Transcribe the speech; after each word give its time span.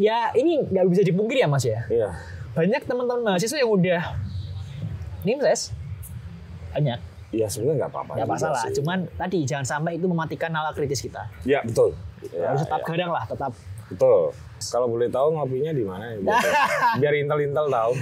ya 0.00 0.32
ini 0.32 0.64
nggak 0.64 0.86
bisa 0.88 1.02
dipungkiri 1.04 1.44
ya 1.44 1.48
mas 1.48 1.68
ya. 1.68 1.84
Iya. 1.92 2.08
Banyak 2.56 2.82
teman-teman 2.88 3.22
mahasiswa 3.22 3.60
yang 3.60 3.70
udah 3.70 4.00
nimses. 5.22 5.76
Banyak. 6.72 6.98
Iya 7.30 7.46
sebenarnya 7.46 7.86
nggak 7.86 7.90
apa-apa. 7.94 8.12
Nggak 8.18 8.28
masalah. 8.32 8.60
sih. 8.64 8.74
Cuman 8.80 8.98
tadi 9.14 9.38
jangan 9.46 9.66
sampai 9.68 10.00
itu 10.00 10.06
mematikan 10.08 10.50
nalar 10.50 10.74
kritis 10.74 10.98
kita. 11.04 11.30
Ya 11.46 11.62
betul. 11.62 11.94
Ya, 12.34 12.52
Harus 12.52 12.66
tetap 12.66 12.80
ya. 12.82 12.86
gadang 12.90 13.10
lah, 13.14 13.24
tetap. 13.24 13.52
Betul. 13.90 14.30
Kalau 14.60 14.92
boleh 14.92 15.08
tahu 15.08 15.32
ngopinya 15.32 15.72
di 15.72 15.84
mana 15.88 16.12
ya? 16.12 16.16
Biar, 17.00 17.14
intel-intel 17.16 17.66
tahu. 17.72 17.92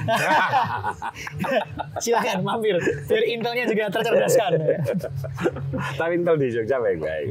Silakan 2.02 2.42
mampir. 2.42 2.74
Biar 3.06 3.24
intelnya 3.30 3.64
juga 3.70 3.86
tercerdaskan. 3.94 4.52
tapi 5.94 6.18
intel 6.18 6.34
di 6.34 6.50
Jogja 6.50 6.82
baik-baik. 6.82 7.30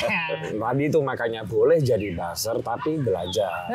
Tadi 0.72 0.82
itu 0.88 0.98
makanya 1.04 1.44
boleh 1.44 1.84
jadi 1.84 2.16
buzzer 2.16 2.64
tapi 2.64 2.96
belajar. 2.96 3.68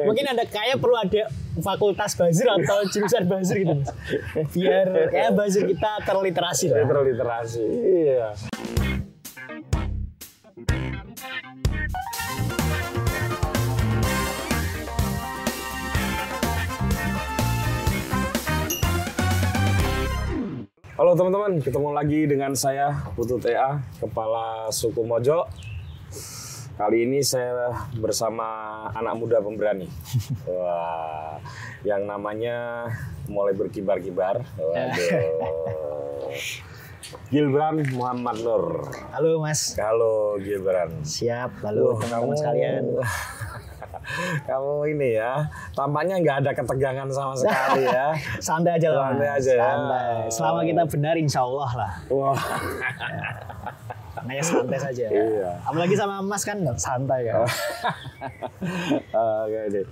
Mungkin 0.00 0.24
ada 0.32 0.48
kayak 0.48 0.80
perlu 0.80 0.96
ada 0.96 1.28
fakultas 1.60 2.16
buzzer 2.16 2.48
atau 2.48 2.88
jurusan 2.88 3.28
buzzer 3.28 3.56
gitu. 3.68 3.84
Biar 4.56 5.12
kayak 5.12 5.36
buzzer 5.36 5.68
kita 5.68 5.92
terliterasi 6.08 6.72
lah. 6.72 6.88
Literasi. 6.88 7.64
Iya. 7.68 8.32
Halo 20.94 21.18
teman-teman, 21.18 21.58
ketemu 21.58 21.90
lagi 21.90 22.20
dengan 22.22 22.54
saya 22.54 22.94
Putu 23.18 23.42
TA, 23.42 23.82
Kepala 23.98 24.70
Suku 24.70 25.02
Mojo. 25.02 25.42
Kali 26.74 27.06
ini 27.06 27.18
saya 27.18 27.70
bersama 27.98 28.46
anak 28.90 29.18
muda 29.18 29.42
pemberani. 29.42 29.90
Wah, 30.50 31.38
yang 31.82 32.06
namanya 32.06 32.86
mulai 33.26 33.54
berkibar-kibar. 33.54 34.42
Waduh. 34.54 35.10
Gilbran 37.30 37.82
Muhammad 37.94 38.42
Nur. 38.42 38.86
Halo 39.10 39.42
Mas. 39.42 39.74
Halo 39.74 40.38
Gibran. 40.38 41.02
Siap. 41.02 41.58
Halo 41.62 41.98
teman-teman 41.98 42.34
kamu- 42.34 42.38
sekalian. 42.38 42.82
Kamu 44.44 44.72
ini 44.94 45.08
ya, 45.18 45.46
tampaknya 45.72 46.20
nggak 46.20 46.36
ada 46.44 46.50
ketegangan 46.52 47.08
sama 47.10 47.34
sekali 47.40 47.84
ya. 47.86 48.14
Santai 48.38 48.78
aja 48.78 48.88
lah. 48.92 49.10
Santai 49.10 49.28
aja 49.30 49.52
ya. 49.52 49.64
Santai. 49.64 50.12
Selama 50.30 50.60
kita 50.62 50.82
benar 50.88 51.14
insya 51.16 51.40
Allah 51.42 51.70
lah. 51.74 51.92
Wah, 52.08 52.38
Makanya 54.14 54.40
santai 54.40 54.78
saja. 54.80 55.04
Iya. 55.10 55.50
Apalagi 55.68 55.94
sama 55.98 56.24
Mas 56.24 56.46
kan 56.48 56.56
santai 56.80 57.28
ya. 57.28 57.44
Oke 59.44 59.60
deh. 59.68 59.84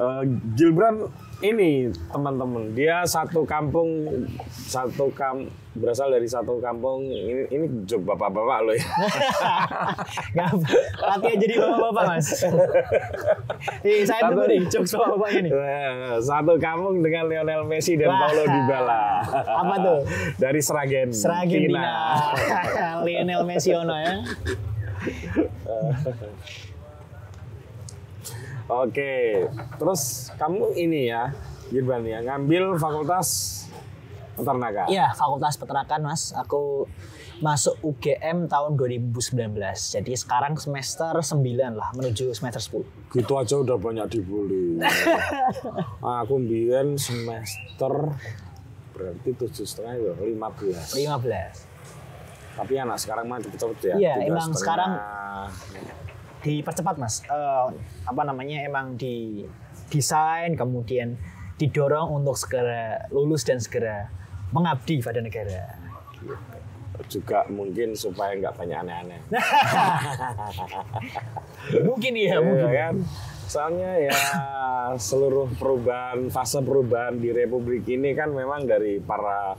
Eh, 0.00 0.22
Gilbran 0.58 1.06
ini 1.38 1.70
teman-teman, 2.08 2.72
dia 2.72 3.04
satu 3.04 3.44
kampung, 3.44 4.08
satu 4.48 5.12
kam 5.12 5.44
berasal 5.76 6.08
dari 6.08 6.24
satu 6.24 6.56
kampung. 6.56 7.04
Ini 7.04 7.52
ini 7.52 7.66
jok 7.84 8.08
bapak-bapak 8.08 8.58
loh 8.64 8.72
ya. 8.72 8.86
Latihan 11.04 11.36
jadi 11.36 11.54
bapak-bapak 11.60 12.04
Mas. 12.08 12.28
Nih, 13.84 14.00
saya 14.02 14.24
Satu- 14.24 14.32
tunggu 14.32 14.44
nih 14.48 14.60
jokes 14.64 14.96
bapak-bapak 14.96 15.30
ini. 15.36 15.50
Eh, 15.52 16.16
Satu 16.24 16.56
kampung 16.56 17.04
dengan 17.04 17.28
Lionel 17.28 17.68
Messi 17.68 18.00
dan 18.00 18.08
Wah. 18.08 18.20
Paulo 18.24 18.42
Dybala. 18.48 19.04
Apa 19.44 19.74
tuh? 19.76 20.00
Dari 20.40 20.60
Seragen. 20.64 21.12
Seragentina. 21.12 21.84
Lionel 23.04 23.44
Messi 23.44 23.76
ono 23.76 23.92
ya. 23.92 24.14
Oke, 28.66 29.46
terus 29.78 30.34
kamu 30.34 30.74
ini 30.74 31.06
ya, 31.06 31.30
Gilbran 31.70 32.02
ya, 32.02 32.18
ngambil 32.18 32.74
fakultas 32.82 33.62
peternakan. 34.36 34.86
Iya, 34.92 35.16
Fakultas 35.16 35.56
Peternakan 35.56 36.00
Mas. 36.12 36.36
Aku 36.36 36.84
masuk 37.40 37.76
UGM 37.80 38.48
tahun 38.48 38.76
2019. 38.76 39.32
Jadi 39.70 40.12
sekarang 40.16 40.56
semester 40.60 41.12
9 41.12 41.78
lah 41.78 41.92
menuju 41.96 42.32
semester 42.36 42.60
10. 42.60 43.16
Gitu 43.16 43.32
aja 43.32 43.54
udah 43.60 43.76
banyak 43.80 44.06
dibully. 44.12 44.80
Aku 46.24 46.40
mbien 46.40 46.96
semester 47.00 48.12
berarti 48.96 49.30
tujuh 49.36 49.64
setengah 49.68 49.94
ya, 50.00 50.12
lima 50.24 50.48
belas. 50.52 50.96
15. 50.96 52.56
Tapi 52.56 52.72
anak 52.80 52.96
sekarang 52.96 53.28
mah 53.28 53.36
cepet-cepet 53.44 53.78
ya. 53.84 53.94
Iya, 54.00 54.14
emang 54.32 54.56
sekarang 54.56 54.96
Dipercepat 56.38 56.96
Mas. 56.96 57.22
Eh, 57.22 57.66
apa 58.04 58.22
namanya 58.22 58.60
emang 58.60 58.94
di 58.94 59.42
desain 59.86 60.52
kemudian 60.52 61.14
didorong 61.56 62.12
untuk 62.14 62.34
segera 62.34 63.06
lulus 63.08 63.42
dan 63.42 63.56
segera 63.56 64.10
mengabdi 64.50 65.00
pada 65.00 65.18
negara. 65.18 65.84
juga 67.06 67.44
mungkin 67.46 67.92
supaya 67.92 68.34
nggak 68.34 68.56
banyak 68.56 68.78
aneh-aneh. 68.78 69.20
Mungkin 71.82 72.12
iya, 72.14 72.34
Iya 72.34 72.40
mungkin. 72.40 72.70
kan? 72.72 72.94
Soalnya 73.46 73.90
ya 74.00 74.18
seluruh 74.96 75.46
perubahan 75.54 76.26
fase 76.28 76.58
perubahan 76.58 77.14
di 77.16 77.30
Republik 77.30 77.86
ini 77.86 78.10
kan 78.10 78.32
memang 78.32 78.64
dari 78.64 78.98
para 78.98 79.54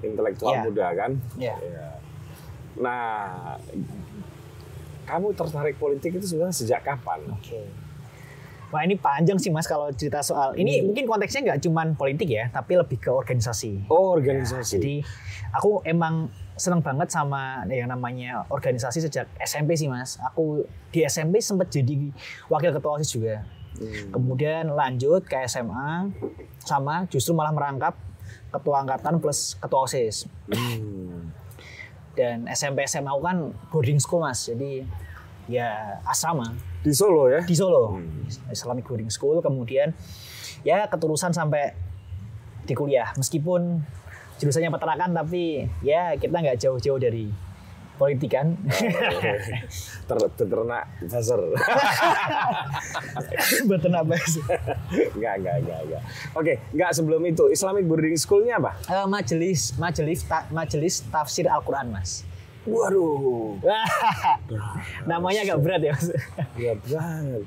intelektual 0.00 0.50
Iya. 0.52 0.62
muda 0.64 0.86
kan. 0.94 1.10
Iya. 1.36 1.54
Iya. 1.54 1.86
Nah, 2.76 3.06
kamu 5.04 5.36
tertarik 5.36 5.76
politik 5.76 6.16
itu 6.16 6.26
sebenarnya 6.26 6.56
sejak 6.56 6.80
kapan? 6.82 7.20
Oke. 7.30 7.60
Wah 8.74 8.82
ini 8.82 8.98
panjang 8.98 9.38
sih 9.38 9.54
mas 9.54 9.70
kalau 9.70 9.86
cerita 9.94 10.18
soal 10.18 10.58
ini 10.58 10.82
Hmm. 10.82 10.90
mungkin 10.90 11.06
konteksnya 11.06 11.46
nggak 11.46 11.60
cuman 11.62 11.86
politik 11.94 12.26
ya, 12.26 12.50
tapi 12.50 12.74
lebih 12.74 12.98
ke 12.98 13.06
organisasi. 13.06 13.86
Oh, 13.86 14.18
organisasi. 14.18 14.82
Jadi 14.82 14.94
aku 15.54 15.78
emang 15.86 16.26
seneng 16.58 16.82
banget 16.82 17.10
sama 17.10 17.62
yang 17.70 17.86
namanya 17.86 18.42
organisasi 18.50 19.06
sejak 19.06 19.30
SMP 19.38 19.78
sih 19.78 19.86
mas. 19.86 20.18
Aku 20.26 20.66
di 20.90 21.06
SMP 21.06 21.38
sempat 21.38 21.70
jadi 21.70 22.10
wakil 22.50 22.74
ketua 22.74 22.98
osis 22.98 23.14
juga. 23.14 23.46
Hmm. 23.78 24.10
Kemudian 24.10 24.70
lanjut 24.70 25.22
ke 25.22 25.38
SMA 25.46 26.10
sama 26.62 27.06
justru 27.10 27.30
malah 27.30 27.54
merangkap 27.54 27.94
ketua 28.50 28.86
angkatan 28.86 29.18
plus 29.18 29.54
ketua 29.58 29.86
osis. 29.86 30.30
Hmm. 30.50 31.33
Dan 32.14 32.46
SMP 32.50 32.86
SMA 32.86 33.10
aku 33.10 33.22
kan 33.22 33.38
boarding 33.74 33.98
school 33.98 34.22
mas, 34.22 34.46
jadi 34.46 34.86
ya 35.50 35.98
asrama. 36.06 36.54
Di 36.84 36.92
Solo 36.92 37.28
ya? 37.28 37.40
di 37.44 37.56
Solo. 37.56 37.98
Islamic 38.48 38.86
boarding 38.86 39.10
school. 39.12 39.40
Kemudian 39.42 39.92
ya 40.64 40.88
keterusan 40.88 41.34
sampai 41.34 41.74
di 42.64 42.72
kuliah. 42.72 43.12
Meskipun 43.18 43.84
jurusannya 44.40 44.70
peternakan 44.72 45.10
tapi 45.14 45.68
ya 45.84 46.16
kita 46.18 46.34
nggak 46.34 46.58
jauh-jauh 46.58 46.98
dari 46.98 47.30
politik 47.94 48.30
kan 48.30 48.58
Ter 50.08 50.16
beternak 50.36 50.84
buzzer. 51.00 51.40
beternak 53.64 54.04
bahasa 54.04 54.40
Enggak, 55.14 55.34
enggak, 55.38 55.56
enggak, 55.60 55.80
enggak. 55.80 56.02
Oke, 56.34 56.52
enggak 56.70 56.90
sebelum 56.92 57.22
itu 57.24 57.44
Islamic 57.48 57.84
boarding 57.84 58.16
school-nya 58.16 58.58
apa? 58.58 58.72
Eh, 58.84 59.06
majelis 59.06 59.74
majelis 59.76 60.22
ta- 60.22 60.46
majelis 60.50 61.06
tafsir 61.06 61.46
Al-Quran 61.46 61.90
mas 61.90 62.26
Waduh, 62.64 63.60
namanya 65.10 65.44
agak 65.44 65.60
berat 65.60 65.80
ya 65.80 65.92
mas 65.92 66.08
berat 66.54 66.80
banget. 66.82 67.44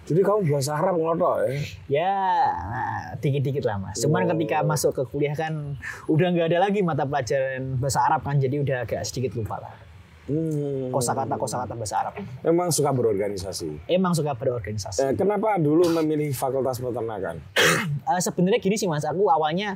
Jadi 0.00 0.20
kamu 0.20 0.42
bahasa 0.48 0.74
Arab 0.74 0.96
ngelotok 0.96 1.34
ya? 1.38 1.50
ya 1.86 2.14
nah, 2.50 3.00
dikit-dikit 3.16 3.62
lah 3.62 3.76
mas 3.78 3.96
cuman 3.96 4.26
ketika 4.26 4.60
masuk 4.60 4.90
ke 4.92 5.02
kuliah 5.06 5.32
kan 5.32 5.78
udah 6.06 6.26
nggak 6.28 6.50
ada 6.50 6.58
lagi 6.60 6.80
mata 6.80 7.04
pelajaran 7.04 7.76
bahasa 7.76 8.02
Arab 8.02 8.20
kan 8.20 8.36
jadi 8.36 8.58
udah 8.58 8.76
agak 8.82 9.02
sedikit 9.02 9.34
lupa 9.34 9.58
lah 9.58 9.74
Hmm. 10.20 10.94
kosakata 10.94 11.34
kosakata 11.34 11.74
bahasa 11.74 11.96
Arab 11.98 12.14
Memang 12.40 12.70
suka 12.70 12.90
berorganisasi. 12.90 13.82
emang 13.88 14.14
suka 14.14 14.30
berorganisasi 14.30 15.02
Eh, 15.02 15.12
kenapa 15.14 15.58
dulu 15.58 15.90
memilih 15.92 16.30
fakultas 16.30 16.78
peternakan? 16.78 17.42
Eh, 18.06 18.20
sebenarnya 18.20 18.58
gini 18.58 18.78
sih 18.78 18.86
mas, 18.86 19.02
aku 19.02 19.26
awalnya 19.26 19.74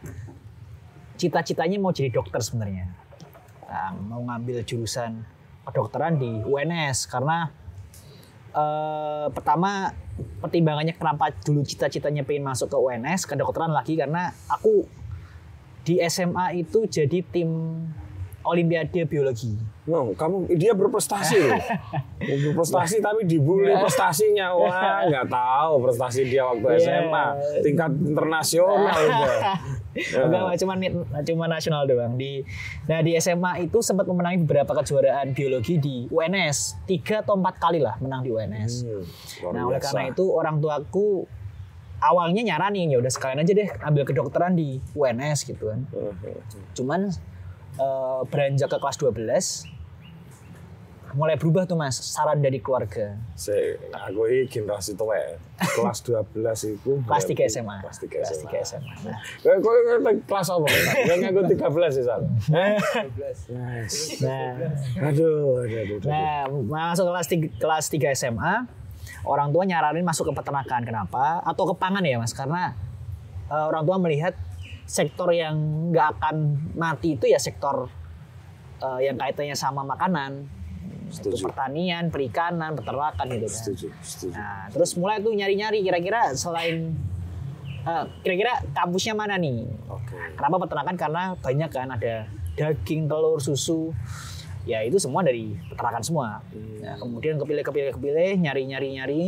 cita-citanya 1.14 1.78
mau 1.78 1.90
jadi 1.90 2.10
dokter 2.10 2.38
sebenarnya. 2.38 2.86
Nah, 3.64 3.94
mau 3.96 4.22
ngambil 4.22 4.62
jurusan 4.62 5.22
kedokteran 5.64 6.18
di 6.18 6.42
UNS 6.42 7.06
karena 7.08 7.50
eh, 8.54 9.26
pertama 9.34 9.90
pertimbangannya 10.38 10.94
kenapa 10.94 11.34
dulu 11.42 11.66
cita-citanya 11.66 12.22
pengen 12.22 12.46
masuk 12.46 12.70
ke 12.70 12.78
UNS 12.78 13.26
kedokteran 13.26 13.74
lagi 13.74 13.98
karena 13.98 14.30
aku 14.46 14.86
di 15.84 15.98
SMA 16.06 16.64
itu 16.64 16.86
jadi 16.86 17.20
tim 17.26 17.50
Olimpiade 18.44 19.08
biologi. 19.08 19.56
No, 19.88 20.12
kamu 20.12 20.52
dia 20.60 20.76
berprestasi 20.76 21.48
loh. 21.48 21.56
berprestasi 22.52 23.00
tapi 23.00 23.24
dibully 23.24 23.72
prestasinya. 23.72 24.52
Wah, 24.52 25.00
nggak 25.08 25.32
tahu 25.32 25.80
prestasi 25.80 26.28
dia 26.28 26.44
waktu 26.44 26.76
Iya. 26.76 26.80
SMA 26.84 27.26
tingkat 27.64 27.90
internasional 28.04 28.92
udah. 29.94 30.26
Enggak, 30.26 30.58
cuma 30.60 30.74
cuma 31.22 31.44
nasional 31.46 31.86
doang 31.86 32.18
di 32.18 32.42
Nah, 32.90 33.00
di 33.00 33.14
SMA 33.16 33.64
itu 33.64 33.78
sempat 33.80 34.04
memenangi 34.04 34.42
beberapa 34.44 34.74
kejuaraan 34.82 35.32
biologi 35.32 35.78
di 35.78 36.04
UNS. 36.10 36.84
Tiga 36.84 37.22
atau 37.22 37.38
empat 37.38 37.56
kali 37.62 37.78
lah 37.80 37.96
menang 38.02 38.26
di 38.26 38.30
UNS. 38.34 38.72
Hmm, 38.84 39.54
Nah, 39.54 39.70
oleh 39.70 39.80
karena 39.80 40.10
itu 40.10 40.24
orang 40.28 40.58
tuaku 40.58 41.24
awalnya 42.02 42.42
nyaranin 42.44 42.92
ya 42.92 42.98
udah 43.00 43.08
sekalian 43.08 43.40
aja 43.40 43.52
deh 43.56 43.68
ambil 43.80 44.04
kedokteran 44.04 44.52
di 44.58 44.82
UNS 44.92 45.48
gitu 45.48 45.72
kan. 45.72 45.86
Cuman 46.76 47.08
eh, 47.78 48.20
beranjak 48.28 48.68
ke 48.68 48.78
kelas 48.78 48.96
12 49.00 49.73
mulai 51.14 51.38
berubah 51.38 51.62
tuh 51.64 51.78
Mas 51.78 51.94
saran 51.94 52.42
dari 52.42 52.58
keluarga. 52.58 53.14
Saya, 53.34 53.78
aku 53.90 54.26
ini 54.26 54.46
generasi 54.46 54.94
tua. 54.94 55.14
Kelas 55.54 56.02
12 56.02 56.34
itu. 56.74 56.90
Kelas 57.08 57.24
3 57.24 57.30
berarti- 57.30 57.46
SMA. 57.48 57.76
Kelas 57.80 57.98
3 57.98 58.10
Kelas 58.10 58.28
SMA. 58.34 58.50
3 58.50 58.68
SMA. 58.68 58.92
Nah, 59.06 59.18
Kau 59.38 59.54
kau 59.62 59.74
kelas 60.26 60.46
apa? 60.50 60.66
Ngaku 61.22 61.40
13 61.48 61.94
sih? 61.94 62.04
Nice. 62.50 63.42
nah, 64.20 64.50
Aduh, 65.08 65.62
aduh, 65.62 65.78
aduh. 65.86 65.98
Nah, 66.04 66.50
masuk 66.50 67.06
kelas 67.06 67.26
3, 67.30 67.62
kelas 67.62 67.84
3 67.88 68.12
SMA, 68.12 68.54
orang 69.22 69.48
tua 69.50 69.62
nyaranin 69.62 70.02
masuk 70.02 70.30
ke 70.30 70.32
peternakan. 70.34 70.82
Kenapa? 70.82 71.40
Atau 71.42 71.70
ke 71.70 71.74
pangan 71.78 72.02
ya, 72.02 72.18
Mas? 72.18 72.34
Karena 72.34 72.74
eh, 73.46 73.64
orang 73.64 73.86
tua 73.86 73.96
melihat 73.96 74.34
sektor 74.84 75.32
yang 75.32 75.56
nggak 75.94 76.18
akan 76.18 76.36
mati 76.76 77.16
itu 77.16 77.24
ya 77.24 77.40
sektor 77.40 77.88
eh, 78.82 79.00
yang 79.06 79.16
kaitannya 79.16 79.56
sama 79.56 79.80
makanan, 79.80 80.44
itu 81.08 81.36
Setuju. 81.36 81.44
pertanian, 81.46 82.08
perikanan, 82.08 82.74
peternakan 82.74 83.26
gitu 83.30 83.46
kan. 83.46 83.56
Setuju, 83.60 83.86
setuju. 84.00 84.34
Nah, 84.34 84.66
terus 84.72 84.90
mulai 84.96 85.20
tuh 85.20 85.32
nyari-nyari 85.36 85.84
kira-kira 85.84 86.32
selain 86.34 86.96
eh, 87.84 88.04
kira-kira 88.24 88.64
kampusnya 88.72 89.12
mana 89.12 89.36
nih? 89.36 89.68
Oke. 89.88 90.16
Kenapa 90.34 90.56
peternakan? 90.64 90.96
Karena 90.96 91.22
banyak 91.36 91.70
kan 91.70 91.88
ada 91.92 92.14
daging, 92.56 93.06
telur, 93.06 93.38
susu. 93.38 93.92
Ya 94.64 94.80
itu 94.80 94.96
semua 94.96 95.20
dari 95.20 95.52
peternakan 95.68 96.00
semua. 96.00 96.28
Nah, 96.80 96.96
kemudian 96.96 97.36
kepilih 97.36 97.60
kepilih 97.60 97.92
kepilih 98.00 98.32
nyari 98.40 98.62
nyari 98.64 98.88
nyari. 98.96 99.24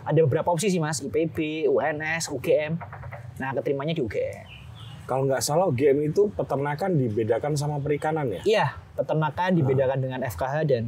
ada 0.00 0.16
beberapa 0.24 0.48
opsi 0.52 0.72
sih 0.72 0.80
mas, 0.80 1.00
IPB, 1.00 1.68
UNS, 1.68 2.32
UGM. 2.32 2.76
Nah 3.40 3.50
keterimanya 3.56 3.96
di 3.96 4.02
UGM. 4.04 4.44
Kalau 5.04 5.26
nggak 5.26 5.42
salah 5.42 5.66
game 5.74 6.06
itu 6.06 6.30
peternakan 6.30 6.94
dibedakan 6.94 7.58
sama 7.58 7.82
perikanan 7.82 8.30
ya? 8.30 8.42
Iya, 8.46 8.66
peternakan 9.00 9.50
dibedakan 9.54 9.98
dengan 9.98 10.20
FKH 10.22 10.54
dan 10.66 10.84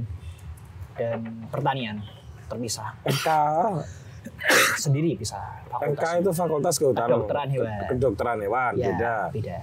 dan 0.93 1.19
pertanian 1.49 2.05
terpisah 2.44 2.93
FK, 3.03 3.29
sendiri 4.76 5.17
bisa 5.17 5.41
FK 5.67 5.73
fakultas. 5.73 6.12
itu 6.19 6.31
fakultas 6.31 6.75
kehutanan. 6.76 7.09
Kedokteran 7.17 7.49
hewan. 7.49 7.81
Kedokteran 7.88 8.38
hewan, 8.38 8.73
Ya, 8.75 8.87
beda. 8.87 9.14
beda. 9.31 9.59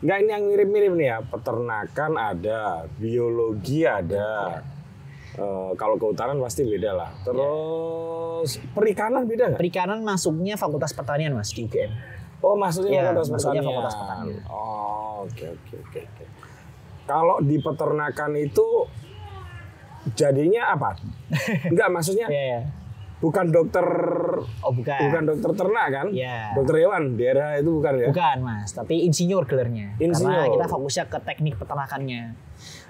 Nggak 0.00 0.16
ini 0.18 0.30
yang 0.30 0.44
mirip-mirip 0.46 0.92
nih 0.94 1.06
ya. 1.06 1.18
Peternakan 1.22 2.12
ada, 2.14 2.60
biologi 2.94 3.84
ada. 3.84 4.60
Eh, 5.32 5.70
kalau 5.74 5.96
kehutanan 5.96 6.36
pasti 6.38 6.64
beda 6.64 6.90
lah. 6.90 7.10
Terus 7.22 8.50
perikanan 8.70 9.24
beda 9.24 9.48
nggak? 9.48 9.60
Perikanan 9.60 10.00
masuknya 10.02 10.56
fakultas 10.56 10.92
pertanian 10.92 11.32
mas 11.32 11.48
di 11.48 11.64
UGM. 11.64 11.92
Oh 12.40 12.52
maksudnya 12.54 12.90
Iya, 12.90 13.02
fakultas 13.06 13.28
maksudnya 13.30 13.60
pertanian. 13.60 13.68
fakultas 13.70 13.94
pertanian. 13.94 14.40
Oh 14.46 15.24
oke 15.24 15.44
oke 15.50 15.74
oke 15.78 16.00
oke. 16.02 16.24
Kalau 17.10 17.42
di 17.42 17.58
peternakan 17.58 18.38
itu 18.38 18.86
jadinya 20.12 20.70
apa? 20.70 20.94
Enggak 21.70 21.88
maksudnya 21.90 22.26
Iya, 22.26 22.44
iya. 22.48 22.60
bukan 23.18 23.50
dokter 23.50 23.84
Oh 24.62 24.72
bukan. 24.72 24.96
bukan 25.02 25.22
dokter 25.26 25.50
ternak 25.54 25.86
kan? 25.90 26.06
Iya. 26.08 26.54
Dokter 26.54 26.74
hewan 26.78 27.02
di 27.10 27.20
daerah 27.20 27.58
itu 27.58 27.70
bukan 27.72 27.92
ya? 27.96 28.08
Bukan 28.08 28.36
mas, 28.40 28.70
tapi 28.70 29.04
insinyur 29.04 29.44
gelarnya. 29.44 29.92
Karena 29.92 30.06
Insinyur. 30.06 30.54
kita 30.54 30.66
fokusnya 30.68 31.04
ke 31.06 31.18
teknik 31.20 31.54
peternakannya. 31.56 32.22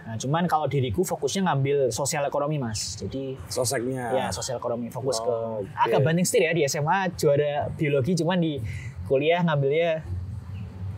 Nah, 0.00 0.16
cuman 0.16 0.44
kalau 0.44 0.64
diriku 0.64 1.02
fokusnya 1.02 1.46
ngambil 1.46 1.88
sosial 1.88 2.22
ekonomi 2.22 2.56
mas. 2.56 2.94
Jadi 2.96 3.34
Soseknya. 3.46 4.12
ya 4.12 4.26
sosial 4.28 4.56
ekonomi 4.56 4.86
fokus 4.88 5.18
ke 5.18 5.28
Oke. 5.28 5.66
agak 5.76 6.00
banding 6.00 6.24
setir 6.24 6.44
ya 6.44 6.52
di 6.52 6.62
SMA 6.64 7.10
juara 7.14 7.68
biologi 7.70 8.14
cuman 8.14 8.36
di 8.36 8.60
kuliah 9.04 9.40
ngambilnya 9.40 10.19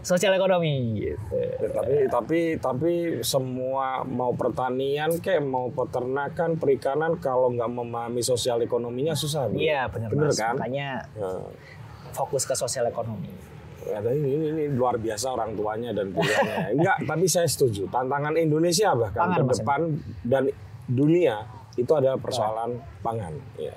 sosial 0.03 0.35
ekonomi 0.35 0.99
gitu. 0.99 1.35
Ya, 1.35 1.69
tapi 1.71 1.95
tapi 2.11 2.41
tapi 2.59 2.93
semua 3.23 4.03
mau 4.03 4.35
pertanian 4.35 5.15
kayak 5.17 5.41
mau 5.41 5.71
peternakan 5.71 6.59
perikanan 6.59 7.17
kalau 7.17 7.49
nggak 7.49 7.71
memahami 7.71 8.19
sosial 8.21 8.59
ekonominya 8.61 9.15
susah. 9.15 9.47
Iya 9.49 9.87
benar 9.87 10.11
bener 10.11 10.29
mas. 10.29 10.39
kan 10.39 10.59
Makanya 10.59 11.07
Ya. 11.15 11.31
fokus 12.11 12.43
ke 12.45 12.53
sosial 12.53 12.87
ekonomi. 12.87 13.31
Ya, 13.83 13.99
tapi 13.99 14.15
ini, 14.15 14.47
ini 14.49 14.65
luar 14.71 14.95
biasa 14.95 15.35
orang 15.35 15.55
tuanya 15.55 15.91
dan 15.91 16.11
pilihannya. 16.11 16.59
Enggak, 16.79 17.03
tapi 17.03 17.27
saya 17.27 17.51
setuju. 17.51 17.91
Tantangan 17.91 18.39
Indonesia 18.39 18.95
bahkan 18.95 19.27
Pangan, 19.27 19.39
ke 19.39 19.43
Mas, 19.43 19.59
depan 19.59 19.81
dan 20.23 20.43
dunia 20.87 21.37
itu 21.75 21.91
adalah 21.91 22.15
persoalan 22.15 22.79
pangan. 23.03 23.35
Ya. 23.59 23.75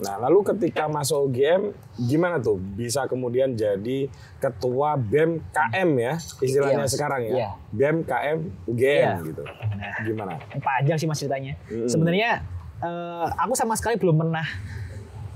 Nah, 0.00 0.16
lalu 0.16 0.40
ketika 0.48 0.88
masuk 0.88 1.28
UGM, 1.28 1.76
gimana 2.00 2.40
tuh 2.40 2.56
bisa 2.56 3.04
kemudian 3.04 3.52
jadi 3.52 4.08
ketua 4.40 4.96
BEM 4.96 5.44
KM 5.52 5.88
ya, 5.94 6.14
istilahnya 6.16 6.84
Iya, 6.84 6.88
sekarang 6.88 7.20
ya, 7.22 7.32
Iya. 7.36 7.50
BEM 7.70 7.96
KM 8.02 8.38
UGM 8.64 8.96
Iya. 8.96 9.12
gitu. 9.22 9.42
Nah, 9.44 9.92
Gimana? 10.00 10.32
panjang 10.58 10.96
sih 10.96 11.04
mas 11.04 11.20
ceritanya. 11.20 11.52
Sebenarnya 11.84 12.40
eh, 12.80 13.26
aku 13.36 13.52
sama 13.52 13.76
sekali 13.76 14.00
belum 14.00 14.16
pernah 14.18 14.46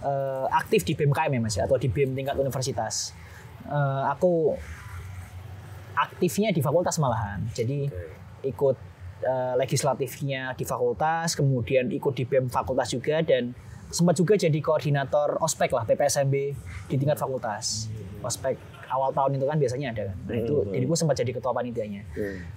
eh, 0.00 0.46
aktif 0.52 0.84
di 0.84 0.92
BMKM 0.92 1.28
ya 1.28 1.40
mas 1.40 1.54
ya, 1.56 1.62
atau 1.64 1.76
di 1.76 1.88
BEM 1.88 2.12
tingkat 2.12 2.36
universitas. 2.36 3.12
Eh, 3.64 4.02
aku 4.08 4.56
aktifnya 5.94 6.50
di 6.50 6.60
fakultas 6.60 6.96
malahan. 6.98 7.44
Jadi 7.52 7.88
ikut 8.44 8.76
eh, 9.24 9.54
legislatifnya 9.56 10.52
di 10.52 10.64
fakultas, 10.64 11.32
kemudian 11.32 11.88
ikut 11.88 12.12
di 12.12 12.24
BEM 12.24 12.48
fakultas 12.48 12.92
juga 12.92 13.20
dan 13.20 13.52
sempat 13.94 14.18
juga 14.18 14.34
jadi 14.34 14.58
koordinator 14.58 15.38
ospek 15.38 15.70
lah 15.70 15.86
PPSMB 15.86 16.34
di 16.90 16.94
tingkat 16.98 17.14
fakultas. 17.14 17.86
Ospek 18.26 18.58
awal 18.90 19.10
tahun 19.10 19.38
itu 19.38 19.46
kan 19.46 19.56
biasanya 19.58 19.86
ada 19.90 20.02
kan. 20.12 20.16
Nah, 20.28 20.36
itu 20.38 20.54
jadi 20.70 20.84
gue 20.84 20.98
sempat 20.98 21.16
jadi 21.18 21.30
ketua 21.34 21.52
panitianya. 21.54 22.02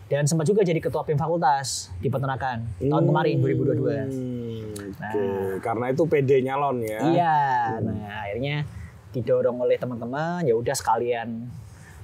Dan 0.10 0.24
sempat 0.25 0.45
juga 0.50 0.62
jadi 0.66 0.78
ketua 0.78 1.01
BEM 1.06 1.18
fakultas 1.18 1.94
di 2.01 2.07
peternakan 2.10 2.66
tahun 2.78 3.04
kemarin 3.06 3.36
2022. 3.42 3.78
Hmm, 3.78 4.92
Oke, 4.98 5.25
karena 5.62 5.86
itu 5.94 6.04
PD 6.06 6.31
nyalon 6.45 6.78
ya. 6.84 7.00
Iya, 7.01 7.38
nah 7.81 8.25
akhirnya 8.28 8.66
didorong 9.13 9.57
oleh 9.63 9.78
teman-teman 9.80 10.45
ya 10.45 10.54
udah 10.54 10.75
sekalian 10.75 11.48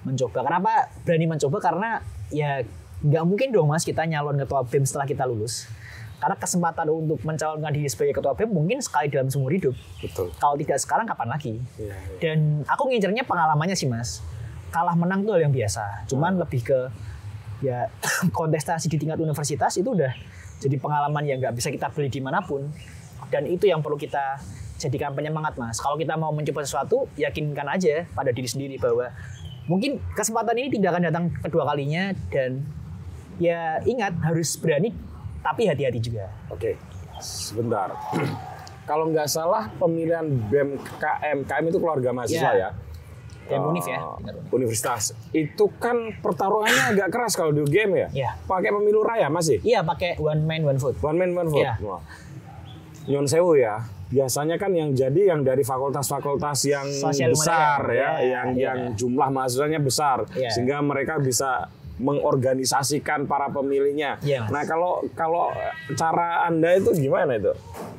mencoba. 0.03 0.39
Kenapa 0.43 0.89
berani 1.05 1.25
mencoba? 1.29 1.57
Karena 1.61 1.89
ya 2.33 2.63
nggak 3.03 3.23
mungkin 3.27 3.51
dong 3.51 3.67
mas 3.67 3.83
kita 3.83 4.07
nyalon 4.07 4.39
ketua 4.39 4.63
BEM 4.65 4.83
setelah 4.87 5.07
kita 5.07 5.23
lulus. 5.27 5.67
Karena 6.23 6.39
kesempatan 6.39 6.87
untuk 6.87 7.19
mencalonkan 7.27 7.67
diri 7.75 7.91
sebagai 7.91 8.15
ketua 8.15 8.31
BEM 8.31 8.55
mungkin 8.55 8.79
sekali 8.79 9.11
dalam 9.11 9.27
seumur 9.27 9.51
hidup. 9.51 9.75
Betul. 9.99 10.31
Kalau 10.39 10.55
tidak 10.55 10.79
sekarang 10.79 11.03
kapan 11.03 11.27
lagi? 11.35 11.59
Iya, 11.75 11.91
iya. 11.91 12.15
Dan 12.23 12.63
aku 12.63 12.87
ngincernya 12.87 13.27
pengalamannya 13.27 13.75
sih 13.75 13.91
mas. 13.91 14.23
Kalah 14.71 14.95
menang 14.95 15.27
tuh 15.27 15.35
hal 15.35 15.43
yang 15.43 15.51
biasa. 15.51 16.07
Cuman 16.07 16.39
lebih 16.39 16.63
ke 16.63 16.79
ya 17.59 17.91
kontestasi 18.39 18.87
di 18.87 18.95
tingkat 18.95 19.19
universitas 19.19 19.75
itu 19.75 19.91
udah 19.91 20.15
jadi 20.63 20.79
pengalaman 20.79 21.27
yang 21.27 21.43
nggak 21.43 21.59
bisa 21.59 21.67
kita 21.67 21.91
beli 21.91 22.07
di 22.07 22.23
mana 22.23 22.39
pun. 22.39 22.71
Dan 23.27 23.43
itu 23.43 23.67
yang 23.67 23.83
perlu 23.83 23.99
kita 23.99 24.39
jadikan 24.79 25.11
penyemangat 25.11 25.59
mas. 25.59 25.75
Kalau 25.83 25.99
kita 25.99 26.15
mau 26.15 26.31
mencoba 26.31 26.63
sesuatu, 26.63 27.11
yakinkan 27.19 27.67
aja 27.67 28.07
pada 28.15 28.31
diri 28.31 28.47
sendiri 28.47 28.79
bahwa 28.79 29.11
mungkin 29.67 29.99
kesempatan 30.15 30.55
ini 30.55 30.79
tidak 30.79 30.95
akan 30.95 31.03
datang 31.03 31.25
kedua 31.43 31.67
kalinya 31.67 32.15
dan 32.31 32.63
ya 33.43 33.83
ingat 33.83 34.15
harus 34.23 34.55
berani 34.55 34.95
tapi 35.43 35.67
hati-hati 35.67 35.99
juga. 35.99 36.31
Oke, 36.47 36.79
sebentar. 37.19 37.91
Kalau 38.89 39.07
nggak 39.07 39.27
salah 39.27 39.71
pemilihan 39.73 40.23
BEM 40.23 40.75
KM, 40.97 41.37
KM 41.43 41.65
itu 41.67 41.77
keluarga 41.77 42.11
mahasiswa 42.11 42.51
Ya. 42.51 42.51
ya. 42.51 42.69
Ya. 43.43 43.59
tingkat 43.59 43.59
univ. 43.61 43.83
Universitas. 44.49 45.11
Itu 45.29 45.67
kan 45.75 46.15
pertarungannya 46.17 46.95
agak 46.95 47.11
keras 47.11 47.35
kalau 47.35 47.51
di 47.51 47.59
UGM 47.59 47.91
ya. 47.93 48.07
Iya. 48.09 48.29
Pakai 48.41 48.71
pemilu 48.71 49.03
raya 49.03 49.27
masih. 49.27 49.59
Iya 49.59 49.83
pakai 49.83 50.15
one 50.15 50.39
man 50.41 50.63
one 50.65 50.79
vote. 50.79 50.95
One 50.99 51.15
man 51.17 51.31
one 51.33 51.51
vote. 51.51 51.59
Iya. 51.59 51.75
Wah. 51.79 51.99
Nyon 53.03 53.27
sewu 53.27 53.55
ya. 53.55 53.83
Biasanya 54.07 54.55
kan 54.55 54.71
yang 54.71 54.91
jadi 54.91 55.35
yang 55.35 55.41
dari 55.41 55.59
fakultas-fakultas 55.61 56.59
yang 56.65 56.87
Sosial 56.87 57.33
besar 57.33 57.81
menengah. 57.81 57.91
ya, 57.91 57.99
Iya, 57.99 58.11
yang 58.23 58.47
iya. 58.53 58.63
yang 58.63 58.79
jumlah 58.93 59.27
mahasiswanya 59.27 59.79
besar, 59.81 60.23
Iya. 60.29 60.47
sehingga 60.47 60.79
mereka 60.79 61.17
bisa 61.17 61.67
mengorganisasikan 62.01 63.29
para 63.29 63.53
pemilihnya. 63.53 64.17
Mas. 64.17 64.49
nah 64.49 64.63
kalau 64.65 65.05
kalau 65.13 65.53
cara 65.93 66.49
anda 66.49 66.73
itu 66.73 66.89
gimana 66.97 67.37
itu? 67.37 67.53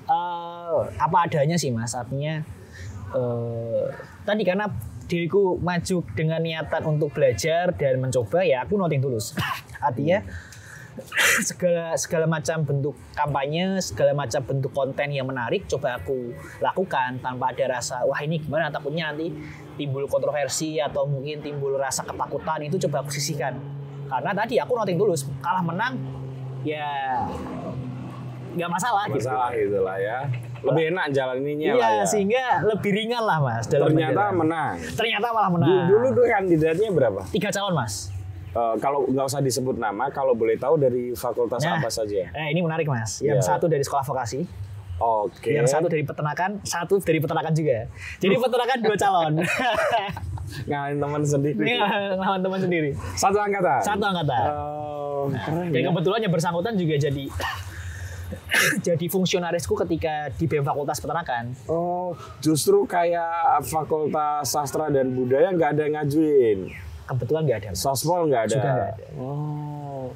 Eh, 0.05 0.79
apa 0.99 1.17
adanya 1.25 1.57
sih 1.57 1.71
mas 1.71 1.95
artinya 1.95 2.43
eh, 3.15 3.85
tadi 4.27 4.43
karena 4.43 4.69
diriku 5.05 5.61
maju 5.61 5.97
dengan 6.17 6.41
niatan 6.41 6.83
untuk 6.97 7.13
belajar 7.13 7.73
dan 7.77 8.01
mencoba 8.01 8.41
ya 8.43 8.65
aku 8.65 8.81
noting 8.81 9.05
tulus 9.05 9.37
artinya 9.89 10.25
segala 11.49 11.95
segala 11.99 12.27
macam 12.31 12.63
bentuk 12.63 12.95
kampanye, 13.19 13.83
segala 13.83 14.15
macam 14.15 14.41
bentuk 14.47 14.71
konten 14.71 15.11
yang 15.11 15.27
menarik 15.27 15.67
coba 15.67 15.99
aku 15.99 16.35
lakukan 16.63 17.19
tanpa 17.19 17.51
ada 17.51 17.79
rasa 17.79 18.07
wah 18.07 18.19
ini 18.23 18.39
gimana 18.39 18.71
takutnya 18.71 19.11
nanti 19.11 19.35
timbul 19.75 20.07
kontroversi 20.07 20.79
atau 20.79 21.03
mungkin 21.09 21.43
timbul 21.43 21.75
rasa 21.75 22.07
ketakutan 22.07 22.63
itu 22.67 22.79
coba 22.87 23.03
aku 23.03 23.11
sisihkan. 23.11 23.59
Karena 24.17 24.33
tadi 24.37 24.55
aku 24.57 24.73
noting 24.75 24.95
tulus 24.95 25.23
kalah 25.39 25.61
menang 25.61 25.99
ya 26.63 26.87
nggak 28.55 28.71
masalah, 28.71 29.05
Masalah 29.07 29.51
gitu 29.53 29.79
lah 29.81 29.99
ya. 29.99 30.19
Lebih 30.63 30.85
enak 30.91 31.07
jalan 31.11 31.37
ininya 31.39 31.71
Iya, 31.71 31.77
lah 31.77 31.91
ya. 31.93 32.05
sehingga 32.07 32.45
lebih 32.65 32.91
ringan 32.91 33.21
lah 33.21 33.37
mas. 33.37 33.67
Dalam 33.67 33.91
Ternyata 33.91 34.15
berjalan. 34.25 34.35
menang. 34.39 34.75
ternyata 34.95 35.27
malah 35.29 35.51
menang. 35.51 35.69
Du- 35.69 35.87
Dulu 35.91 36.07
tuh 36.15 36.25
kandidatnya 36.27 36.89
berapa? 36.89 37.21
tiga 37.29 37.49
calon 37.51 37.75
mas. 37.75 37.95
Eh, 38.49 38.75
kalau 38.79 39.03
nggak 39.05 39.27
usah 39.27 39.41
disebut 39.41 39.77
nama, 39.77 40.07
kalau 40.09 40.33
boleh 40.33 40.55
tahu 40.55 40.79
dari 40.79 41.11
fakultas 41.13 41.59
Nah, 41.61 41.77
apa 41.77 41.91
saja? 41.91 42.31
Eh, 42.31 42.49
ini 42.49 42.61
menarik 42.61 42.87
mas. 42.87 43.19
Yang 43.21 43.43
Iya. 43.43 43.49
satu 43.51 43.67
dari 43.67 43.83
sekolah 43.83 44.05
vokasi, 44.05 44.47
Oke. 44.97 45.51
yang 45.51 45.67
satu 45.67 45.85
dari 45.85 46.01
peternakan, 46.01 46.63
satu 46.63 46.97
dari 46.99 47.19
peternakan 47.19 47.51
juga. 47.51 47.91
Jadi 48.17 48.35
peternakan 48.41 48.79
dua 48.81 48.97
calon. 48.97 49.33
Ngalahin 50.65 50.99
teman 50.99 51.23
sendiri. 51.27 51.59
ini 51.59 51.75
lawan 52.17 52.41
teman 52.41 52.61
sendiri. 52.61 52.91
Satu 53.15 53.39
angkatan. 53.39 53.81
Satu 53.83 54.05
angkatan. 54.05 54.45
Oh, 54.51 55.27
keren 55.31 55.69
Dan 55.73 55.81
ya. 55.83 55.89
kebetulan 55.91 56.21
yang 56.23 56.33
bersangkutan 56.33 56.75
juga 56.77 56.95
jadi 56.97 57.25
jadi 58.87 59.07
fungsionarisku 59.11 59.75
ketika 59.87 60.31
di 60.35 60.45
BEM 60.47 60.65
Fakultas 60.65 60.99
Peternakan. 61.03 61.55
Oh, 61.67 62.15
justru 62.41 62.87
kayak 62.87 63.63
fakultas 63.67 64.49
sastra 64.49 64.89
dan 64.89 65.13
budaya 65.13 65.51
nggak 65.51 65.71
ada 65.75 65.83
yang 65.87 65.95
ngajuin. 66.01 66.59
Kebetulan 67.05 67.43
nggak 67.45 67.59
ada. 67.61 67.71
Sospol 67.77 68.31
nggak 68.33 68.43
ada. 68.49 68.55
Juga 68.55 68.69
nggak 68.71 68.91
ada. 68.97 69.07
Oh. 69.21 70.09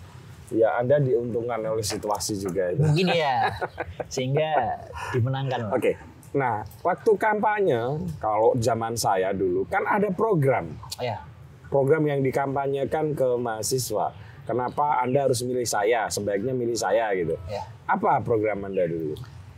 Ya, 0.49 0.81
Anda 0.81 0.97
diuntungkan 0.97 1.61
oleh 1.61 1.85
situasi 1.85 2.41
juga 2.41 2.73
itu. 2.73 2.81
Mungkin 2.81 3.13
ya. 3.13 3.53
Sehingga 4.15 4.81
dimenangkan. 5.13 5.69
Oke. 5.77 6.01
Nah, 6.33 6.61
waktu 6.81 7.11
kampanye, 7.17 7.81
kalau 8.21 8.53
zaman 8.57 8.93
saya 8.95 9.33
dulu 9.33 9.65
kan 9.65 9.81
ada 9.85 10.13
program, 10.13 10.77
Oh, 10.97 11.03
ya. 11.03 11.25
program 11.69 12.05
yang 12.05 12.21
dikampanyekan 12.21 13.13
ke 13.13 13.29
mahasiswa. 13.37 14.13
Kenapa 14.45 15.01
Anda 15.01 15.29
harus 15.29 15.45
milih 15.45 15.65
saya? 15.65 16.09
Sebaiknya 16.09 16.53
milih 16.53 16.73
saya 16.73 17.13
gitu. 17.13 17.37
Ya. 17.49 17.65
Apa 17.85 18.21
program 18.21 18.65
Anda 18.65 18.85
dulu? 18.85 19.13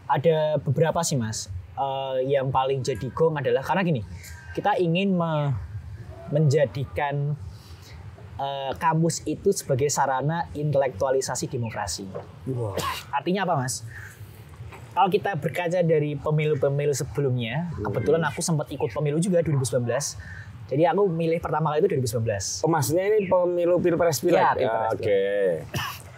Ada 0.07 0.59
beberapa 0.59 0.99
sih 1.03 1.15
mas. 1.15 1.47
Eh, 1.75 2.31
yang 2.31 2.51
paling 2.51 2.83
jadi 2.83 3.07
gong 3.09 3.39
adalah 3.39 3.63
karena 3.63 3.83
gini, 3.83 4.03
kita 4.53 4.75
ingin 4.77 5.15
me- 5.15 5.55
menjadikan 6.31 7.35
eh, 8.37 8.73
kampus 8.75 9.21
itu 9.25 9.53
sebagai 9.53 9.93
sarana 9.93 10.49
intelektualisasi 10.53 11.45
demokrasi. 11.47 12.09
Wah. 12.51 12.73
Artinya 13.13 13.45
apa 13.45 13.55
mas? 13.55 13.85
Kalau 14.91 15.07
kita 15.07 15.39
berkaca 15.39 15.81
dari 15.87 16.19
pemilu-pemilu 16.19 16.91
sebelumnya, 16.91 17.71
kebetulan 17.79 18.27
aku 18.27 18.43
sempat 18.43 18.67
ikut 18.75 18.91
pemilu 18.91 19.23
juga 19.23 19.39
2019. 19.47 19.87
Jadi 20.71 20.83
aku 20.87 21.11
milih 21.11 21.39
pertama 21.43 21.75
kali 21.75 21.83
itu 21.87 21.99
2019. 22.19 22.67
Oh, 22.67 22.71
maksudnya 22.71 23.05
ini 23.11 23.27
pemilu 23.27 23.79
pilpres 23.79 24.23
pilek? 24.23 24.39
Iya, 24.39 24.43
Ya, 24.43 24.51
pilpres, 24.55 24.91
Oke. 24.95 25.23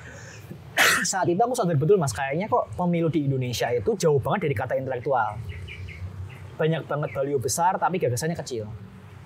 Saat 1.12 1.28
itu 1.28 1.40
aku 1.40 1.52
sadar 1.52 1.76
betul 1.76 2.00
mas, 2.00 2.16
kayaknya 2.16 2.48
kok 2.48 2.68
pemilu 2.76 3.12
di 3.12 3.28
Indonesia 3.28 3.68
itu 3.72 3.92
jauh 3.96 4.20
banget 4.20 4.48
dari 4.48 4.56
kata 4.56 4.72
intelektual. 4.76 5.36
Banyak 6.56 6.88
banget 6.88 7.10
baliho 7.12 7.40
besar 7.40 7.76
tapi 7.76 8.00
gagasannya 8.00 8.36
kecil. 8.40 8.68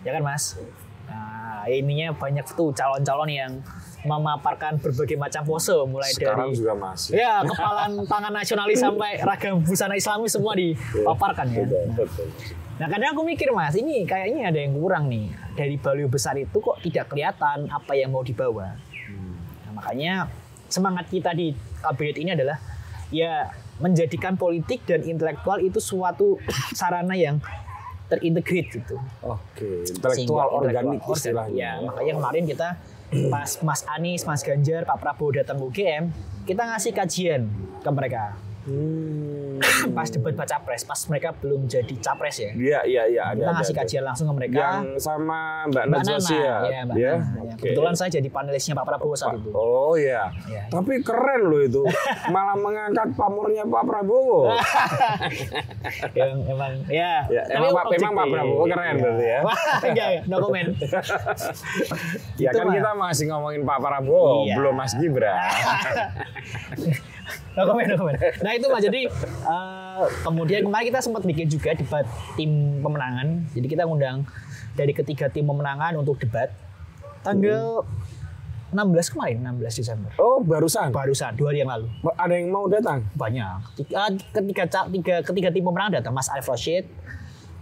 Ya 0.02 0.10
kan 0.14 0.22
mas? 0.26 0.58
Nah, 1.06 1.66
ininya 1.70 2.14
banyak 2.14 2.46
tuh 2.54 2.74
calon-calon 2.74 3.30
yang 3.30 3.52
memaparkan 4.06 4.78
berbagai 4.78 5.18
macam 5.18 5.42
pose 5.42 5.74
mulai 5.84 6.10
Sekarang 6.14 6.48
dari 6.48 6.58
juga 6.58 6.72
masih. 6.78 7.18
Ya, 7.18 7.42
kepalan 7.42 8.06
tangan 8.06 8.32
nasionalis 8.32 8.78
sampai 8.78 9.18
ragam 9.20 9.60
busana 9.66 9.98
islami 9.98 10.30
semua 10.30 10.54
dipaparkan 10.54 11.46
ya. 11.50 11.66
Betul, 11.66 11.82
Nah, 11.86 11.96
betul. 11.98 12.28
Nah 12.76 12.86
kadang 12.92 13.16
aku 13.16 13.22
mikir 13.24 13.48
mas, 13.56 13.72
ini 13.72 14.04
kayaknya 14.04 14.52
ada 14.52 14.58
yang 14.60 14.76
kurang 14.76 15.08
nih. 15.08 15.32
Dari 15.56 15.80
baliho 15.80 16.12
besar 16.12 16.36
itu 16.36 16.60
kok 16.60 16.76
tidak 16.84 17.08
kelihatan 17.08 17.72
apa 17.72 17.92
yang 17.96 18.12
mau 18.12 18.20
dibawa. 18.20 18.76
Nah, 19.64 19.72
makanya 19.72 20.28
semangat 20.68 21.08
kita 21.08 21.32
di 21.32 21.56
kabinet 21.80 22.16
ini 22.20 22.30
adalah 22.36 22.60
ya 23.08 23.48
menjadikan 23.80 24.36
politik 24.36 24.84
dan 24.84 25.04
intelektual 25.04 25.60
itu 25.60 25.80
suatu 25.80 26.36
sarana 26.78 27.16
yang 27.16 27.40
terintegrate 28.06 28.70
gitu. 28.82 28.96
Oke, 29.24 29.82
Sehingga 29.82 30.14
intelektual 30.14 30.48
organik 30.52 31.00
intelektual 31.02 31.16
istilahnya. 31.18 31.56
Ya, 31.58 31.72
makanya 31.82 32.12
kemarin 32.22 32.44
kita 32.46 32.68
pas 33.30 33.50
Mas 33.62 33.80
Anies, 33.86 34.26
Mas 34.26 34.42
Ganjar, 34.42 34.82
Pak 34.82 34.98
Prabowo 34.98 35.34
datang 35.34 35.62
UGM, 35.62 36.10
kita 36.42 36.62
ngasih 36.66 36.92
kajian 36.92 37.42
ke 37.82 37.90
mereka. 37.90 38.34
Hmm. 38.66 39.45
Pas 39.96 40.08
debat 40.08 40.34
baca 40.34 40.56
pres, 40.58 40.82
pas 40.82 41.00
mereka 41.06 41.32
belum 41.32 41.64
jadi 41.64 41.94
capres 41.96 42.36
ya. 42.38 42.50
Iya, 42.50 42.80
iya, 42.84 43.02
iya. 43.06 43.22
Ada, 43.26 43.34
Kita 43.34 43.44
ada, 43.44 43.56
ngasih 43.56 43.72
ada. 43.72 43.80
kajian 43.82 44.04
langsung 44.04 44.26
ke 44.26 44.34
mereka. 44.34 44.56
Yang 44.56 44.84
sama 44.98 45.38
Mbak, 45.66 45.84
Mbak 45.84 45.84
Najwa 45.88 46.16
Nana, 46.16 46.28
ya, 46.28 46.54
Mbak 46.58 46.68
ya? 46.68 46.82
Nana, 46.82 46.94
ya. 46.96 47.12
Oke. 47.46 47.54
Kebetulan 47.58 47.94
saya 47.94 48.10
jadi 48.12 48.28
panelisnya 48.28 48.74
Pak 48.74 48.84
Prabowo 48.84 49.14
saat 49.14 49.34
itu. 49.34 49.50
Oh 49.50 49.94
iya. 49.94 50.22
Iya. 50.44 50.62
Tapi 50.68 50.92
keren 51.00 51.42
loh 51.44 51.60
itu. 51.60 51.82
Malah 52.34 52.56
mengangkat 52.56 53.08
pamornya 53.12 53.64
Pak 53.64 53.82
Prabowo. 53.82 54.52
yang 56.18 56.36
emang 56.44 56.72
ya. 56.86 57.24
Ya, 57.26 57.42
tapi 57.44 57.56
emang 57.58 57.72
Pak- 57.72 57.90
memang 57.92 58.12
Pak 58.12 58.26
Prabowo 58.28 58.62
keren 58.66 58.84
Iya. 58.86 58.94
berarti 58.98 59.24
ya. 59.24 59.40
Enggak, 59.40 59.86
enggak, 59.86 60.08
no 60.26 60.36
comment. 60.38 60.68
ya 62.42 62.48
Itu 62.48 62.56
kan 62.56 62.64
mah. 62.64 62.74
kita 62.74 62.90
masih 62.94 63.24
ngomongin 63.28 63.62
Pak 63.62 63.78
Prabowo, 63.78 64.44
Iya. 64.44 64.54
belum 64.56 64.74
Mas 64.74 64.92
Gibran. 64.94 65.36
No 67.56 67.62
comment, 67.66 67.86
no 67.88 67.96
comment. 67.98 68.18
Nah 68.42 68.52
itu 68.54 68.66
Mas, 68.70 68.82
jadi 68.84 69.00
eh, 69.10 70.04
kemudian 70.22 70.60
kemarin 70.66 70.86
kita 70.92 71.00
sempat 71.02 71.22
bikin 71.24 71.46
juga 71.50 71.74
debat 71.74 72.06
tim 72.38 72.80
pemenangan. 72.80 73.48
Jadi 73.52 73.66
kita 73.66 73.82
ngundang 73.88 74.26
dari 74.76 74.92
ketiga 74.92 75.32
tim 75.32 75.48
pemenangan 75.48 75.96
untuk 75.98 76.20
debat 76.20 76.52
tanggal 77.24 77.82
16 78.74 79.14
kemarin, 79.14 79.36
16 79.56 79.78
Desember. 79.78 80.10
Oh, 80.18 80.42
barusan. 80.42 80.90
Barusan 80.90 81.38
dua 81.38 81.54
hari 81.54 81.62
yang 81.62 81.70
lalu. 81.70 81.86
Ada 82.18 82.34
yang 82.34 82.50
mau 82.50 82.66
datang? 82.66 83.06
banyak 83.14 83.62
tiga, 83.78 84.10
ketiga 84.34 84.64
tiga 84.90 85.16
ketiga 85.22 85.48
tim 85.54 85.64
pemenang 85.64 85.90
datang 85.94 86.12
Mas 86.12 86.28
Arif 86.28 86.50
Rashid 86.50 86.84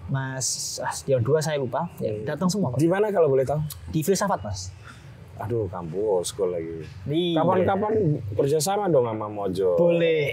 Mas 0.08 0.76
ah, 0.84 0.92
yang 1.08 1.24
dua 1.24 1.40
saya 1.40 1.56
lupa 1.56 1.88
ya, 1.96 2.12
datang 2.34 2.48
semua. 2.52 2.76
Di 2.76 2.88
mana 2.88 3.08
kalau 3.08 3.28
boleh 3.32 3.44
tahu? 3.46 3.60
di 3.88 4.00
filsafat 4.04 4.40
Mas 4.44 4.68
Aduh, 5.34 5.66
kampus 5.66 6.30
school 6.30 6.54
lagi. 6.54 6.86
Iya. 7.10 7.42
Kapan-kapan 7.42 7.92
kerjasama 8.32 8.86
dong 8.86 9.10
sama 9.10 9.26
Mojo. 9.26 9.74
boleh 9.74 10.30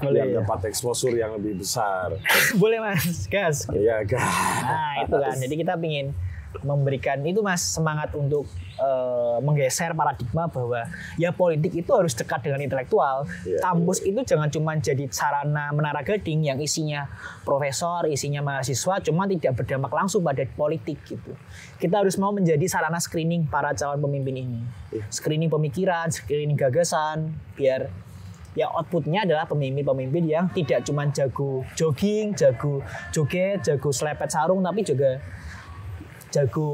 boleh 0.00 0.20
Biar 0.24 0.28
dapat 0.40 0.72
exposure 0.72 1.12
yang 1.12 1.36
lebih 1.36 1.60
besar. 1.60 2.16
boleh 2.62 2.80
Mas 2.80 3.28
gas 3.28 3.68
Iya, 3.68 4.00
kan. 4.08 4.24
nah 4.64 4.92
itu 5.04 5.12
kan 5.14 5.36
jadi 5.36 5.54
kita 5.54 5.72
ingin 5.76 6.06
memberikan 6.60 7.24
itu 7.24 7.40
Mas 7.40 7.64
semangat 7.64 8.12
untuk 8.12 8.44
eh, 8.76 9.36
menggeser 9.40 9.96
paradigma 9.96 10.44
bahwa 10.52 10.84
ya 11.16 11.32
politik 11.32 11.72
itu 11.72 11.90
harus 11.90 12.12
dekat 12.12 12.44
dengan 12.44 12.60
intelektual. 12.60 13.24
Iya, 13.48 13.64
Kampus 13.64 14.04
itu 14.04 14.20
jangan 14.22 14.52
cuma 14.52 14.76
jadi 14.76 15.08
sarana 15.08 15.72
menara 15.72 16.04
gading 16.04 16.44
yang 16.44 16.60
isinya 16.60 17.08
profesor, 17.42 18.04
isinya 18.12 18.44
mahasiswa, 18.44 19.00
cuma 19.00 19.24
tidak 19.24 19.56
berdampak 19.56 19.92
langsung 19.92 20.20
pada 20.20 20.44
politik 20.52 21.00
gitu. 21.08 21.32
Kita 21.80 22.04
harus 22.04 22.20
mau 22.20 22.30
menjadi 22.30 22.68
sarana 22.68 23.00
screening 23.00 23.48
para 23.48 23.72
calon 23.72 23.98
pemimpin 24.04 24.36
ini. 24.44 24.60
Iya. 24.92 25.04
Screening 25.08 25.48
pemikiran, 25.48 26.12
screening 26.12 26.60
gagasan, 26.60 27.32
biar 27.56 27.88
ya 28.52 28.68
outputnya 28.68 29.24
adalah 29.24 29.48
pemimpin-pemimpin 29.48 30.28
yang 30.28 30.44
tidak 30.52 30.84
cuma 30.84 31.08
jago 31.08 31.64
jogging, 31.72 32.36
jago 32.36 32.84
joget, 33.08 33.64
jago 33.64 33.88
selepet 33.88 34.28
sarung, 34.28 34.60
tapi 34.60 34.84
juga 34.84 35.20
jago 36.32 36.68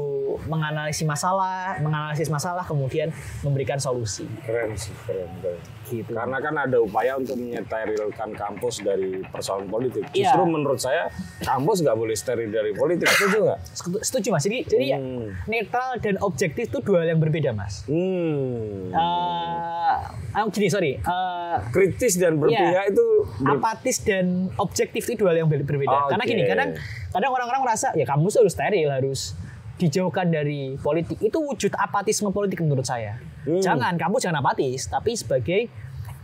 menganalisis 0.47 1.03
masalah, 1.03 1.77
menganalisis 1.77 2.27
masalah 2.27 2.63
kemudian 2.63 3.11
memberikan 3.41 3.75
solusi. 3.75 4.23
Keren 4.41 4.71
sih, 4.73 4.95
keren, 5.03 5.27
keren. 5.37 5.59
Gitu. 5.85 6.13
Karena 6.13 6.37
kan 6.37 6.53
ada 6.55 6.77
upaya 6.77 7.17
untuk 7.17 7.33
menyeterilkan 7.35 8.29
kampus 8.31 8.79
dari 8.79 9.25
persoalan 9.25 9.65
politik. 9.65 10.05
Iya. 10.09 10.31
Justru 10.31 10.43
menurut 10.45 10.77
saya 10.77 11.09
kampus 11.39 11.81
nggak 11.81 11.97
boleh 11.97 12.13
steril 12.13 12.47
dari 12.47 12.71
politik. 12.71 13.09
Setuju 13.09 13.37
nggak? 13.43 13.59
Setu- 13.67 13.99
Setuju 13.99 14.27
mas. 14.29 14.43
Jadi, 14.43 14.57
jadi 14.63 14.85
ya, 14.87 14.97
Hmm. 14.97 15.33
netral 15.45 15.97
dan 15.97 16.15
objektif 16.19 16.69
itu 16.69 16.79
dua 16.79 17.03
hal 17.03 17.09
yang 17.09 17.19
berbeda 17.19 17.51
mas. 17.51 17.83
Hmm. 17.83 18.93
Ah, 18.93 20.13
gini 20.47 20.69
sorry, 20.69 21.01
Eh, 21.01 21.55
Kritis 21.69 22.15
dan 22.15 22.37
berpihak 22.37 22.61
Iya. 22.69 22.81
itu 22.87 23.05
ber- 23.39 23.57
apatis 23.57 23.97
dan 23.99 24.25
objektif 24.55 25.01
itu 25.03 25.17
dua 25.17 25.33
hal 25.33 25.41
yang 25.41 25.49
ber- 25.49 25.65
berbeda. 25.65 26.05
Oke. 26.05 26.13
Karena 26.13 26.23
gini, 26.23 26.43
kadang 26.45 26.69
kadang 27.09 27.31
orang-orang 27.33 27.61
merasa 27.63 27.89
ya 27.93 28.05
kampus 28.05 28.37
harus 28.37 28.53
steril, 28.53 28.87
harus 28.87 29.33
dijauhkan 29.79 30.27
dari 30.27 30.75
politik. 30.75 31.17
Itu 31.17 31.39
wujud 31.39 31.71
apatisme 31.73 32.29
politik 32.29 32.59
menurut 32.59 32.83
saya. 32.83 33.15
Hmm. 33.41 33.57
Jangan 33.57 33.95
kamu 33.95 34.19
jangan 34.19 34.43
apatis, 34.43 34.85
tapi 34.85 35.15
sebagai 35.15 35.71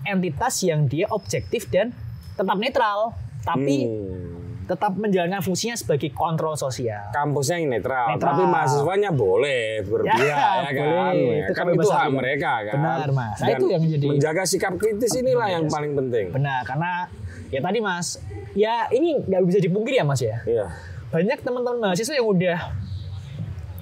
entitas 0.03 0.61
yang 0.61 0.85
dia 0.85 1.07
objektif 1.07 1.65
dan 1.65 1.95
tetap 2.31 2.53
netral, 2.55 3.15
tapi 3.41 3.87
Hmm. 3.87 4.43
tetap 4.65 4.93
menjalankan 4.93 5.39
fungsinya 5.39 5.73
sebagai 5.73 6.09
kontrol 6.11 6.53
sosial. 6.53 7.09
Kampusnya 7.09 7.57
yang 7.57 7.69
netral, 7.71 8.11
Netral. 8.11 8.27
tapi 8.27 8.43
mahasiswanya 8.43 9.09
boleh 9.09 9.81
berpihak 9.81 10.25
Ya, 10.25 10.65
ya, 10.65 10.71
kan. 10.73 11.13
boleh. 11.13 11.37
Itu 11.39 11.53
kan 11.53 11.65
itu 11.71 11.87
hak 11.87 12.09
mereka 12.11 12.51
kan. 12.65 12.73
Benar, 12.75 13.09
Mas. 13.09 13.37
Nah, 13.37 13.47
Dan 13.47 13.55
itu 13.55 13.65
yang 13.69 13.83
jadi- 13.87 14.09
menjaga 14.09 14.43
sikap 14.43 14.73
kritis 14.75 15.13
inilah 15.15 15.47
yang 15.49 15.65
paling 15.65 15.93
penting. 15.95 16.33
Benar, 16.33 16.65
karena 16.65 17.07
ya 17.47 17.61
tadi 17.61 17.79
Mas, 17.79 18.17
ya 18.51 18.89
ini 18.89 19.21
nggak 19.21 19.41
bisa 19.43 19.59
dipungkiri 19.59 19.95
ya 19.95 20.03
Mas 20.03 20.19
ya. 20.19 20.41
Iya. 20.43 20.65
Banyak 21.07 21.39
teman-teman 21.39 21.79
mahasiswa 21.79 22.11
yang 22.11 22.27
udah 22.27 22.57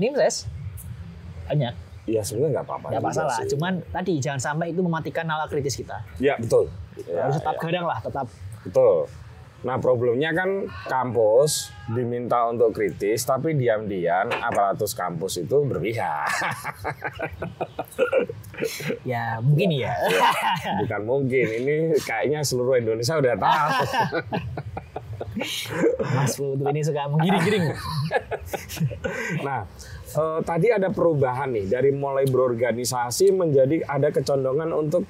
nimses. 0.04 0.50
Banyak, 1.46 1.74
Ya 2.04 2.20
sebenarnya 2.20 2.50
nggak 2.54 2.66
apa-apa. 2.68 2.86
nggak 2.92 3.04
masalah. 3.06 3.34
sih. 3.34 3.48
Cuman 3.50 3.72
tadi 3.88 4.12
jangan 4.20 4.40
sampai 4.44 4.70
itu 4.70 4.80
mematikan 4.80 5.24
nalar 5.24 5.48
kritis 5.48 5.74
kita. 5.74 5.98
Ya 6.18 6.36
betul. 6.36 6.68
Ya, 7.02 7.24
Harus 7.24 7.40
tetap 7.40 7.54
ya. 7.54 7.60
gadang 7.62 7.86
lah, 7.86 7.98
tetap 7.98 8.26
Betul. 8.62 8.96
Nah 9.64 9.78
problemnya 9.78 10.30
kan 10.32 10.68
kampus 10.86 11.72
diminta 11.88 12.46
untuk 12.46 12.72
kritis, 12.72 13.24
tapi 13.24 13.54
diam-diam 13.54 14.28
aparatus 14.30 14.92
kampus 14.92 15.38
itu 15.38 15.64
berpihak. 15.64 16.28
ya 19.08 19.40
mungkin 19.40 19.68
ya. 19.74 19.94
Bukan 20.80 21.02
mungkin, 21.04 21.46
ini 21.56 21.76
kayaknya 21.98 22.40
seluruh 22.42 22.76
Indonesia 22.76 23.16
udah 23.16 23.36
tahu. 23.36 23.84
Mas 26.16 26.34
Putu 26.36 26.64
ini 26.70 26.82
suka 26.82 27.08
menggiring-giring. 27.12 27.66
Nah, 29.46 29.68
eh, 30.14 30.40
tadi 30.44 30.68
ada 30.72 30.90
perubahan 30.90 31.52
nih 31.54 31.66
dari 31.70 31.92
mulai 31.92 32.26
berorganisasi 32.28 33.32
menjadi 33.36 33.84
ada 33.86 34.10
kecondongan 34.10 34.72
untuk 34.72 35.04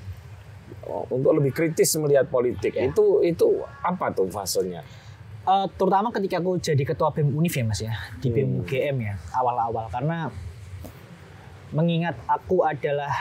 untuk 1.13 1.32
lebih 1.40 1.56
kritis 1.56 1.96
melihat 1.96 2.28
politik. 2.28 2.75
Ya. 2.75 2.92
Itu 2.92 3.24
itu 3.24 3.63
apa 3.82 4.12
tuh 4.12 4.28
fasenya? 4.28 4.84
Eh, 5.44 5.68
terutama 5.75 6.08
ketika 6.16 6.40
aku 6.40 6.56
jadi 6.56 6.84
ketua 6.88 7.12
BEM 7.12 7.36
Unif 7.36 7.52
ya 7.60 7.63
Mas 7.68 7.80
ya, 7.84 7.94
di 8.24 8.32
BEM 8.32 8.63
UGM 8.63 8.98
ya, 9.04 9.13
awal-awal. 9.36 9.92
Karena 9.92 10.32
mengingat 11.75 12.16
aku 12.30 12.63
adalah 12.63 13.12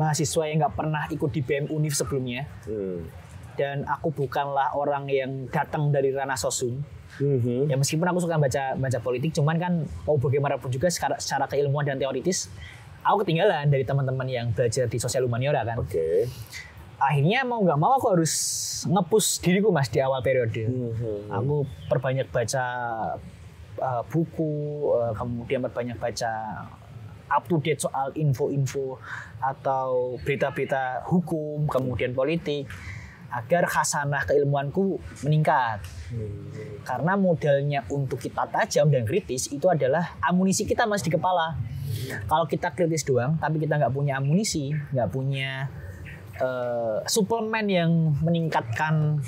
mahasiswa 0.00 0.42
yang 0.48 0.64
nggak 0.64 0.74
pernah 0.74 1.04
ikut 1.12 1.30
di 1.30 1.44
BEM 1.44 1.68
Unif 1.68 1.94
sebelumnya, 2.00 2.48
Hmm. 2.64 3.04
Dan 3.54 3.86
aku 3.86 4.10
bukanlah 4.14 4.74
orang 4.74 5.06
yang 5.10 5.46
datang 5.50 5.90
dari 5.90 6.10
ranah 6.10 6.38
sosum. 6.38 6.82
Mhm. 7.18 7.70
Ya 7.70 7.78
meskipun 7.78 8.06
aku 8.10 8.26
suka 8.26 8.38
baca 8.38 8.74
baca 8.74 8.98
politik, 8.98 9.30
cuman 9.34 9.56
kan 9.58 9.72
mau 10.06 10.18
bagaimanapun 10.18 10.70
juga 10.70 10.90
secara, 10.90 11.18
secara 11.22 11.46
keilmuan 11.46 11.86
dan 11.86 11.98
teoritis, 11.98 12.50
aku 13.06 13.22
ketinggalan 13.22 13.70
dari 13.70 13.86
teman-teman 13.86 14.26
yang 14.26 14.46
belajar 14.50 14.90
di 14.90 14.98
sosial 14.98 15.26
humaniora 15.30 15.62
kan. 15.62 15.78
Oke. 15.78 16.26
Akhirnya 16.98 17.46
mau 17.46 17.62
nggak 17.62 17.78
mau 17.78 17.98
aku 17.98 18.18
harus 18.18 18.32
ngepus 18.86 19.42
diriku 19.42 19.70
mas 19.70 19.86
di 19.90 20.02
awal 20.02 20.22
periode. 20.26 20.66
Mhm. 20.66 21.30
Aku 21.30 21.66
perbanyak 21.86 22.26
baca 22.34 22.64
uh, 23.78 24.02
buku, 24.10 24.90
uh, 24.94 25.12
kemudian 25.14 25.62
perbanyak 25.62 25.98
baca 25.98 26.32
up 27.30 27.44
to 27.48 27.58
date 27.62 27.80
soal 27.80 28.12
info-info 28.14 29.00
atau 29.40 30.16
berita-berita 30.22 31.06
hukum, 31.08 31.66
kemudian 31.66 32.12
politik 32.12 32.68
agar 33.34 33.66
khasanah 33.66 34.22
keilmuanku 34.24 34.94
meningkat. 35.20 35.82
Karena 36.82 37.14
modalnya 37.14 37.82
untuk 37.88 38.16
kita 38.16 38.46
tajam 38.46 38.86
dan 38.88 39.02
kritis 39.02 39.48
itu 39.48 39.66
adalah 39.66 40.14
amunisi 40.20 40.62
kita 40.62 40.84
masih 40.84 41.10
di 41.10 41.12
kepala. 41.12 41.58
Kalau 42.24 42.44
kita 42.44 42.70
kritis 42.70 43.02
doang, 43.02 43.34
tapi 43.36 43.58
kita 43.58 43.74
nggak 43.76 43.90
punya 43.90 44.16
amunisi, 44.16 44.70
nggak 44.70 45.08
punya 45.08 45.66
eh, 46.36 46.98
suplemen 47.04 47.66
yang 47.66 47.90
meningkatkan 48.20 49.18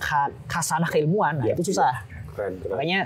ha- 0.00 0.34
khasanah 0.44 0.86
keilmuan, 0.86 1.38
nah 1.38 1.46
Ya, 1.46 1.54
itu 1.54 1.70
susah. 1.70 2.02
Keren, 2.32 2.58
keren. 2.58 2.74
Makanya 2.74 3.00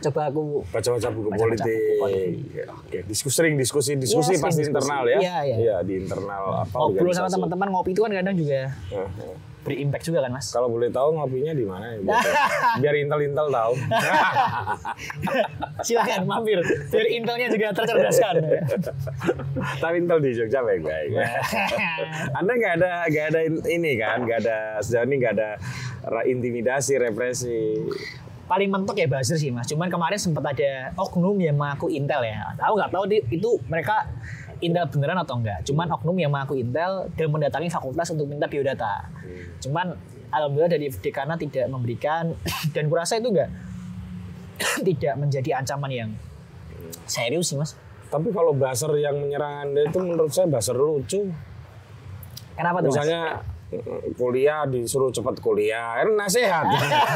coba 0.00 0.28
aku 0.28 0.64
Baca-baca 0.68 1.08
buku 1.08 1.28
Baca-baca 1.28 1.44
politik. 1.46 1.76
buku 1.76 1.94
politik. 1.98 2.64
Oke, 2.66 2.98
diskusi 3.04 3.34
sering 3.34 3.54
diskusi 3.54 3.92
diskusi 3.94 4.16
Iya, 4.26 4.28
sering 4.30 4.42
pasti 4.42 4.60
diskusi. 4.60 4.72
internal 4.74 5.02
ya. 5.06 5.18
Iya, 5.18 5.36
iya. 5.44 5.74
di 5.80 5.94
internal 5.98 6.42
apa 6.58 6.72
ngobrol 6.74 7.12
sama 7.12 7.28
teman-teman 7.28 7.68
ngopi 7.70 7.90
itu 7.90 8.00
kan 8.00 8.12
kadang 8.12 8.34
juga 8.34 8.60
Heeh. 8.90 9.34
Berimpact 9.64 10.04
juga 10.04 10.20
kan 10.20 10.30
mas. 10.30 10.52
Kalau 10.52 10.68
boleh 10.68 10.88
tahu 10.88 11.16
ngopinya 11.16 11.50
di 11.50 11.64
mana 11.64 11.84
ya? 11.90 11.98
Biar, 12.04 12.24
biar 12.84 12.94
intel-intel 13.00 13.48
tahu. 13.48 13.72
Silakan 15.86 16.20
mampir 16.28 16.60
biar 16.92 17.06
intelnya 17.08 17.48
juga 17.48 17.66
tercerdaskan. 17.72 18.34
Tapi 19.82 19.94
intel 19.98 20.18
di 20.20 20.30
Jogja 20.36 20.60
baik-baik. 20.60 21.08
Anda 22.36 22.52
nggak 22.52 22.72
ada 22.78 22.92
nggak 23.08 23.26
ada 23.32 23.40
in- 23.42 23.66
ini 23.66 23.92
kan, 23.96 24.22
nggak 24.22 24.38
ada 24.44 24.58
sejauh 24.78 25.04
ini 25.04 25.14
nggak 25.18 25.34
ada 25.34 25.50
intimidasi, 26.24 27.00
represi. 27.00 27.60
paling 28.44 28.68
mentok 28.68 29.00
ya 29.00 29.08
buzzer 29.08 29.40
sih 29.40 29.48
mas. 29.48 29.64
Cuman 29.64 29.88
kemarin 29.88 30.20
sempat 30.20 30.44
ada 30.44 30.92
oknum 31.00 31.32
yang 31.40 31.56
mengaku 31.56 31.88
Intel 31.88 32.28
ya. 32.28 32.52
Aku 32.60 32.76
nggak 32.76 32.92
tahu 32.92 33.08
itu 33.08 33.50
mereka 33.72 34.04
Intel 34.64 34.88
beneran 34.88 35.18
atau 35.20 35.36
enggak. 35.36 35.62
Cuman 35.68 35.86
oknum 35.92 36.16
yang 36.16 36.32
mengaku 36.32 36.58
Intel 36.58 37.08
dan 37.12 37.26
mendatangi 37.28 37.68
fakultas 37.68 38.10
untuk 38.12 38.26
minta 38.28 38.48
biodata. 38.48 39.12
Cuman 39.60 39.94
alhamdulillah 40.32 40.72
dari 40.72 40.90
dekana 40.90 41.38
tidak 41.38 41.70
memberikan 41.70 42.34
dan 42.74 42.90
kurasa 42.90 43.20
itu 43.20 43.30
enggak 43.30 43.50
tidak 44.88 45.14
menjadi 45.20 45.62
ancaman 45.62 45.90
yang 45.92 46.10
serius 47.06 47.52
sih 47.52 47.58
mas. 47.58 47.76
Tapi 48.10 48.30
kalau 48.30 48.54
buzzer 48.54 48.92
yang 49.00 49.18
menyerang 49.18 49.70
Anda 49.70 49.90
itu 49.90 49.98
menurut 49.98 50.30
saya 50.30 50.46
buzzer 50.46 50.76
lucu. 50.76 51.30
Kenapa 52.54 52.78
tuh? 52.78 52.94
Misalnya 52.94 53.42
kuliah 54.14 54.62
disuruh 54.64 55.08
cepat 55.08 55.38
kuliah, 55.38 55.96
kan 55.96 56.06
nasihat. 56.14 56.64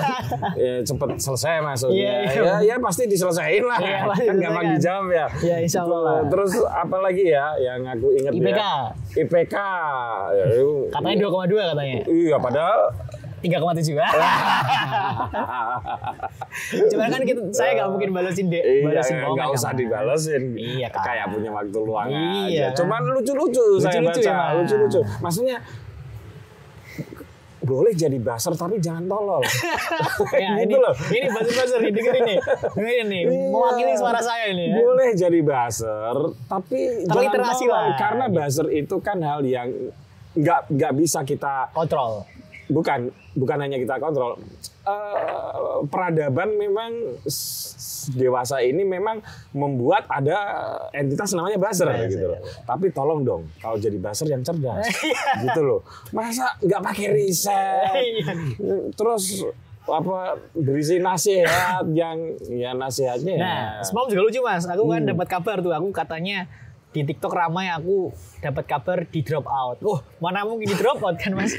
ya, 0.56 0.72
cepat 0.82 1.08
selesai 1.16 1.60
maksudnya. 1.60 1.94
Iya, 1.94 2.14
iya. 2.26 2.42
Ya, 2.42 2.54
ya 2.64 2.74
pasti 2.78 3.04
diselesain 3.04 3.62
lah. 3.62 3.76
Pasti 4.08 4.24
kan 4.24 4.36
gampang 4.36 4.64
diselesaikan. 4.68 4.74
dijawab 4.74 5.06
ya. 5.10 5.26
Iya, 5.40 5.56
insya 5.60 5.78
Allah 5.82 5.98
lah. 6.00 6.18
Terus 6.26 6.50
apa 6.62 6.96
lagi 6.98 7.22
ya 7.24 7.44
yang 7.56 7.80
aku 7.84 8.06
ingat 8.12 8.32
IPK. 8.32 8.52
ya? 8.52 8.72
IPK. 9.16 9.54
Ya, 10.30 10.44
Katanya 10.88 11.16
2,2 11.20 11.68
katanya. 11.68 11.96
Iya, 12.04 12.36
padahal 12.36 12.78
3,7 13.38 13.94
Cuman 16.90 17.06
kan 17.08 17.22
kita, 17.22 17.40
saya 17.50 17.70
nggak 17.76 17.88
mungkin 17.88 18.10
balesin 18.10 18.46
deh, 18.50 18.58
Iya, 18.58 18.98
nggak 18.98 19.30
komen 19.30 19.46
usah 19.54 19.70
sama- 19.70 19.78
dibalesin. 19.78 20.42
Iya, 20.54 20.86
kan. 20.90 21.00
Kayak 21.04 21.26
punya 21.30 21.48
waktu 21.48 21.78
luang 21.78 22.08
Iya, 22.08 22.18
aja. 22.18 22.66
kan. 22.66 22.72
Cuman 22.76 23.00
lucu-lucu 23.08 23.64
saya 23.78 24.00
Lucu-lucu 24.00 24.20
baca. 24.20 24.26
ya, 24.26 24.34
Mas. 24.34 24.52
lucu-lucu. 24.58 25.00
Maksudnya 25.22 25.56
boleh 27.68 27.92
jadi 27.92 28.16
baser 28.16 28.56
tapi 28.56 28.80
jangan 28.80 29.04
tolol. 29.04 29.44
Ya, 30.38 30.56
ini, 30.58 30.70
gitu 30.70 30.78
loh. 30.80 30.94
ini 31.10 31.26
buzzer-buzzer 31.28 31.78
nih, 31.80 31.92
dengerin 31.92 32.22
nih. 32.24 32.38
Dengerin 32.72 33.06
nih, 33.06 33.22
mewakili 33.50 33.92
suara 33.94 34.20
saya 34.20 34.50
ini 34.50 34.64
ya. 34.70 34.76
Boleh 34.80 35.08
jadi 35.12 35.38
buzzer, 35.40 36.16
tapi 36.46 36.78
jangan 37.04 37.12
Terliterasi 37.12 37.64
tolol. 37.66 37.76
lah. 37.76 37.86
Karena 37.94 38.24
buzzer 38.26 38.66
itu 38.70 38.96
kan 38.98 39.18
hal 39.20 39.40
yang 39.44 39.68
nggak 40.32 40.60
nggak 40.70 40.92
bisa 40.96 41.20
kita 41.22 41.68
Kontrol. 41.70 42.24
bukan 42.68 43.08
bukan 43.32 43.58
hanya 43.64 43.80
kita 43.80 43.96
kontrol 43.96 44.36
Eh, 44.88 45.52
peradaban 45.86 46.48
memang 46.54 46.90
dewasa 48.10 48.58
ini 48.58 48.82
memang 48.82 49.20
membuat 49.52 50.08
ada 50.08 50.38
entitas 50.90 51.28
namanya 51.30 51.56
buzzer 51.56 51.84
gitu 52.08 52.24
loh. 52.26 52.40
ya. 52.40 52.64
Tapi 52.64 52.88
tolong 52.88 53.20
dong 53.20 53.42
kalau 53.58 53.76
jadi 53.76 53.94
buzzer 53.94 54.26
yang 54.26 54.40
cerdas 54.40 54.80
Iya. 55.04 55.44
gitu 55.44 55.60
loh. 55.60 55.80
Masa 56.10 56.56
nggak 56.58 56.80
pakai 56.82 57.06
riset 57.12 57.92
Iya. 58.16 58.32
terus 58.92 59.44
apa 59.84 60.36
berisi 60.52 61.00
nasihat 61.00 61.84
yang 61.90 62.16
ya 62.46 62.72
nasihatnya 62.72 63.34
ya. 63.34 63.40
Nah, 63.40 63.62
semalam 63.80 64.08
juga 64.08 64.22
lucu 64.24 64.40
mas. 64.40 64.64
Aku 64.64 64.84
kan 64.86 65.00
dapat 65.02 65.26
kabar 65.26 65.60
tuh. 65.60 65.72
Aku 65.72 65.88
katanya 65.90 66.48
di 66.88 67.04
TikTok 67.04 67.36
ramai 67.36 67.68
aku 67.68 68.08
dapat 68.40 68.64
kabar 68.64 69.04
di 69.04 69.20
drop 69.20 69.44
out. 69.44 69.76
Oh, 69.84 70.00
mana 70.24 70.48
mungkin 70.48 70.72
di 70.72 70.76
drop 70.76 71.04
out 71.04 71.20
kan 71.20 71.36
mas? 71.36 71.52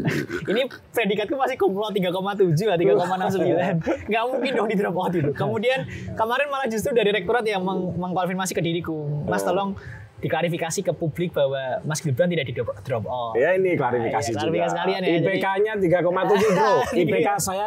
Ini 0.50 0.66
predikatku 0.90 1.38
masih 1.38 1.54
kumlot 1.54 1.94
3,7 1.94 2.50
lah, 2.66 2.74
3,69. 2.74 4.10
Nggak 4.10 4.22
mungkin 4.26 4.50
dong 4.58 4.68
di 4.68 4.76
drop 4.76 4.96
out 4.98 5.14
itu. 5.14 5.30
Kemudian 5.30 5.86
kemarin 6.18 6.50
malah 6.50 6.66
justru 6.66 6.90
dari 6.90 7.14
rektorat 7.14 7.46
yang 7.46 7.62
meng 7.62 7.94
mengkonfirmasi 7.94 8.58
ke 8.58 8.62
diriku. 8.62 9.22
Mas 9.30 9.46
tolong 9.46 9.78
diklarifikasi 10.18 10.86
ke 10.86 10.92
publik 10.94 11.34
bahwa 11.34 11.82
Mas 11.82 12.02
Gibran 12.02 12.30
tidak 12.30 12.46
di 12.46 12.54
drop, 12.54 13.06
out. 13.06 13.34
Ya 13.38 13.54
ini 13.54 13.74
klarifikasi 13.74 14.34
Iya, 14.34 14.38
klarifikasi 14.38 14.70
juga. 14.70 14.82
sekalian 14.82 15.00
ya. 15.02 15.10
IPK-nya 15.18 15.72
3,7 15.78 16.58
bro. 16.58 16.72
Iya. 16.94 17.02
IPK 17.06 17.28
saya 17.38 17.66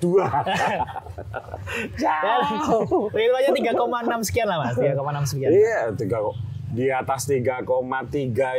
2,62. 0.00 0.24
Jauh. 2.02 3.10
Ya, 3.12 3.22
itu 3.26 3.34
aja 3.34 3.50
3,6 3.74 4.28
sekian 4.28 4.46
lah 4.48 4.58
mas, 4.62 4.74
3,6 4.78 5.30
sekian. 5.34 5.50
Iya, 5.52 5.80
tiga 5.94 6.18
di 6.68 6.92
atas 6.92 7.24
3,3 7.24 7.64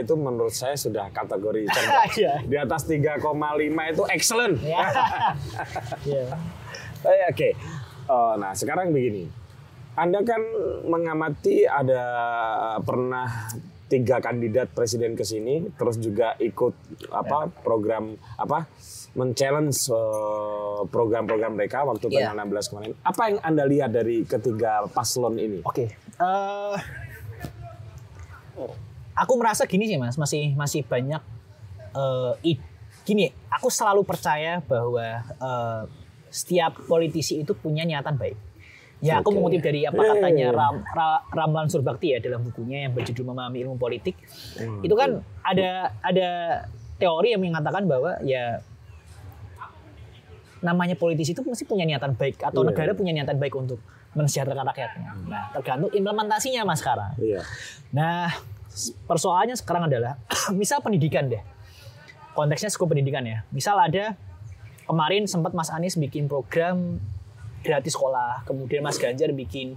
itu 0.01 0.13
menurut 0.17 0.53
saya 0.53 0.73
sudah 0.73 1.13
kategori 1.13 1.69
cerdas. 1.75 2.09
Iya. 2.17 2.33
Di 2.45 2.57
atas 2.57 2.81
3,5 2.89 3.21
itu 3.93 4.03
excellent. 4.09 4.55
Iya. 4.61 4.83
Eh, 6.99 7.31
Oke. 7.31 7.55
Oh, 8.11 8.35
nah, 8.35 8.51
sekarang 8.51 8.91
begini. 8.91 9.31
Anda 9.95 10.19
kan 10.19 10.43
mengamati 10.83 11.63
ada 11.63 12.03
pernah 12.83 13.55
tiga 13.89 14.17
kandidat 14.19 14.69
presiden 14.69 15.13
ke 15.13 15.23
sini, 15.23 15.65
terus 15.73 15.97
juga 15.97 16.37
ikut 16.37 16.77
apa 17.09 17.49
program 17.59 18.05
apa 18.35 18.69
men-challenge 19.11 19.73
eh, 19.89 20.79
program-program 20.87 21.51
mereka 21.51 21.81
waktu 21.81 22.05
Iya. 22.07 22.29
tanggal 22.29 22.45
16 22.45 22.69
kemarin. 22.69 22.91
Apa 23.01 23.21
yang 23.25 23.37
anda 23.41 23.63
lihat 23.65 23.89
dari 23.89 24.21
ketiga 24.23 24.85
paslon 24.87 25.35
ini? 25.35 25.59
Oke. 25.61 25.89
eh, 26.15 26.75
aku 29.15 29.33
merasa 29.35 29.65
gini 29.65 29.85
sih 29.85 29.97
mas, 29.97 30.15
masih 30.15 30.53
masih 30.53 30.81
banyak 30.83 31.21
eh, 31.91 32.33
i- 32.47 32.61
gini. 33.01 33.33
Aku 33.49 33.67
selalu 33.67 34.05
percaya 34.05 34.61
bahwa 34.61 35.01
eh, 35.25 35.81
setiap 36.29 36.77
politisi 36.85 37.41
itu 37.41 37.51
punya 37.51 37.81
niatan 37.81 38.13
baik. 38.13 38.37
Ya 38.99 39.19
aku 39.19 39.31
mengutip 39.31 39.63
dari 39.63 39.87
apa 39.87 39.95
katanya 39.95 40.51
Ram, 40.51 40.83
Ra- 40.83 41.23
Ramlan 41.31 41.71
Surbakti 41.71 42.11
ya 42.11 42.19
dalam 42.19 42.43
bukunya 42.43 42.83
yang 42.83 42.91
berjudul 42.91 43.23
Memahami 43.23 43.63
Ilmu 43.63 43.75
Politik. 43.75 44.19
Hmm, 44.59 44.83
itu 44.83 44.91
kan 44.91 45.23
ada 45.39 45.95
ada 46.03 46.29
teori 46.95 47.31
yang 47.31 47.39
mengatakan 47.39 47.87
bahwa 47.87 48.19
ya 48.21 48.59
namanya 50.59 50.99
politisi 50.99 51.31
itu 51.31 51.39
mesti 51.39 51.63
punya 51.63 51.87
niatan 51.87 52.19
baik 52.19 52.43
atau 52.43 52.61
Iya. 52.61 52.75
negara 52.75 52.91
punya 52.91 53.15
niatan 53.15 53.39
baik 53.39 53.55
untuk 53.55 53.79
mensejahterakan 54.11 54.67
rakyatnya. 54.67 55.09
Nah, 55.23 55.43
tergantung 55.55 55.87
implementasinya 55.89 56.67
mas 56.67 56.83
sekarang. 56.83 57.15
Iya. 57.15 57.39
Nah, 57.95 58.27
persoalannya 59.07 59.55
sekarang 59.55 59.87
adalah 59.87 60.19
misal 60.59 60.83
pendidikan 60.83 61.31
deh. 61.31 61.39
Konteksnya 62.35 62.67
skop 62.67 62.91
pendidikan 62.91 63.23
ya. 63.23 63.47
Misal 63.49 63.79
ada 63.79 64.19
kemarin 64.83 65.23
sempat 65.23 65.55
Mas 65.55 65.71
Anies 65.71 65.95
bikin 65.95 66.27
program 66.27 66.99
gratis 67.59 67.93
sekolah, 67.93 68.43
kemudian 68.43 68.79
Mas 68.79 68.95
Ganjar 68.95 69.31
bikin 69.31 69.75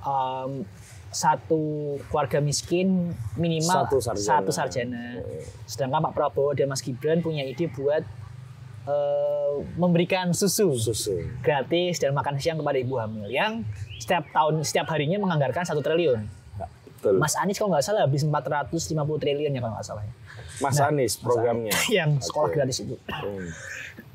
em, 0.00 0.50
satu 1.08 1.60
keluarga 2.06 2.36
miskin 2.38 3.10
minimal 3.34 3.88
Satu 3.88 3.96
sarjana. 3.98 4.28
satu 4.28 4.50
sarjana. 4.50 5.04
Sedangkan 5.64 6.04
Pak 6.04 6.12
Prabowo 6.12 6.52
dan 6.52 6.68
Mas 6.68 6.80
Gibran 6.80 7.18
punya 7.18 7.40
ide 7.42 7.64
buat 7.66 8.04
eh, 8.84 9.54
memberikan 9.74 10.30
susu 10.30 10.76
Susu. 10.76 11.16
gratis 11.40 11.96
dan 11.96 12.12
makan 12.12 12.36
siang 12.36 12.56
kepada 12.56 12.76
ibu 12.76 12.96
hamil 12.96 13.24
yang 13.26 13.64
setiap 13.96 14.28
tahun 14.30 14.60
setiap 14.60 14.88
harinya 14.88 15.16
menganggarkan 15.18 15.64
satu 15.64 15.80
triliun. 15.80 16.28
Betul. 16.98 17.14
Mas 17.16 17.38
Anies 17.38 17.56
kalau 17.56 17.70
nggak 17.70 17.86
salah 17.86 18.04
habis 18.04 18.26
450 18.26 18.90
triliun 19.16 19.54
ya 19.54 19.60
kalau 19.62 19.74
nggak 19.78 19.86
salah. 19.86 20.02
Mas 20.58 20.76
Anies 20.76 21.14
programnya. 21.16 21.70
yang 21.94 22.18
sekolah 22.18 22.50
Oke. 22.50 22.56
gratis 22.58 22.82
itu. 22.82 22.96
Hmm. 23.06 23.48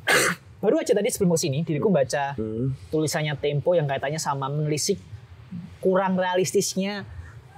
Baru 0.63 0.79
aja 0.79 0.95
tadi 0.95 1.11
sebelum 1.11 1.35
ke 1.35 1.39
sini 1.41 1.59
diriku 1.61 1.91
baca 1.91 2.31
Hmm. 2.33 2.71
tulisannya 2.87 3.35
Tempo 3.35 3.75
yang 3.75 3.83
kaitannya 3.83 4.15
sama 4.15 4.47
menelisik 4.47 4.95
kurang 5.77 6.15
realistisnya 6.15 7.03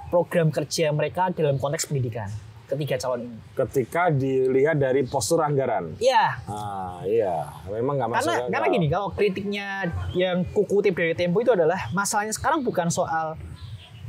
program 0.08 0.50
kerja 0.50 0.90
mereka 0.90 1.30
dalam 1.30 1.56
konteks 1.56 1.86
pendidikan 1.86 2.26
ketiga 2.66 2.98
calon 2.98 3.30
ini. 3.30 3.38
Ketika 3.54 4.10
dilihat 4.10 4.76
dari 4.76 5.06
postur 5.06 5.38
anggaran. 5.40 5.94
Ya, 5.96 6.42
Ah, 6.44 6.98
iya, 7.06 7.46
memang 7.68 7.94
nggak 7.96 8.10
masuk 8.10 8.26
karena 8.26 8.34
akal. 8.36 8.50
karena 8.50 8.68
gini 8.74 8.88
kalau 8.90 9.10
kritiknya 9.12 9.68
yang 10.12 10.42
kukutip 10.48 10.92
dari 10.92 11.14
Tempo 11.14 11.38
itu 11.40 11.54
adalah 11.54 11.78
masalahnya 11.92 12.34
sekarang 12.34 12.66
bukan 12.66 12.90
soal 12.90 13.38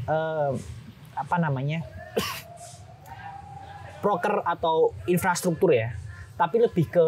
eh, 0.07 0.51
apa 1.13 1.37
namanya 1.37 1.85
proker 4.01 4.41
atau 4.43 4.97
infrastruktur 5.05 5.73
ya 5.73 5.93
tapi 6.35 6.57
lebih 6.57 6.87
ke 6.87 7.05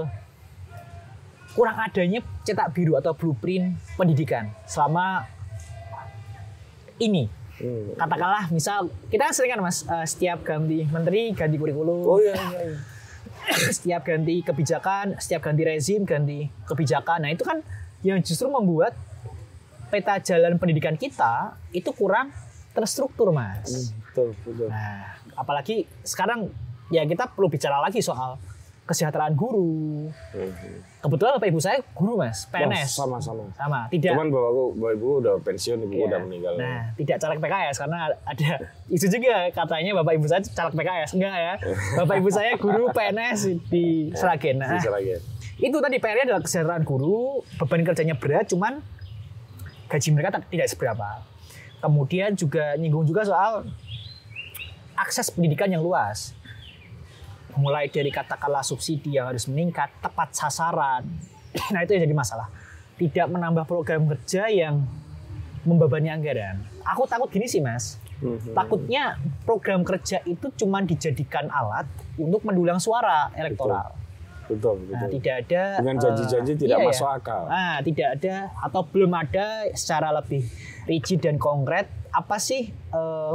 kurang 1.58 1.74
adanya 1.74 2.22
cetak 2.46 2.70
biru 2.70 2.94
atau 2.94 3.10
blueprint 3.18 3.74
pendidikan 3.98 4.54
selama 4.62 5.26
ini 7.02 7.26
Hmm. 7.58 7.90
katakanlah 7.98 8.46
misal 8.54 8.86
kita 9.10 9.26
kan 9.26 9.34
sering 9.34 9.50
kan 9.50 9.58
mas 9.58 9.82
eh, 9.82 10.06
setiap 10.06 10.46
ganti 10.46 10.86
menteri 10.86 11.34
ganti 11.34 11.58
kurikulum 11.58 12.06
Oh 12.06 12.22
iya, 12.22 12.38
iya, 12.38 12.60
iya. 12.70 12.78
setiap 13.74 14.06
ganti 14.06 14.46
kebijakan, 14.46 15.18
setiap 15.18 15.42
ganti 15.42 15.66
rezim, 15.66 16.06
ganti 16.06 16.46
kebijakan. 16.70 17.26
Nah 17.26 17.34
itu 17.34 17.42
kan 17.42 17.58
yang 18.06 18.22
justru 18.22 18.46
membuat 18.46 18.94
peta 19.90 20.22
jalan 20.22 20.54
pendidikan 20.54 20.94
kita 20.94 21.58
itu 21.74 21.90
kurang 21.90 22.30
terstruktur, 22.70 23.34
mas. 23.34 23.90
Betul, 24.14 24.38
betul. 24.46 24.70
Nah, 24.70 25.18
apalagi 25.34 25.82
sekarang 26.06 26.54
ya 26.94 27.02
kita 27.10 27.26
perlu 27.26 27.50
bicara 27.50 27.82
lagi 27.82 27.98
soal 27.98 28.38
kesejahteraan 28.88 29.36
guru. 29.36 30.08
Hmm. 30.32 30.52
Kebetulan 30.98 31.36
bapak 31.36 31.48
ibu 31.48 31.60
saya 31.60 31.78
guru, 31.92 32.16
mas, 32.16 32.48
PNS. 32.48 32.96
Wah, 32.96 33.20
sama-sama. 33.20 33.44
Sama, 33.52 33.80
tidak. 33.86 34.16
Cuman 34.16 34.32
bapakku, 34.32 34.64
bapak 34.74 34.92
ibu 34.96 35.06
udah 35.20 35.34
pensiun, 35.38 35.78
ibu 35.84 35.92
Iya. 35.94 36.06
udah 36.08 36.18
meninggal. 36.24 36.52
Nah, 36.56 36.80
tidak 36.96 37.16
caleg 37.18 37.38
PKS 37.38 37.76
karena 37.78 37.98
ada 38.18 38.50
isu 38.96 39.06
juga 39.06 39.34
katanya 39.52 39.92
bapak 40.00 40.12
ibu 40.16 40.26
saya 40.26 40.40
caleg 40.42 40.74
PKS. 40.74 41.10
Enggak 41.14 41.34
ya. 41.36 41.54
Bapak 41.94 42.14
ibu 42.16 42.28
saya 42.28 42.50
guru 42.56 42.84
PNS 42.96 43.40
di 43.68 43.84
Seragen. 44.10 44.56
Nah, 44.56 44.74
Bisa 44.74 44.88
lagi. 44.88 45.20
itu 45.58 45.76
tadi 45.76 45.96
PR-nya 45.98 46.24
adalah 46.26 46.42
kesejahteraan 46.42 46.82
guru, 46.82 47.44
beban 47.60 47.84
kerjanya 47.84 48.16
berat, 48.16 48.48
cuman 48.48 48.80
gaji 49.86 50.08
mereka 50.10 50.40
tidak 50.42 50.66
seberapa. 50.66 51.20
Kemudian 51.78 52.34
juga 52.34 52.74
nyinggung 52.74 53.04
juga 53.04 53.22
soal 53.22 53.68
akses 54.94 55.30
pendidikan 55.30 55.68
yang 55.68 55.78
luas. 55.78 56.34
Mulai 57.58 57.90
dari 57.90 58.08
katakanlah 58.08 58.62
subsidi 58.62 59.18
yang 59.18 59.26
harus 59.26 59.50
meningkat, 59.50 59.90
tepat 59.98 60.30
sasaran. 60.32 61.02
Nah 61.74 61.82
itu 61.82 61.98
yang 61.98 62.06
jadi 62.06 62.14
masalah. 62.14 62.46
Tidak 62.94 63.26
menambah 63.26 63.66
program 63.66 64.06
kerja 64.06 64.46
yang 64.46 64.86
membebani 65.66 66.08
anggaran. 66.08 66.62
Aku 66.86 67.04
takut 67.04 67.28
gini 67.28 67.44
sih 67.44 67.58
mas, 67.58 67.98
Mhm. 68.18 68.50
takutnya 68.50 69.14
program 69.42 69.86
kerja 69.86 70.18
itu 70.24 70.50
cuma 70.56 70.82
dijadikan 70.82 71.46
alat 71.48 71.86
untuk 72.18 72.42
mendulang 72.42 72.78
suara 72.78 73.30
elektoral. 73.32 73.94
Betul, 74.48 74.80
betul. 74.80 74.96
Nah, 74.96 75.08
tidak 75.12 75.34
ada 75.44 75.62
Dengan 75.78 75.96
eh, 75.96 76.02
janji-janji 76.02 76.52
tidak 76.56 76.76
iya 76.78 76.82
ya. 76.82 76.88
masuk 76.88 77.08
akal. 77.12 77.42
Nah, 77.46 77.76
tidak 77.84 78.08
ada 78.16 78.34
atau 78.58 78.80
belum 78.82 79.12
ada 79.12 79.46
secara 79.76 80.08
lebih 80.10 80.42
rigid 80.88 81.20
dan 81.20 81.36
konkret 81.36 81.86
apa 82.10 82.40
sih 82.40 82.72
eh, 82.72 83.34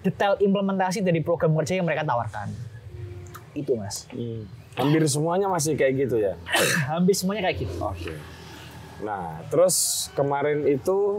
detail 0.00 0.40
implementasi 0.40 1.04
dari 1.04 1.20
program 1.20 1.52
kerja 1.54 1.76
yang 1.76 1.86
mereka 1.86 2.02
tawarkan. 2.02 2.48
Itu, 3.58 3.74
Mas. 3.74 4.06
Hmm. 4.14 4.46
Hampir 4.78 5.02
semuanya 5.10 5.50
masih 5.50 5.74
kayak 5.74 6.06
gitu 6.06 6.16
ya. 6.22 6.38
Hampir 6.94 7.14
semuanya 7.18 7.50
kayak 7.50 7.66
gitu. 7.66 7.74
Oke. 7.82 8.14
Nah, 9.02 9.42
terus 9.50 10.08
kemarin 10.14 10.66
itu 10.66 11.18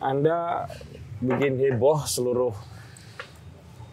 Anda 0.00 0.68
bikin 1.20 1.60
heboh 1.60 2.04
seluruh 2.04 2.52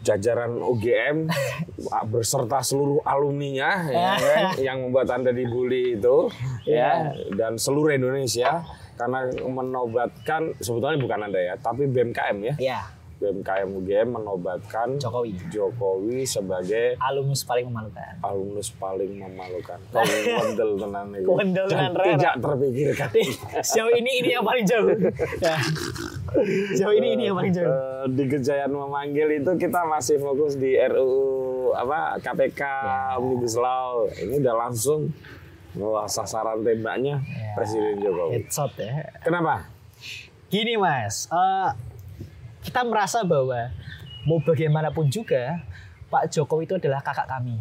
jajaran 0.01 0.58
UGM 0.58 1.30
berserta 2.12 2.65
seluruh 2.65 3.06
alumninya 3.06 3.86
ya 3.86 4.17
kan, 4.25 4.43
yang 4.58 4.77
membuat 4.82 5.13
Anda 5.13 5.30
dibully 5.30 6.01
itu 6.01 6.25
ya 6.65 7.13
dan 7.38 7.62
seluruh 7.62 7.93
Indonesia 7.93 8.65
karena 8.97 9.30
menobatkan 9.34 10.58
sebetulnya 10.62 10.97
bukan 11.01 11.19
Anda 11.25 11.39
ya, 11.41 11.54
tapi 11.58 11.89
BMKM 11.89 12.38
ya. 12.45 12.56
Ya, 12.62 12.82
BMKM 13.21 13.69
UGM 13.71 14.07
menobatkan 14.12 14.97
Jokowi. 14.97 15.38
Jokowi 15.47 16.25
sebagai 16.25 16.97
Alumnus 16.97 17.45
paling 17.45 17.69
memalukan. 17.69 18.17
alumnus 18.19 18.73
paling 18.73 19.13
memalukan. 19.13 19.77
Kondel 19.93 20.71
tenan 20.81 21.07
itu. 21.13 21.29
Kondel 21.29 21.65
tenan. 21.69 21.91
Tidak 21.93 22.34
terpikirkan. 22.36 23.10
Sejauh 23.69 23.93
ini 23.93 24.12
ini 24.19 24.29
yang 24.34 24.41
paling 24.41 24.65
jauh. 24.65 24.89
Ya. 25.41 25.57
Sejauh 26.73 26.93
ini 26.93 27.13
ini 27.13 27.29
yang 27.29 27.38
paling 27.38 27.51
jauh. 27.51 27.69
Eh, 27.69 28.05
di 28.10 28.23
Gejayan 28.25 28.71
memanggil 28.71 29.38
itu 29.38 29.51
kita 29.55 29.86
masih 29.86 30.17
fokus 30.17 30.55
di 30.55 30.73
RUU 30.73 31.29
apa 31.71 32.17
KPK 32.17 32.62
Ya. 32.62 33.15
Omnibus 33.15 33.53
Law. 33.53 34.10
Ini 34.10 34.41
udah 34.41 34.55
langsung 34.60 35.13
wah 35.71 36.03
sasaran 36.03 36.65
tembaknya 36.65 37.21
Ya. 37.21 37.53
Presiden 37.53 38.01
Jokowi. 38.01 38.41
Headshot 38.41 38.73
ya. 38.75 39.13
Kenapa? 39.21 39.69
Gini 40.47 40.75
mas, 40.75 41.29
eh, 41.29 41.69
kita 42.62 42.82
merasa 42.86 43.21
bahwa 43.21 43.69
mau 44.24 44.38
bagaimanapun 44.38 45.10
juga 45.10 45.62
Pak 46.08 46.30
Jokowi 46.30 46.67
itu 46.67 46.76
adalah 46.78 47.02
kakak 47.02 47.26
kami, 47.26 47.58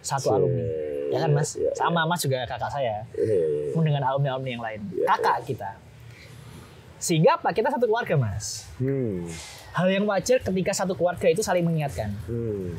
satu 0.00 0.28
Sih, 0.28 0.34
alumni, 0.34 0.64
ya 1.12 1.18
kan 1.20 1.30
mas? 1.30 1.48
iya, 1.54 1.70
Sama 1.76 2.02
mas 2.08 2.24
juga 2.24 2.42
kakak 2.42 2.72
saya, 2.72 3.04
Eh, 3.12 3.70
pun 3.70 3.84
dengan 3.84 4.02
alumni-alumni 4.02 4.50
yang 4.50 4.64
lain, 4.64 4.80
Iya, 4.90 5.06
kakak 5.06 5.44
kita. 5.44 5.70
Sehingga 6.96 7.36
apa? 7.36 7.52
Kita 7.52 7.68
satu 7.68 7.84
keluarga 7.84 8.16
mas. 8.16 8.64
Hmm. 8.80 9.28
Hal 9.76 9.92
yang 9.92 10.08
wajar 10.08 10.40
ketika 10.40 10.72
satu 10.72 10.96
keluarga 10.96 11.28
itu 11.28 11.44
saling 11.44 11.60
mengingatkan. 11.60 12.08
Hmm. 12.24 12.72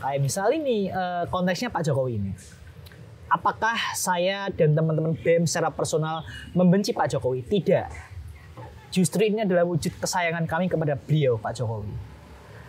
Kayak 0.00 0.20
misal 0.20 0.48
ini 0.50 0.88
eh, 0.88 1.24
konteksnya 1.28 1.68
Pak 1.68 1.84
Jokowi 1.84 2.16
ini. 2.16 2.32
Apakah 3.28 3.76
saya 3.92 4.48
dan 4.48 4.72
teman-teman 4.72 5.12
BEM 5.16 5.44
secara 5.44 5.68
personal 5.68 6.24
membenci 6.56 6.96
Pak 6.96 7.12
Jokowi? 7.12 7.44
Tidak. 7.44 8.13
Justru 8.94 9.26
ini 9.26 9.42
adalah 9.42 9.66
wujud 9.66 9.90
kesayangan 9.98 10.46
kami 10.46 10.70
kepada 10.70 10.94
beliau 10.94 11.34
Pak 11.34 11.50
Jokowi. 11.58 11.90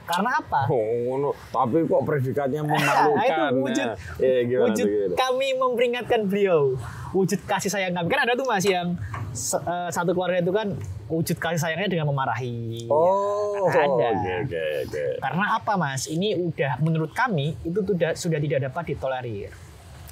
Karena 0.06 0.38
apa? 0.38 0.70
Oh, 0.70 0.82
ngono. 1.04 1.30
tapi 1.50 1.82
kok 1.82 2.02
predikatnya 2.02 2.62
Nah, 2.66 2.70
memalukan. 2.70 3.26
itu 3.26 3.58
wujud, 3.58 3.88
ya. 4.22 4.42
Gimana 4.46 4.62
wujud 4.70 4.86
tuh, 4.86 4.98
gimana? 5.02 5.16
kami 5.18 5.48
memperingatkan 5.54 6.22
beliau 6.26 6.62
wujud 7.10 7.40
kasih 7.42 7.70
sayang 7.70 7.94
kami 7.94 8.06
kan 8.06 8.22
ada 8.22 8.38
tuh 8.38 8.46
mas 8.46 8.62
yang 8.62 8.94
eh, 9.34 9.90
satu 9.90 10.14
keluarga 10.14 10.42
itu 10.42 10.54
kan 10.54 10.78
wujud 11.06 11.38
kasih 11.38 11.58
sayangnya 11.58 11.90
dengan 11.90 12.06
memarahi. 12.10 12.86
Oh, 12.86 13.66
Ada. 13.66 13.82
oke 13.82 14.06
oke 14.46 14.62
oke. 14.86 15.06
Karena 15.22 15.46
apa 15.58 15.74
mas? 15.74 16.06
Ini 16.06 16.38
udah 16.38 16.72
menurut 16.82 17.10
kami 17.10 17.58
itu 17.62 17.82
sudah 17.82 18.14
sudah 18.14 18.38
tidak 18.38 18.70
dapat 18.70 18.94
ditolerir. 18.94 19.50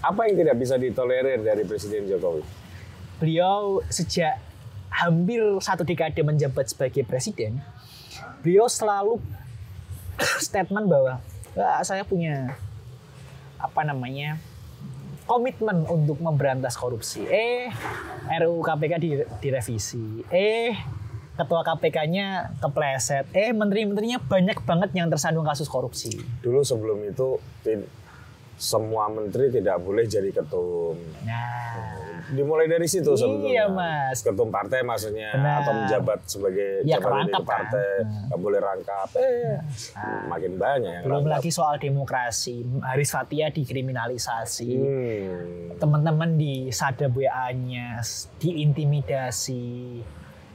Apa 0.02 0.26
yang 0.26 0.36
tidak 0.36 0.56
bisa 0.58 0.76
ditolerir 0.76 1.38
dari 1.38 1.64
Presiden 1.64 2.10
Jokowi? 2.10 2.42
Beliau 3.22 3.78
sejak 3.88 4.42
hampir 4.94 5.42
satu 5.58 5.82
dekade 5.82 6.22
menjabat 6.22 6.70
sebagai 6.70 7.02
presiden, 7.02 7.58
beliau 8.46 8.70
selalu 8.70 9.18
statement 10.46 10.86
bahwa 10.86 11.18
"Ah, 11.58 11.82
saya 11.82 12.06
punya 12.06 12.54
apa 13.58 13.82
namanya 13.82 14.38
komitmen 15.24 15.88
untuk 15.88 16.20
memberantas 16.20 16.76
korupsi. 16.76 17.24
Eh, 17.26 17.72
RUU 18.44 18.60
KPK 18.60 18.94
di- 19.00 19.28
direvisi. 19.40 20.20
Eh, 20.28 20.76
ketua 21.34 21.64
KPK-nya 21.64 22.60
kepleset. 22.60 23.32
Eh, 23.32 23.56
menteri-menterinya 23.56 24.20
banyak 24.20 24.60
banget 24.68 24.90
yang 24.94 25.08
tersandung 25.08 25.48
kasus 25.48 25.72
korupsi. 25.72 26.20
Dulu 26.44 26.62
sebelum 26.62 27.08
itu 27.08 27.40
semua 28.56 29.08
menteri 29.08 29.50
tidak 29.50 29.78
boleh 29.80 30.04
jadi 30.04 30.30
ketum. 30.32 30.96
Nah, 31.24 32.02
Dimulai 32.26 32.66
dari 32.66 32.88
situ 32.88 33.14
Iya, 33.14 33.20
sebetulnya. 33.20 33.66
Mas. 33.68 34.24
Ketum 34.24 34.48
partai 34.48 34.80
maksudnya 34.80 35.36
Benar. 35.36 35.60
atau 35.60 35.74
menjabat 35.76 36.20
sebagai 36.24 36.82
Ya, 36.82 36.96
jabatan 36.96 37.28
di 37.28 37.34
kan. 37.36 37.44
partai, 37.44 37.90
nggak 38.26 38.40
boleh 38.40 38.60
rangkap. 38.60 39.10
Eh, 39.14 39.60
makin 40.26 40.56
banyak 40.56 40.92
yang 40.94 41.04
belum 41.04 41.20
rangkap. 41.22 41.34
lagi 41.36 41.50
soal 41.52 41.76
demokrasi. 41.78 42.56
Haris 42.82 43.12
Fathia 43.12 43.52
dikriminalisasi. 43.52 44.70
Hmm. 44.72 45.76
teman-teman 45.76 46.34
di 46.34 46.72
Sada 46.72 47.06
WA-nya 47.06 48.00
diintimidasi. 48.40 49.66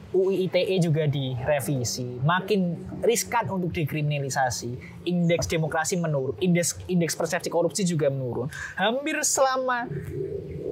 UU 0.09 0.49
ITE 0.49 0.81
juga 0.81 1.05
direvisi. 1.05 2.17
Makin 2.25 2.61
riskan 3.05 3.45
untuk 3.53 3.77
dikriminalisasi. 3.77 5.03
Indeks 5.05 5.45
demokrasi 5.45 6.01
menurun. 6.01 6.33
Indeks 6.41 6.81
indeks 6.89 7.13
persepsi 7.13 7.53
korupsi 7.53 7.85
juga 7.85 8.09
menurun. 8.09 8.49
Hampir 8.73 9.21
selama 9.21 9.85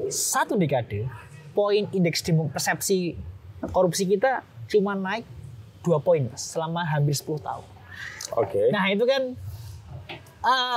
satu 0.08 0.56
dekade, 0.56 1.04
poin 1.52 1.84
indeks 1.92 2.24
persepsi 2.24 3.16
korupsi 3.76 4.08
kita 4.08 4.40
cuma 4.72 4.96
naik 4.96 5.28
dua 5.84 6.00
poin 6.00 6.26
selama 6.34 6.82
hampir 6.82 7.14
10 7.14 7.38
tahun. 7.38 7.66
Oke. 8.34 8.72
Nah 8.74 8.90
itu 8.90 9.04
kan 9.06 9.22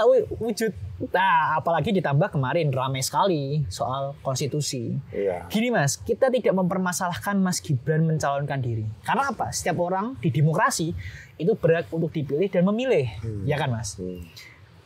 wu- 0.05 0.29
wujud. 0.37 0.73
Nah 0.99 1.55
apalagi 1.55 1.95
ditambah 1.95 2.27
kemarin 2.35 2.67
ramai 2.75 2.99
sekali 2.99 3.63
soal 3.71 4.19
konstitusi. 4.19 4.99
Iya. 5.15 5.47
Gini 5.47 5.71
mas, 5.71 5.95
kita 5.95 6.27
tidak 6.27 6.51
mempermasalahkan 6.51 7.39
Mas 7.39 7.63
Gibran 7.63 8.03
mencalonkan 8.03 8.59
diri. 8.59 8.83
Karena 9.07 9.31
apa? 9.31 9.47
Setiap 9.55 9.79
orang 9.79 10.19
di 10.19 10.27
demokrasi 10.27 10.91
itu 11.39 11.51
berhak 11.55 11.87
untuk 11.95 12.11
dipilih 12.11 12.51
dan 12.51 12.67
memilih, 12.67 13.07
ya 13.47 13.55
kan 13.55 13.71
mas? 13.71 13.95
Hmm. 13.95 14.19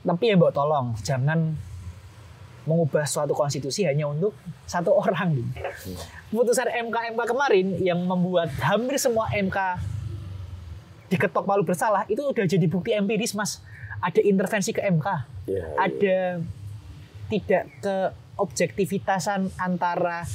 Tapi 0.05 0.29
ya 0.29 0.37
mbak 0.37 0.53
tolong 0.53 0.93
jangan 1.01 1.57
mengubah 2.69 3.03
suatu 3.03 3.33
konstitusi 3.35 3.83
hanya 3.83 4.05
untuk 4.05 4.37
satu 4.69 4.93
orang. 5.03 5.33
gitu. 5.33 5.49
Putusan 6.29 6.69
MK 6.69 7.17
MK 7.17 7.21
kemarin 7.25 7.65
yang 7.81 7.99
membuat 8.05 8.53
hampir 8.61 9.01
semua 9.01 9.33
MK 9.33 9.57
diketok 11.09 11.45
palu 11.45 11.61
bersalah 11.61 12.09
itu 12.09 12.21
udah 12.21 12.45
jadi 12.45 12.65
bukti 12.69 12.93
empiris 12.93 13.33
mas. 13.33 13.61
Ada 14.03 14.19
intervensi 14.19 14.69
ke 14.69 14.83
MK, 14.83 15.07
Iya, 15.47 15.63
ada 15.79 16.17
tidak 17.31 17.63
ke 17.79 17.95
objektivitasan 18.35 19.47
antara 19.55 20.27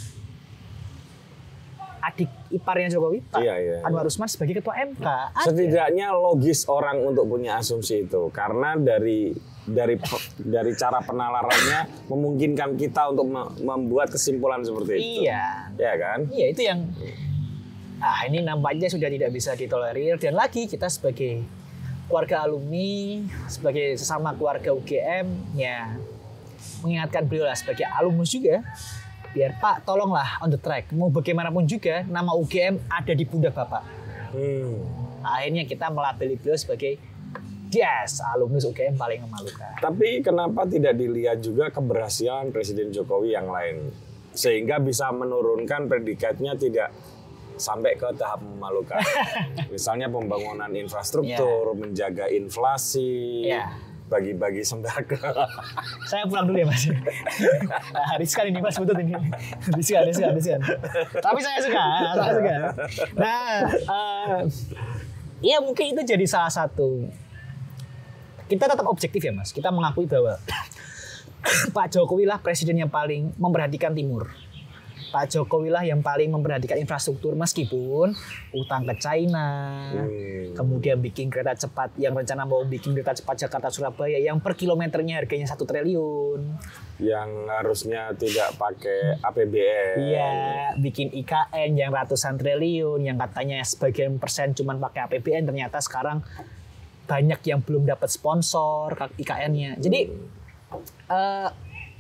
adik 1.98 2.31
iparnya 2.48 2.88
Jokowi, 2.88 3.20
Pak 3.26 3.42
Iya, 3.42 3.54
iya, 3.59 3.76
Anwar 3.83 4.07
Usman 4.07 4.24
sebagai 4.24 4.62
ketua 4.62 4.78
MK. 4.81 5.02
Ada. 5.04 5.44
Setidaknya 5.44 6.14
logis 6.14 6.64
orang 6.64 7.02
untuk 7.02 7.26
punya 7.26 7.59
asumsi 7.59 8.07
itu 8.07 8.31
karena 8.31 8.78
dari 8.78 9.35
dari 9.66 9.98
dari 10.38 10.72
cara 10.72 11.04
penalarannya 11.04 12.09
memungkinkan 12.09 12.78
kita 12.78 13.12
untuk 13.12 13.26
me- 13.28 13.52
membuat 13.61 14.09
kesimpulan 14.09 14.64
seperti 14.64 14.92
itu. 14.96 15.28
Iya. 15.28 15.74
Ya 15.76 15.94
kan? 15.98 16.18
Iya 16.31 16.46
itu 16.48 16.62
yang 16.64 16.81
ah 17.98 18.22
ini 18.24 18.40
nampaknya 18.40 18.87
sudah 18.87 19.11
tidak 19.11 19.35
bisa 19.35 19.52
ditolerir 19.52 20.16
dan 20.16 20.38
lagi 20.38 20.70
kita 20.70 20.87
sebagai 20.87 21.42
keluarga 22.08 22.48
alumni 22.48 23.20
sebagai 23.46 24.00
sesama 24.00 24.32
keluarga 24.32 24.72
UGM 24.72 25.28
ya 25.54 25.92
mengingatkan 26.80 27.28
beliau 27.28 27.46
lah 27.46 27.54
sebagai 27.54 27.84
alumnus 27.84 28.32
juga. 28.32 28.64
Biar 29.36 29.60
Pak 29.60 29.84
tolonglah 29.84 30.40
on 30.40 30.48
the 30.48 30.56
track. 30.56 30.88
Mau 30.96 31.12
bagaimanapun 31.12 31.68
juga 31.68 32.02
nama 32.08 32.32
UGM 32.32 32.80
ada 32.88 33.12
di 33.12 33.24
pundak 33.28 33.52
Bapak. 33.54 33.84
Hmm. 34.28 34.84
akhirnya 35.24 35.64
kita 35.64 35.88
melabeli 35.88 36.36
beliau 36.36 36.56
sebagai 36.56 37.00
yes 37.68 38.24
alumnus 38.32 38.64
UGM 38.64 38.96
paling 38.96 39.20
memalukan. 39.28 39.76
Tapi 39.80 40.24
kenapa 40.24 40.64
tidak 40.64 40.96
dilihat 40.96 41.44
juga 41.44 41.68
keberhasilan 41.68 42.48
Presiden 42.48 42.88
Jokowi 42.92 43.36
yang 43.36 43.52
lain? 43.52 43.92
Sehingga 44.32 44.80
bisa 44.80 45.12
menurunkan 45.12 45.88
predikatnya 45.90 46.56
tidak 46.56 46.88
sampai 47.58 47.94
ke 47.94 48.06
tahap 48.14 48.40
memalukan. 48.40 48.98
Misalnya 49.74 50.06
pembangunan 50.06 50.70
infrastruktur, 50.72 51.74
menjaga 51.74 52.30
inflasi, 52.30 53.44
Iya. 53.46 53.68
bagi-bagi 54.08 54.64
sembako. 54.64 55.20
Saya 56.10 56.24
pulang 56.24 56.48
dulu 56.48 56.56
ya 56.56 56.66
mas. 56.66 56.88
nah, 57.92 58.16
riskan 58.16 58.48
ini 58.48 58.58
mas 58.58 58.78
butut 58.78 58.96
ini. 58.96 59.12
Riskan, 59.76 60.08
riskan, 60.08 60.32
riskan. 60.32 60.60
Tapi 61.12 61.38
saya 61.38 61.58
suka, 61.60 61.84
saya 62.16 62.32
suka. 62.32 62.56
Nah, 63.12 63.52
eh, 63.68 64.38
ya 65.44 65.60
mungkin 65.60 65.92
itu 65.92 66.00
jadi 66.08 66.24
salah 66.24 66.48
satu. 66.48 67.04
Kita 68.48 68.64
tetap 68.64 68.88
objektif 68.88 69.20
ya 69.20 69.32
mas. 69.36 69.52
Kita 69.52 69.68
mengakui 69.68 70.08
bahwa 70.08 70.40
Pak 71.76 71.86
Jokowi 71.92 72.24
lah 72.24 72.40
presiden 72.40 72.80
yang 72.80 72.88
paling 72.88 73.36
memperhatikan 73.36 73.92
timur. 73.92 74.32
Pak 75.08 75.32
Jokowi 75.32 75.72
lah 75.72 75.82
yang 75.82 76.00
paling 76.00 76.28
memperhatikan 76.28 76.76
infrastruktur 76.76 77.32
meskipun 77.32 78.12
utang 78.52 78.84
ke 78.84 78.94
China, 78.96 79.48
Hmm. 79.88 80.52
kemudian 80.52 80.98
bikin 80.98 81.28
kereta 81.28 81.56
cepat 81.56 81.96
yang 81.96 82.12
rencana 82.12 82.44
mau 82.44 82.60
bikin 82.62 82.92
kereta 82.92 83.16
cepat 83.16 83.48
Jakarta 83.48 83.68
Surabaya 83.68 84.16
yang 84.16 84.38
per 84.38 84.52
kilometernya 84.52 85.20
harganya 85.20 85.48
satu 85.48 85.64
triliun. 85.64 86.60
yang 86.98 87.46
harusnya 87.46 88.10
tidak 88.18 88.58
pakai 88.58 89.22
APBN. 89.22 89.96
Iya, 90.02 90.34
bikin 90.82 91.14
IKN 91.14 91.78
yang 91.78 91.94
ratusan 91.94 92.34
triliun, 92.34 93.06
yang 93.06 93.14
katanya 93.14 93.62
sebagian 93.62 94.18
persen 94.18 94.50
cuma 94.50 94.74
pakai 94.74 95.06
APBN, 95.06 95.46
ternyata 95.46 95.78
sekarang 95.78 96.26
banyak 97.06 97.38
yang 97.46 97.62
belum 97.62 97.86
dapat 97.86 98.10
sponsor 98.10 98.98
IKN-nya. 99.14 99.78
Jadi 99.78 100.10
eh, 101.08 101.48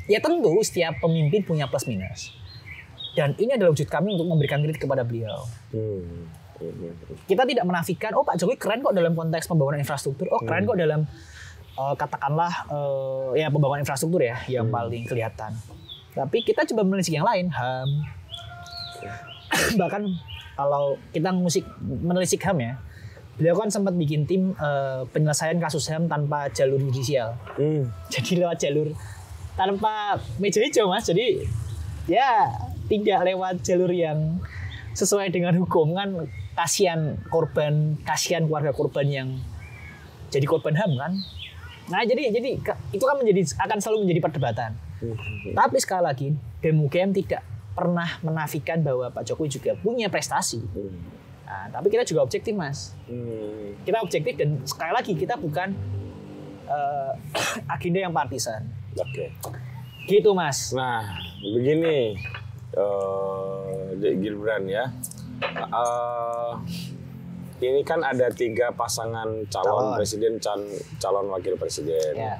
ya 0.08 0.18
tentu 0.18 0.52
setiap 0.60 0.98
pemimpin 0.98 1.46
punya 1.46 1.70
plus 1.70 1.86
minus. 1.86 2.34
Dan 3.18 3.34
ini 3.34 3.50
adalah 3.58 3.74
wujud 3.74 3.90
kami 3.90 4.14
untuk 4.14 4.30
memberikan 4.30 4.62
kritik 4.62 4.86
kepada 4.86 5.02
beliau. 5.02 5.42
Hmm. 5.74 6.30
Hmm. 6.62 6.94
Kita 7.26 7.42
tidak 7.42 7.66
menafikan, 7.66 8.14
oh 8.14 8.22
Pak 8.22 8.38
Jokowi 8.38 8.54
keren 8.62 8.78
kok 8.78 8.94
dalam 8.94 9.18
konteks 9.18 9.50
pembangunan 9.50 9.82
infrastruktur, 9.82 10.30
oh 10.30 10.38
keren 10.46 10.62
kok 10.62 10.78
dalam 10.78 11.02
eh, 11.74 11.94
katakanlah 11.98 12.70
eh, 12.70 13.42
ya 13.42 13.50
pembangunan 13.50 13.82
infrastruktur 13.82 14.22
ya 14.22 14.38
yang 14.46 14.70
paling 14.70 15.02
kelihatan. 15.02 15.50
Tapi 16.14 16.46
kita 16.46 16.62
coba 16.70 16.86
menelisik 16.86 17.18
yang 17.18 17.26
lain, 17.26 17.50
HAM. 17.50 17.90
Bahkan 19.82 20.02
kalau 20.54 20.94
kita 21.10 21.34
musik 21.34 21.66
menelisik 21.82 22.42
HAM 22.42 22.58
ya, 22.62 22.78
beliau 23.34 23.58
kan 23.58 23.70
sempat 23.70 23.98
bikin 23.98 24.30
tim 24.30 24.54
eh, 24.54 25.02
penyelesaian 25.10 25.58
kasus 25.58 25.90
HAM 25.90 26.06
tanpa 26.06 26.50
jalur 26.54 26.78
judicial. 26.78 27.34
Hmm. 27.58 27.90
Jadi 28.14 28.38
lewat 28.38 28.62
jalur 28.62 28.94
tanpa 29.58 30.22
meja 30.38 30.62
hijau 30.62 30.86
mas. 30.86 31.02
Jadi 31.06 31.42
ya 32.06 32.46
tidak 32.88 33.18
lewat 33.28 33.62
jalur 33.62 33.92
yang 33.92 34.40
sesuai 34.96 35.30
dengan 35.30 35.54
hukum 35.60 35.94
kan 35.94 36.26
kasihan 36.58 37.20
korban, 37.30 37.94
kasihan 38.02 38.42
keluarga 38.48 38.74
korban 38.74 39.06
yang 39.06 39.28
jadi 40.34 40.44
korban 40.48 40.74
HAM 40.74 40.92
kan. 40.98 41.12
Nah 41.88 42.02
jadi 42.04 42.34
jadi 42.34 42.58
itu 42.92 43.04
kan 43.04 43.16
menjadi 43.16 43.46
akan 43.62 43.78
selalu 43.78 44.08
menjadi 44.08 44.20
perdebatan. 44.26 44.70
Tapi 45.54 45.76
sekali 45.78 46.02
lagi 46.02 46.28
BEM 46.58 47.14
tidak 47.14 47.46
pernah 47.78 48.18
menafikan 48.26 48.82
bahwa 48.82 49.06
Pak 49.14 49.22
Jokowi 49.22 49.54
juga 49.54 49.70
punya 49.78 50.10
prestasi. 50.10 50.58
Nah, 51.48 51.64
tapi 51.70 51.88
kita 51.88 52.02
juga 52.02 52.26
objektif 52.26 52.52
mas. 52.52 52.92
Hmm. 53.06 53.78
Kita 53.86 54.02
objektif 54.02 54.34
dan 54.34 54.60
sekali 54.66 54.92
lagi 54.92 55.12
kita 55.14 55.38
bukan 55.38 55.72
eh, 56.66 57.12
agenda 57.78 58.04
yang 58.04 58.12
partisan. 58.12 58.66
Oke. 58.98 59.30
Gitu 60.10 60.34
mas. 60.34 60.74
Nah, 60.74 61.06
begini, 61.40 62.18
eh 62.72 63.60
Dek 63.96 64.14
Gibran 64.18 64.64
ya. 64.64 64.84
Eh, 65.40 66.52
ini 67.60 67.80
kan 67.82 68.00
ada 68.00 68.28
tiga 68.28 68.70
pasangan 68.70 69.26
calon, 69.46 69.66
Calon. 69.66 69.96
presiden, 69.96 70.38
can- 70.38 70.70
calon 70.98 71.26
wakil 71.28 71.54
presiden. 71.54 72.14
Ya. 72.14 72.36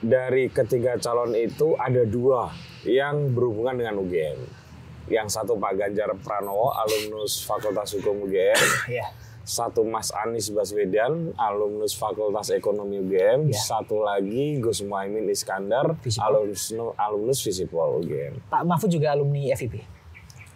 dari 0.00 0.48
ketiga 0.48 0.96
calon 0.96 1.32
itu 1.32 1.76
ada 1.76 2.04
dua 2.04 2.48
yang 2.84 3.32
berhubungan 3.32 3.76
dengan 3.76 4.00
UGM. 4.00 4.40
Yang 5.06 5.28
satu 5.30 5.56
Pak 5.56 5.76
Ganjar 5.76 6.08
Pranowo, 6.18 6.72
alumnus 6.72 7.44
Fakultas 7.44 7.92
Hukum 7.92 8.24
UGM. 8.24 8.56
Ya. 8.88 9.08
Satu 9.44 9.84
Mas 9.84 10.08
Anies 10.10 10.48
Baswedan, 10.48 11.36
alumnus 11.36 11.92
Fakultas 11.92 12.48
Ekonomi 12.48 12.96
UGM. 12.98 13.52
Ya. 13.52 13.60
Satu 13.60 14.00
lagi 14.00 14.56
Gus 14.56 14.80
Muhaimin 14.80 15.28
Iskandar, 15.28 16.00
Visipol. 16.00 16.24
alumnus 16.48 16.64
alumnus 16.96 17.38
Visipol 17.44 18.00
UGM. 18.00 18.40
Pak 18.48 18.64
Mahfud 18.64 18.88
juga 18.88 19.12
alumni 19.12 19.52
FIP. 19.52 19.84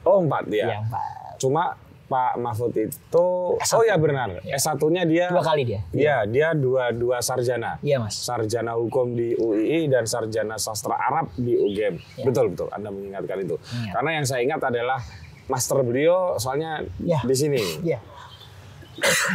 Oh 0.09 0.24
empat 0.24 0.48
dia. 0.48 0.72
Yang 0.72 0.88
Pak 0.88 1.05
Cuma 1.38 1.77
Pak 2.09 2.40
Mahfud 2.40 2.72
itu, 2.72 3.27
oh 3.61 3.85
ya 3.85 4.01
benar, 4.01 4.40
S1-nya 4.42 5.05
dia, 5.05 5.29
dua 5.29 5.44
kali 5.44 5.68
dia. 5.68 5.85
Iya, 5.92 6.24
dia 6.24 6.48
dua 6.57 6.88
dua 6.88 7.20
sarjana. 7.20 7.77
Iya 7.85 8.01
mas. 8.01 8.16
sarjana 8.16 8.72
hukum 8.72 9.12
di 9.12 9.37
UII 9.37 9.92
dan 9.92 10.09
sarjana 10.09 10.57
sastra 10.57 10.96
Arab 10.96 11.29
di 11.37 11.53
UGM. 11.53 12.01
Ya. 12.16 12.24
Betul 12.24 12.57
betul, 12.57 12.72
Anda 12.72 12.88
mengingatkan 12.88 13.44
itu. 13.44 13.61
Ingat. 13.61 13.92
Karena 13.92 14.11
yang 14.16 14.24
saya 14.24 14.40
ingat 14.40 14.61
adalah 14.64 15.05
master 15.53 15.85
beliau 15.85 16.40
soalnya 16.40 16.81
Ya. 16.96 17.20
di 17.20 17.37
sini. 17.37 17.61
Iya. 17.85 18.01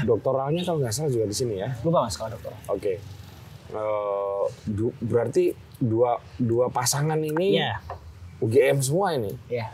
Doktoralnya 0.03 0.61
kalau 0.61 0.79
nggak 0.79 0.91
salah 0.91 1.09
juga 1.09 1.25
di 1.25 1.33
sini 1.33 1.57
ya. 1.57 1.69
Lupa 1.81 2.03
mas 2.03 2.15
kalau 2.15 2.33
dokter. 2.33 2.53
Oke. 2.67 2.93
Eh, 3.69 4.43
du- 4.67 4.95
berarti 4.99 5.51
dua 5.77 6.15
dua 6.35 6.69
pasangan 6.69 7.17
ini 7.17 7.57
Iya. 7.57 7.79
UGM 8.39 8.77
semua 8.79 9.13
ini. 9.13 9.31
Iya. 9.47 9.71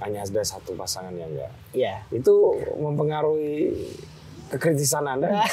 Hanya 0.00 0.24
ada 0.24 0.42
satu 0.42 0.72
pasangan 0.72 1.12
yang 1.12 1.28
enggak. 1.28 1.52
Iya. 1.72 2.02
Itu 2.08 2.56
mempengaruhi 2.74 3.76
kekritisan 4.48 5.04
Anda. 5.04 5.30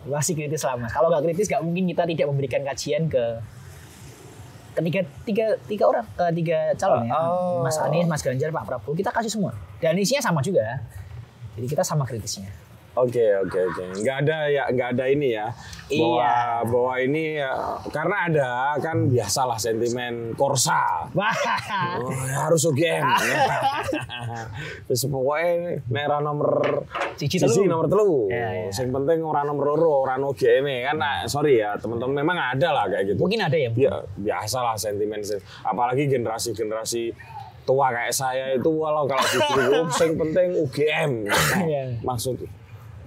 Masih 0.00 0.32
kritis 0.32 0.64
lah 0.64 0.76
mas. 0.76 0.90
Kalau 0.90 1.12
nggak 1.12 1.22
kritis 1.26 1.46
nggak 1.46 1.60
mungkin 1.60 1.84
kita 1.86 2.08
tidak 2.08 2.26
memberikan 2.26 2.62
kajian 2.64 3.04
ke 3.06 3.24
ketiga 4.80 5.04
tiga 5.28 5.46
tiga 5.68 5.84
orang 5.86 6.06
ke 6.16 6.26
tiga 6.40 6.58
calon 6.80 7.06
ya. 7.06 7.12
Oh. 7.14 7.60
Mas 7.60 7.76
Anies, 7.76 8.08
Mas 8.08 8.24
Ganjar, 8.24 8.48
Pak 8.48 8.64
Prabowo 8.64 8.96
kita 8.96 9.12
kasih 9.12 9.28
semua. 9.28 9.52
Dan 9.78 10.00
isinya 10.00 10.24
sama 10.24 10.40
juga. 10.40 10.80
Jadi 11.54 11.66
kita 11.68 11.84
sama 11.84 12.08
kritisnya. 12.08 12.48
Oke 12.98 13.22
oke 13.38 13.54
oke, 13.70 14.02
nggak 14.02 14.16
ada 14.26 14.50
ya 14.50 14.66
nggak 14.66 14.98
ada 14.98 15.04
ini 15.06 15.38
ya 15.38 15.54
bahwa 15.90 16.22
Iya. 16.22 16.34
bahwa 16.64 16.94
ini 16.98 17.22
ya, 17.36 17.52
karena 17.90 18.16
ada 18.26 18.48
kan 18.78 18.96
biasalah 19.06 19.58
sentimen 19.58 20.32
korsa 20.34 21.10
oh, 21.10 22.10
harus 22.38 22.62
UGM 22.64 23.02
terus 24.86 25.02
pokoknya 25.04 25.82
merah 25.86 26.20
nomor 26.20 26.82
siji 27.16 27.38
telu. 27.38 27.66
nomor 27.66 27.86
telu 27.86 28.12
Ya, 28.30 28.68
ya. 28.68 28.70
yang 28.70 28.90
penting 28.92 29.18
orang 29.20 29.44
nomor 29.46 29.74
loro 29.74 30.04
orang 30.04 30.22
UGM 30.22 30.66
kan 30.86 30.96
nah, 30.96 31.16
sorry 31.26 31.58
ya 31.58 31.74
teman-teman 31.76 32.22
memang 32.22 32.38
ada 32.54 32.68
lah 32.70 32.84
kayak 32.86 33.10
gitu 33.10 33.18
Mungkin 33.20 33.40
ada 33.42 33.56
ya. 33.56 33.70
ya 33.74 33.92
biasalah 34.16 34.76
sentimen 34.76 35.20
apalagi 35.62 36.06
generasi 36.06 36.52
generasi 36.52 37.10
tua 37.62 37.92
kayak 37.92 38.10
saya 38.10 38.56
itu 38.56 38.70
walau 38.72 39.04
kalau 39.04 39.22
di 39.22 39.38
grup 39.38 39.88
yang 39.92 40.12
penting 40.16 40.48
UGM 40.58 41.10
Iya. 41.60 41.84
maksud 42.00 42.40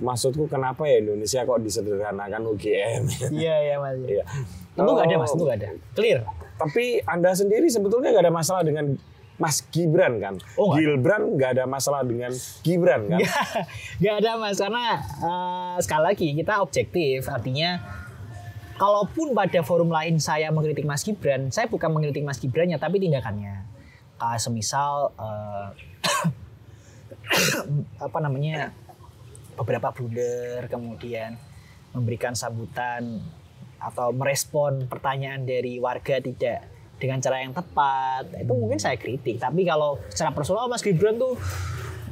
maksudku 0.04 0.46
kenapa 0.46 0.84
ya 0.84 1.00
Indonesia 1.00 1.42
kok 1.42 1.58
disederhanakan 1.58 2.42
UGM 2.52 3.02
Iya 3.32 3.56
iya 3.64 3.76
mas. 3.80 3.96
Iya. 4.04 4.24
Tentu 4.76 4.92
nggak 4.92 5.08
ada 5.08 5.16
mas, 5.18 5.30
tentu 5.32 5.44
nggak 5.48 5.60
ada. 5.60 5.70
Clear. 5.96 6.20
tapi 6.54 7.02
anda 7.04 7.32
sendiri 7.32 7.66
sebetulnya 7.66 8.12
nggak 8.12 8.26
ada 8.28 8.36
masalah 8.36 8.62
dengan 8.62 8.94
Mas 9.34 9.66
Gibran 9.66 10.22
kan 10.22 10.38
Oh. 10.54 10.78
Gibran 10.78 11.34
nggak 11.34 11.58
ada 11.58 11.66
masalah 11.66 12.06
dengan 12.06 12.30
Gibran 12.62 13.10
kan 13.10 13.18
Gak 13.98 14.16
ada 14.22 14.38
mas 14.38 14.62
karena 14.62 15.02
eh, 15.02 15.76
sekali 15.82 16.04
lagi 16.06 16.28
kita 16.36 16.62
objektif 16.62 17.26
artinya 17.26 17.82
kalaupun 18.74 19.34
pada 19.34 19.62
forum 19.62 19.90
lain 19.90 20.18
saya 20.18 20.54
mengkritik 20.54 20.86
Mas 20.86 21.02
Gibran 21.02 21.50
saya 21.50 21.66
bukan 21.66 21.90
mengkritik 21.90 22.22
Mas 22.22 22.38
Gibrannya 22.38 22.78
tapi 22.78 23.02
tindakannya 23.02 23.66
Ah, 24.18 24.38
semisal 24.38 25.10
eh, 25.18 25.68
apa 28.06 28.18
namanya 28.20 28.72
beberapa 29.58 29.94
blunder 29.94 30.66
kemudian 30.68 31.38
memberikan 31.94 32.34
sambutan 32.34 33.22
atau 33.78 34.16
merespon 34.16 34.88
pertanyaan 34.88 35.44
dari 35.44 35.78
warga 35.78 36.18
tidak 36.24 36.66
dengan 36.98 37.20
cara 37.20 37.44
yang 37.44 37.52
tepat. 37.52 38.32
Itu 38.40 38.54
mungkin 38.56 38.80
saya 38.80 38.96
kritik 38.96 39.38
tapi 39.38 39.68
kalau 39.68 40.00
secara 40.10 40.32
personal 40.32 40.72
Mas 40.72 40.82
Gibran 40.82 41.20
tuh 41.20 41.36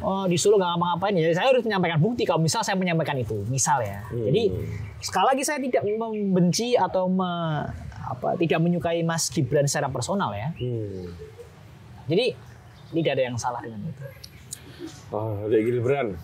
oh, 0.04 0.26
disuruh 0.28 0.58
nggak 0.60 0.72
ngapa-ngapain 0.76 1.14
ya 1.16 1.32
saya 1.32 1.48
harus 1.54 1.64
menyampaikan 1.64 2.00
bukti 2.02 2.28
kalau 2.28 2.42
misal 2.44 2.62
saya 2.62 2.76
menyampaikan 2.76 3.16
itu 3.18 3.42
misal 3.48 3.80
ya. 3.82 4.04
Jadi 4.12 4.52
sekali 5.02 5.26
lagi 5.34 5.44
saya 5.48 5.58
tidak 5.64 5.82
membenci 5.88 6.78
atau 6.78 7.10
me- 7.10 7.90
apa 8.12 8.36
tidak 8.36 8.60
menyukai 8.60 9.02
Mas 9.08 9.32
Gibran 9.32 9.66
secara 9.66 9.88
personal 9.88 10.36
ya. 10.36 10.52
Hmm. 10.60 11.08
jadi 12.10 12.36
tidak 12.92 13.12
ada 13.16 13.24
yang 13.32 13.38
salah 13.40 13.64
dengan 13.64 13.88
itu. 13.88 14.04
Oh, 15.16 15.48
Dek 15.48 15.64
Gibran, 15.64 16.20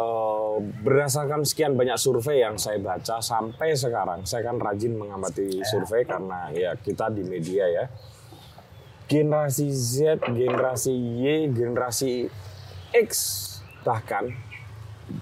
eh, 0.00 0.56
berdasarkan 0.80 1.44
sekian 1.44 1.76
banyak 1.76 2.00
survei 2.00 2.40
yang 2.40 2.56
saya 2.56 2.80
baca 2.80 3.20
sampai 3.20 3.76
sekarang, 3.76 4.24
saya 4.24 4.48
kan 4.48 4.56
rajin 4.56 4.96
mengamati 4.96 5.60
survei 5.68 6.08
karena 6.08 6.48
ya 6.56 6.72
kita 6.80 7.12
di 7.12 7.20
media 7.28 7.68
ya. 7.68 7.84
Generasi 9.10 9.66
Z, 9.74 10.22
generasi 10.32 10.94
Y, 10.94 11.50
generasi 11.50 12.30
X 12.94 13.10
bahkan 13.82 14.30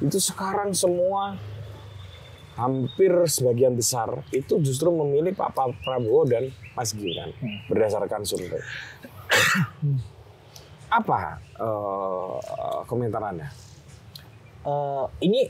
itu 0.05 0.21
sekarang 0.21 0.77
semua 0.77 1.41
hampir 2.59 3.15
sebagian 3.31 3.79
besar 3.79 4.27
itu 4.35 4.59
justru 4.61 4.91
memilih 4.91 5.33
Pak 5.33 5.55
Prabowo 5.81 6.27
dan 6.27 6.51
Mas 6.75 6.91
Gibran 6.93 7.31
berdasarkan 7.71 8.27
survei. 8.27 8.61
Apa 10.99 11.39
eh, 11.39 12.79
komentar 12.89 13.23
Anda? 13.23 13.68
Eh, 14.69 15.05
ini 15.25 15.41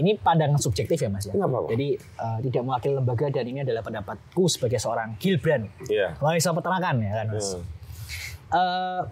ini 0.00 0.16
pandangan 0.16 0.56
subjektif 0.56 0.96
ya 0.98 1.08
mas 1.12 1.28
ya. 1.28 1.36
Nggak 1.36 1.48
apa-apa. 1.52 1.68
Jadi 1.76 1.88
eh, 2.00 2.38
tidak 2.48 2.62
mewakili 2.64 2.94
lembaga 2.96 3.26
dan 3.28 3.44
ini 3.46 3.60
adalah 3.62 3.82
pendapatku 3.84 4.42
sebagai 4.48 4.80
seorang 4.80 5.14
Gilbran. 5.20 5.68
Iya. 5.86 6.16
Mahasiswa 6.18 6.52
peternakan 6.56 6.94
ya 7.04 7.12
kan 7.22 7.26
mas. 7.30 7.48
Hmm. 7.54 7.64
Eh, 8.52 9.02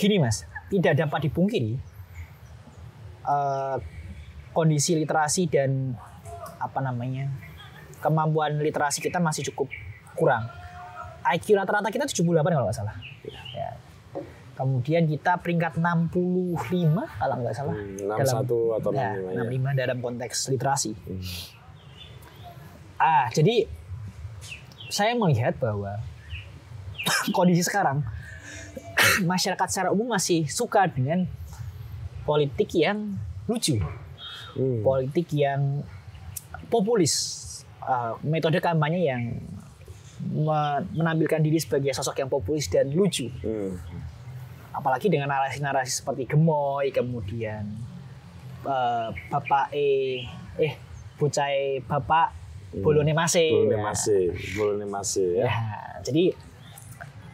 gini 0.00 0.16
mas, 0.18 0.48
tidak 0.72 0.94
dapat 0.96 1.20
dipungkiri 1.30 1.72
eh, 3.28 3.76
kondisi 4.56 4.96
literasi 4.98 5.46
dan 5.46 5.94
apa 6.58 6.82
namanya 6.82 7.30
kemampuan 8.02 8.58
literasi 8.58 8.98
kita 8.98 9.22
masih 9.22 9.46
cukup 9.52 9.70
kurang. 10.18 10.48
IQ 11.28 11.60
rata-rata 11.60 11.92
kita 11.92 12.08
78 12.08 12.24
kalau 12.24 12.66
nggak 12.66 12.78
salah. 12.78 12.96
Ya. 13.52 13.76
Kemudian 14.58 15.06
kita 15.06 15.38
peringkat 15.38 15.78
65 15.78 16.58
kalau 16.98 17.34
nggak 17.38 17.54
salah. 17.54 17.78
Hmm, 17.78 17.94
61 18.10 18.74
atau 18.82 18.90
ya, 18.90 19.14
65, 19.14 19.30
ya. 19.30 19.70
65 19.70 19.78
dalam 19.78 19.98
konteks 20.02 20.36
literasi. 20.50 20.90
Ah, 22.98 23.30
jadi 23.30 23.70
saya 24.90 25.14
melihat 25.14 25.54
bahwa 25.62 26.02
kondisi 27.36 27.62
sekarang 27.62 28.02
masyarakat 29.30 29.66
secara 29.70 29.94
umum 29.94 30.10
masih 30.10 30.50
suka 30.50 30.90
dengan 30.90 31.30
politik 32.26 32.74
yang 32.74 33.14
lucu, 33.46 33.78
Hmm. 34.58 34.82
politik 34.82 35.30
yang 35.30 35.86
populis, 36.66 37.14
uh, 37.78 38.18
metode 38.26 38.58
kampanye 38.58 39.06
yang 39.06 39.22
me- 40.18 40.82
menampilkan 40.92 41.38
diri 41.38 41.62
sebagai 41.62 41.94
sosok 41.94 42.18
yang 42.18 42.28
populis 42.28 42.66
dan 42.66 42.90
lucu. 42.90 43.30
Hmm. 43.38 43.78
Apalagi 44.78 45.10
dengan 45.10 45.34
narasi-narasi 45.34 45.90
seperti 45.90 46.30
gemoy, 46.30 46.94
kemudian 46.94 47.66
uh, 48.62 49.10
bapak 49.26 49.74
e 49.74 50.22
eh 50.54 50.72
bocah 51.18 51.50
bapak 51.82 52.30
bolone 52.78 53.10
masih. 53.10 53.50
Bolone 53.50 53.78
masih, 53.82 54.24
bolone 54.54 54.86
masih 54.86 55.42
ya. 55.42 55.44
Ya, 55.50 55.58
jadi 56.06 56.24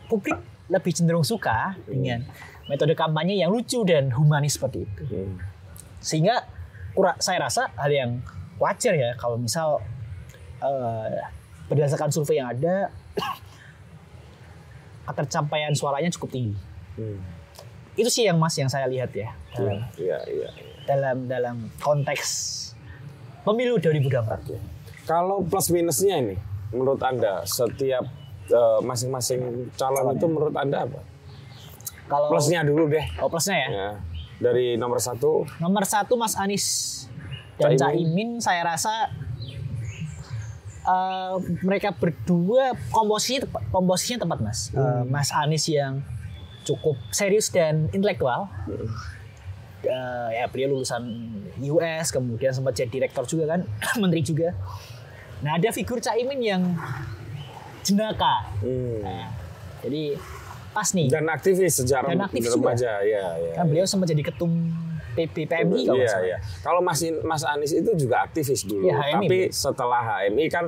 publik 0.08 0.40
lebih 0.72 0.92
cenderung 0.96 1.26
suka 1.26 1.76
dengan 1.84 2.24
metode 2.70 2.96
kampanye 2.96 3.36
yang 3.36 3.52
lucu 3.52 3.84
dan 3.84 4.08
humanis 4.08 4.56
seperti 4.56 4.88
itu. 4.88 5.04
Hmm. 5.12 5.36
Sehingga 6.00 6.48
saya 7.20 7.38
rasa 7.44 7.68
hal 7.76 7.90
yang 7.92 8.10
wajar 8.56 8.94
ya 8.96 9.12
kalau 9.18 9.36
misal 9.36 9.82
eh, 10.62 11.20
berdasarkan 11.68 12.08
survei 12.08 12.40
yang 12.40 12.48
ada 12.48 12.88
ketercapaian 15.10 15.74
suaranya 15.76 16.08
cukup 16.14 16.32
tinggi. 16.32 16.56
Hmm. 16.94 17.18
Itu 17.94 18.10
sih 18.10 18.26
yang 18.26 18.38
Mas 18.38 18.54
yang 18.54 18.66
saya 18.66 18.86
lihat 18.86 19.14
ya 19.14 19.30
dalam 19.54 19.86
Iya, 19.94 20.18
iya. 20.26 20.48
iya. 20.50 20.72
dalam 20.84 21.26
dalam 21.26 21.56
konteks 21.78 22.28
pemilu 23.42 23.78
2024. 23.78 24.42
Oke. 24.42 24.56
Kalau 25.04 25.44
plus 25.44 25.68
minusnya 25.68 26.16
ini, 26.16 26.36
menurut 26.70 26.98
Anda 27.00 27.44
setiap 27.44 28.04
eh, 28.46 28.78
masing-masing 28.82 29.70
calon 29.74 30.12
itu 30.12 30.26
menurut 30.26 30.54
Anda 30.54 30.84
apa? 30.84 31.00
Kalau 32.04 32.28
Plusnya 32.28 32.60
dulu 32.60 32.88
deh. 32.88 33.00
oh, 33.16 33.32
plusnya 33.32 33.56
ya. 33.56 33.68
Ya. 33.70 33.90
Dari 34.36 34.76
nomor 34.76 35.00
satu, 35.00 35.48
Nomor 35.56 35.88
satu 35.88 36.20
Mas 36.20 36.36
Anies 36.36 36.66
dan 37.56 37.78
Caimin. 37.80 37.80
Caimin 37.80 38.30
saya 38.40 38.60
rasa 38.66 39.08
eh, 40.84 41.34
mereka 41.62 41.94
berdua 41.94 42.76
komposisinya 42.90 43.48
tepat, 43.48 43.62
komposisinya 43.70 44.18
tepat 44.26 44.38
mas. 44.42 44.58
Eh, 44.72 45.02
mas 45.08 45.30
Anies 45.32 45.64
yang 45.68 46.04
cukup 46.64 46.96
serius 47.10 47.48
dan 47.48 47.86
intelektual. 47.90 48.48
Eh, 49.84 50.28
ya 50.32 50.48
beliau 50.48 50.72
lulusan 50.72 51.04
US, 51.60 52.08
kemudian 52.08 52.50
sempat 52.50 52.72
jadi 52.72 52.88
direktur 52.90 53.28
juga 53.28 53.52
kan, 53.52 53.68
menteri 54.02 54.24
juga. 54.24 54.56
Nah 55.40 55.54
ada 55.54 55.68
figur 55.70 56.00
Caimin 56.00 56.40
yang 56.40 56.62
jenaka. 57.84 58.48
Hmm. 58.64 59.04
Nah, 59.04 59.28
jadi 59.84 60.16
pas 60.72 60.88
nih. 60.88 61.12
Dan 61.12 61.28
aktivis 61.28 61.76
sejak 61.76 62.00
Dan 62.02 62.16
aktivis 62.18 62.48
juga. 62.48 62.72
remaja, 62.72 62.92
ya, 63.04 63.24
ya. 63.36 63.52
kan 63.54 63.68
beliau 63.68 63.84
sempat 63.84 64.08
jadi 64.08 64.24
ketum 64.24 64.72
PP 65.14 65.46
PMI 65.46 65.86
kalau 65.86 66.00
Iya, 66.00 66.08
salah. 66.10 66.26
iya. 66.26 66.38
Kalau 66.64 66.80
Mas 66.80 66.98
Mas 67.22 67.42
Anies 67.44 67.70
itu 67.70 67.90
juga 67.94 68.24
aktivis 68.24 68.64
dulu, 68.64 68.88
Iya, 68.88 68.96
HMI. 68.98 69.12
tapi 69.20 69.38
setelah 69.52 70.00
HMI 70.02 70.44
kan 70.48 70.64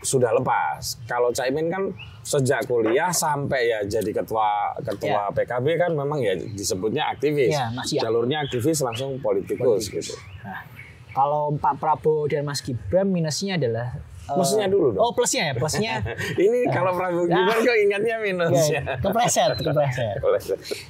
sudah 0.00 0.30
lepas. 0.32 1.02
Kalau 1.04 1.28
Caimin 1.28 1.66
kan 1.66 1.90
sejak 2.26 2.66
kuliah 2.66 3.14
sampai 3.14 3.70
ya 3.70 3.78
jadi 3.86 4.10
ketua 4.10 4.74
ketua 4.82 5.30
PKB 5.30 5.66
kan 5.78 5.90
memang 5.94 6.18
ya 6.18 6.34
disebutnya 6.34 7.06
aktivis. 7.06 7.54
Iya, 7.54 7.70
masih 7.70 8.02
Jalurnya 8.02 8.42
aktivis 8.42 8.82
langsung 8.82 9.22
politikus 9.22 9.86
gitu. 9.86 10.18
Nah, 10.42 10.66
kalau 11.14 11.54
Pak 11.54 11.78
Prabowo 11.78 12.26
dan 12.26 12.42
Mas 12.42 12.66
Gibran 12.66 13.06
minusnya 13.14 13.54
adalah 13.54 13.94
eh, 14.02 14.34
Plusnya 14.34 14.66
dulu 14.66 14.98
dong. 14.98 15.06
Oh 15.06 15.14
plusnya 15.14 15.48
ya, 15.48 15.54
plusnya 15.54 16.02
Ini 16.42 16.66
kalau 16.74 16.98
Prabowo 16.98 17.30
Gibran 17.30 17.58
kok 17.62 17.78
ingatnya 17.78 18.14
minus 18.18 18.58
ya, 18.74 18.82
ya. 18.82 18.82
kepleset, 18.98 19.50
kepleset. 19.62 20.18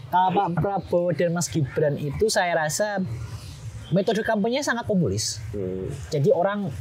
Kalau 0.09 0.28
Pak 0.32 0.49
Prabowo 0.57 1.12
dan 1.12 1.37
Mas 1.37 1.53
Gibran 1.53 2.01
itu 2.01 2.32
saya 2.32 2.57
rasa 2.57 3.05
metode 3.93 4.24
kampanye 4.24 4.64
sangat 4.64 4.89
populis. 4.89 5.45
Hmm. 5.53 5.93
Jadi 6.09 6.32
orang 6.32 6.72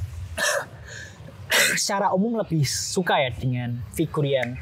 secara 1.74 2.14
umum 2.14 2.38
lebih 2.38 2.62
suka 2.62 3.18
ya 3.18 3.34
dengan 3.34 3.82
figur 3.98 4.30
yang 4.30 4.54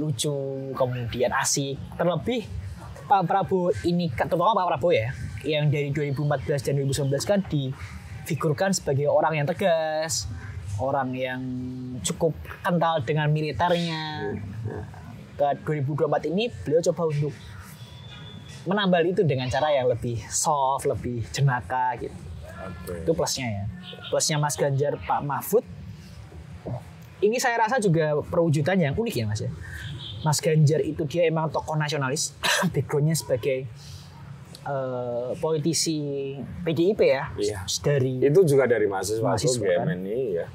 lucu, 0.00 0.32
kemudian 0.72 1.32
asik. 1.36 1.76
Terlebih 2.00 2.48
Pak 3.04 3.28
Prabowo 3.28 3.72
ini, 3.84 4.08
terutama 4.08 4.56
Pak 4.56 4.66
Prabowo 4.76 4.92
ya, 4.96 5.12
yang 5.44 5.68
dari 5.68 5.92
2014 5.92 6.64
dan 6.64 6.72
2019 6.80 7.22
kan 7.28 7.40
difigurkan 7.44 8.70
sebagai 8.72 9.12
orang 9.12 9.40
yang 9.40 9.46
tegas, 9.46 10.26
orang 10.80 11.12
yang 11.16 11.40
cukup 12.02 12.36
kental 12.64 13.04
dengan 13.04 13.28
militernya. 13.32 14.34
Ke 15.36 15.52
2024 15.68 16.32
ini 16.32 16.48
beliau 16.64 16.80
coba 16.92 17.12
untuk 17.12 17.32
menambal 18.66 19.04
itu 19.06 19.22
dengan 19.22 19.46
cara 19.46 19.70
yang 19.70 19.86
lebih 19.86 20.18
soft, 20.26 20.88
lebih 20.88 21.22
jenaka 21.30 21.94
gitu. 22.00 22.16
Oke. 22.66 23.04
Itu 23.04 23.12
plusnya 23.14 23.46
ya. 23.46 23.64
Plusnya 24.10 24.36
Mas 24.42 24.58
Ganjar, 24.58 24.98
Pak 24.98 25.20
Mahfud. 25.22 25.62
Ini 27.16 27.36
saya 27.36 27.56
rasa 27.56 27.76
juga 27.78 28.12
perwujudan 28.22 28.76
yang 28.76 28.92
unik 28.92 29.14
ya 29.14 29.24
Mas 29.24 29.40
ya. 29.40 29.50
Mas 30.20 30.38
Ganjar 30.38 30.80
itu 30.80 31.06
dia 31.06 31.24
emang 31.24 31.48
tokoh 31.48 31.74
nasionalis, 31.74 32.34
backgroundnya 32.74 33.14
sebagai 33.14 33.64
eh, 34.64 35.30
politisi 35.38 35.96
PDIP 36.62 37.00
ya, 37.00 37.30
Iya. 37.36 37.58
dari 37.80 38.18
Itu 38.20 38.42
juga 38.42 38.66
dari 38.66 38.84
mahasiswa, 38.84 39.22
Mahasiswa, 39.22 39.62
kan? 39.62 39.86
GMNI 39.94 40.22
ya. 40.34 40.46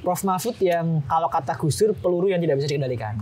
Prof 0.00 0.20
Mahfud 0.22 0.60
yang 0.60 1.00
kalau 1.04 1.32
kata 1.32 1.56
Gus 1.56 1.80
Dur 1.80 1.96
peluru 1.96 2.28
yang 2.28 2.38
tidak 2.38 2.60
bisa 2.60 2.68
dikendalikan. 2.68 3.16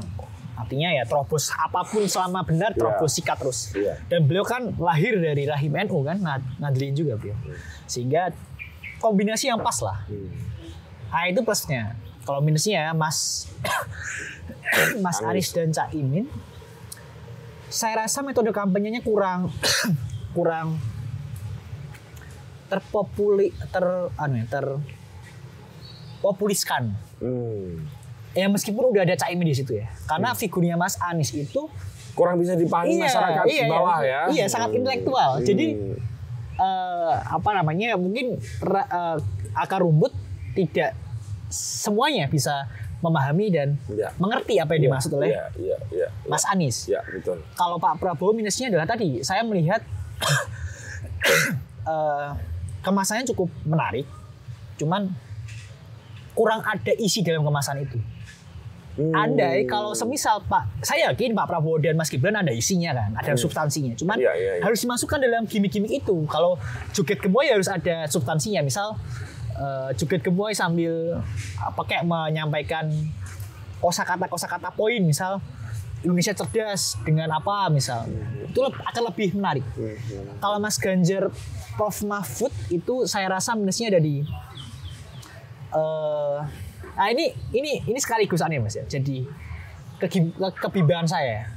Artinya 0.52 0.90
ya 0.90 1.06
terobos 1.06 1.48
apa 1.54 1.82
pun 1.82 2.04
selama 2.04 2.42
benar 2.42 2.74
terobos 2.74 3.14
sikat 3.14 3.38
terus. 3.38 3.70
Iya. 3.72 4.02
Dan 4.06 4.26
beliau 4.26 4.42
kan 4.42 4.74
lahir 4.76 5.14
dari 5.16 5.46
rahim 5.46 5.72
NU 5.78 6.02
kan, 6.02 6.18
Nad- 6.18 6.58
Nadlin 6.58 6.92
juga 6.92 7.14
beliau. 7.16 7.38
Sehingga 7.86 8.34
kombinasi 8.98 9.46
yang 9.48 9.62
pas 9.62 9.78
lah. 9.80 10.04
Nah 11.08 11.22
itu 11.26 11.40
plusnya. 11.42 11.94
Kalau 12.22 12.40
minusnya 12.40 12.90
ya 12.90 12.92
Mas 12.94 13.50
Mas 15.04 15.18
Anies 15.20 15.52
dan 15.52 15.74
Cak 15.74 15.92
Imin, 15.92 16.30
saya 17.68 18.06
rasa 18.06 18.24
metode 18.24 18.50
kampanyenya 18.54 19.04
kurang 19.04 19.52
kurang 20.36 20.80
terpopuli 22.72 23.52
ter 23.68 23.84
anu 24.16 24.34
ya, 24.40 24.46
ter 24.48 24.66
populiskan. 26.24 26.94
Hmm. 27.20 27.84
Ya 28.32 28.48
meskipun 28.48 28.88
udah 28.96 29.04
ada 29.04 29.18
Cak 29.18 29.28
Imin 29.28 29.52
di 29.52 29.56
situ 29.58 29.76
ya. 29.76 29.92
Karena 30.08 30.32
figurnya 30.32 30.80
Mas 30.80 30.96
Anies 31.02 31.36
itu 31.36 31.68
Kurang 32.12 32.36
bisa 32.36 32.52
dipahami 32.52 33.00
masyarakat 33.00 33.44
iya, 33.48 33.64
bawah 33.72 33.98
iya, 34.04 34.12
ya. 34.12 34.20
Iya, 34.28 34.44
sangat 34.52 34.76
Hmm. 34.76 34.78
intelektual. 34.84 35.40
Jadi 35.40 35.66
Hmm. 35.72 35.96
eh, 36.60 37.14
apa 37.24 37.50
namanya? 37.56 37.96
Mungkin 37.96 38.36
eh, 38.36 39.16
akar 39.56 39.80
rumput 39.80 40.12
tidak 40.52 40.92
semuanya 41.52 42.26
bisa 42.26 42.66
memahami 43.02 43.46
dan 43.50 43.68
Iya. 43.86 44.14
mengerti 44.16 44.56
apa 44.56 44.78
yang 44.78 44.88
dimaksud 44.88 45.10
oleh 45.12 45.34
Iya, 45.34 45.44
iya, 45.58 45.76
iya. 45.90 46.08
Mas 46.24 46.46
Anies. 46.46 46.86
Ya, 46.86 47.02
betul. 47.02 47.42
Kalau 47.52 47.76
Pak 47.76 47.98
Prabowo 47.98 48.32
minusnya 48.32 48.70
adalah 48.70 48.86
tadi 48.86 49.20
saya 49.20 49.42
melihat 49.42 49.82
eh, 51.86 52.28
kemasannya 52.80 53.26
cukup 53.34 53.50
menarik, 53.62 54.06
cuman 54.78 55.10
kurang 56.32 56.62
ada 56.62 56.92
isi 56.96 57.20
dalam 57.20 57.42
kemasan 57.42 57.84
itu. 57.84 57.98
Hmm. 58.92 59.08
Andai 59.16 59.64
kalau 59.64 59.96
semisal 59.96 60.44
Pak, 60.44 60.84
saya 60.84 61.08
yakin 61.08 61.32
Pak 61.32 61.48
Prabowo 61.48 61.80
dan 61.80 61.96
Mas 61.96 62.12
Gibran 62.12 62.36
ada 62.36 62.52
isinya 62.52 62.92
kan, 62.92 63.16
ada 63.16 63.32
substansinya. 63.34 63.96
Cuman 63.96 64.20
Iya, 64.20 64.32
iya, 64.36 64.52
iya. 64.60 64.62
harus 64.62 64.84
dimasukkan 64.84 65.16
dalam 65.16 65.48
gimmick-gimmick 65.48 66.04
itu. 66.04 66.16
Kalau 66.28 66.60
joget 66.92 67.16
gemoy 67.18 67.48
harus 67.48 67.72
ada 67.72 68.04
substansinya. 68.04 68.60
Misal 68.60 68.92
eh, 69.56 69.90
joget 69.96 70.22
gemoy 70.24 70.52
sambil 70.56 71.20
apa 71.60 71.80
kayak 71.84 72.04
menyampaikan 72.04 72.88
kosakata 73.82 74.30
kosakata 74.30 74.70
poin, 74.72 75.02
misal 75.02 75.42
Indonesia 76.02 76.34
cerdas 76.34 76.98
dengan 77.06 77.30
apa 77.30 77.70
misal. 77.70 78.10
Itu 78.50 78.66
akan 78.66 79.02
lebih 79.14 79.38
menarik. 79.38 79.62
Kalau 80.42 80.58
Mas 80.58 80.76
Ganjar 80.78 81.30
Prof 81.78 82.02
Mahfud 82.02 82.50
itu 82.74 83.06
saya 83.06 83.30
rasa 83.30 83.54
minusnya 83.54 83.94
ada 83.94 84.00
di 84.02 84.26
eh 85.72 86.38
nah 86.92 87.08
ini 87.08 87.32
ini 87.56 87.80
ini 87.88 87.98
sekaligus 88.02 88.44
aneh 88.44 88.60
mas 88.60 88.76
ya. 88.76 88.84
Jadi 88.84 89.24
ke- 89.96 90.10
saya. 91.08 91.48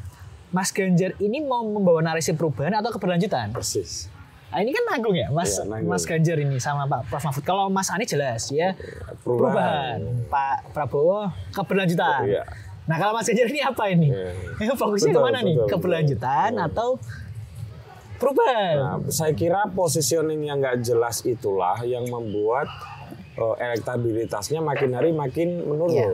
Mas 0.53 0.71
Ganjar 0.71 1.17
ini 1.19 1.43
mau 1.43 1.65
membawa 1.67 1.99
narasi 1.99 2.31
perubahan 2.31 2.79
atau 2.79 2.93
keberlanjutan? 2.95 3.51
Persis. 3.51 4.07
Nah, 4.55 4.63
ini 4.63 4.71
kan 4.71 4.83
nanggung 4.87 5.11
ya, 5.11 5.27
Mas 5.27 5.51
Iya, 5.53 5.67
nanggung. 5.67 5.91
Mas 5.91 6.03
Ganjar 6.03 6.37
ini 6.39 6.55
sama 6.57 6.87
Pak 6.87 7.11
Prof 7.11 7.19
Mahfud. 7.21 7.43
Kalau 7.43 7.67
Mas 7.67 7.91
Anies 7.91 8.07
jelas 8.07 8.47
ya 8.49 8.71
Perubahan. 9.19 9.99
perubahan. 9.99 9.99
Pak 10.31 10.71
Prabowo 10.71 11.19
keberlanjutan. 11.51 12.23
Iya. 12.23 12.43
Nah 12.85 12.95
kalau 12.95 13.11
Mas 13.11 13.27
Ganjar 13.27 13.47
ini 13.47 13.59
apa 13.59 13.83
ini? 13.85 14.15
Iya. 14.55 14.71
Fokusnya 14.79 15.11
Betul, 15.11 15.19
ke 15.19 15.27
mana 15.27 15.39
nih? 15.41 15.55
betul, 15.57 15.67
Keberlanjutan 15.69 16.51
betul. 16.53 16.67
atau 16.71 16.89
perubahan? 18.15 18.75
Nah, 18.77 18.97
saya 19.09 19.33
kira 19.33 19.67
positioning 19.69 20.39
yang 20.41 20.57
nggak 20.57 20.79
jelas 20.81 21.19
itulah 21.21 21.75
yang 21.83 22.07
membuat 22.07 22.71
eh, 23.35 23.55
elektabilitasnya 23.61 24.59
makin 24.61 24.95
hari 24.95 25.11
makin 25.11 25.61
menurun. 25.61 25.91
Iya. 25.91 26.09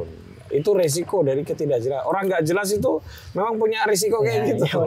Itu 0.51 0.73
resiko 0.73 1.21
dari 1.21 1.45
ketidakjelasan. 1.45 2.03
Orang 2.03 2.25
nggak 2.25 2.43
jelas 2.43 2.67
itu 2.69 2.99
memang 3.31 3.55
punya 3.55 3.85
risiko 3.85 4.19
kayak 4.19 4.35
Ya, 4.35 4.49
gitu. 4.49 4.65
iya. 4.65 4.83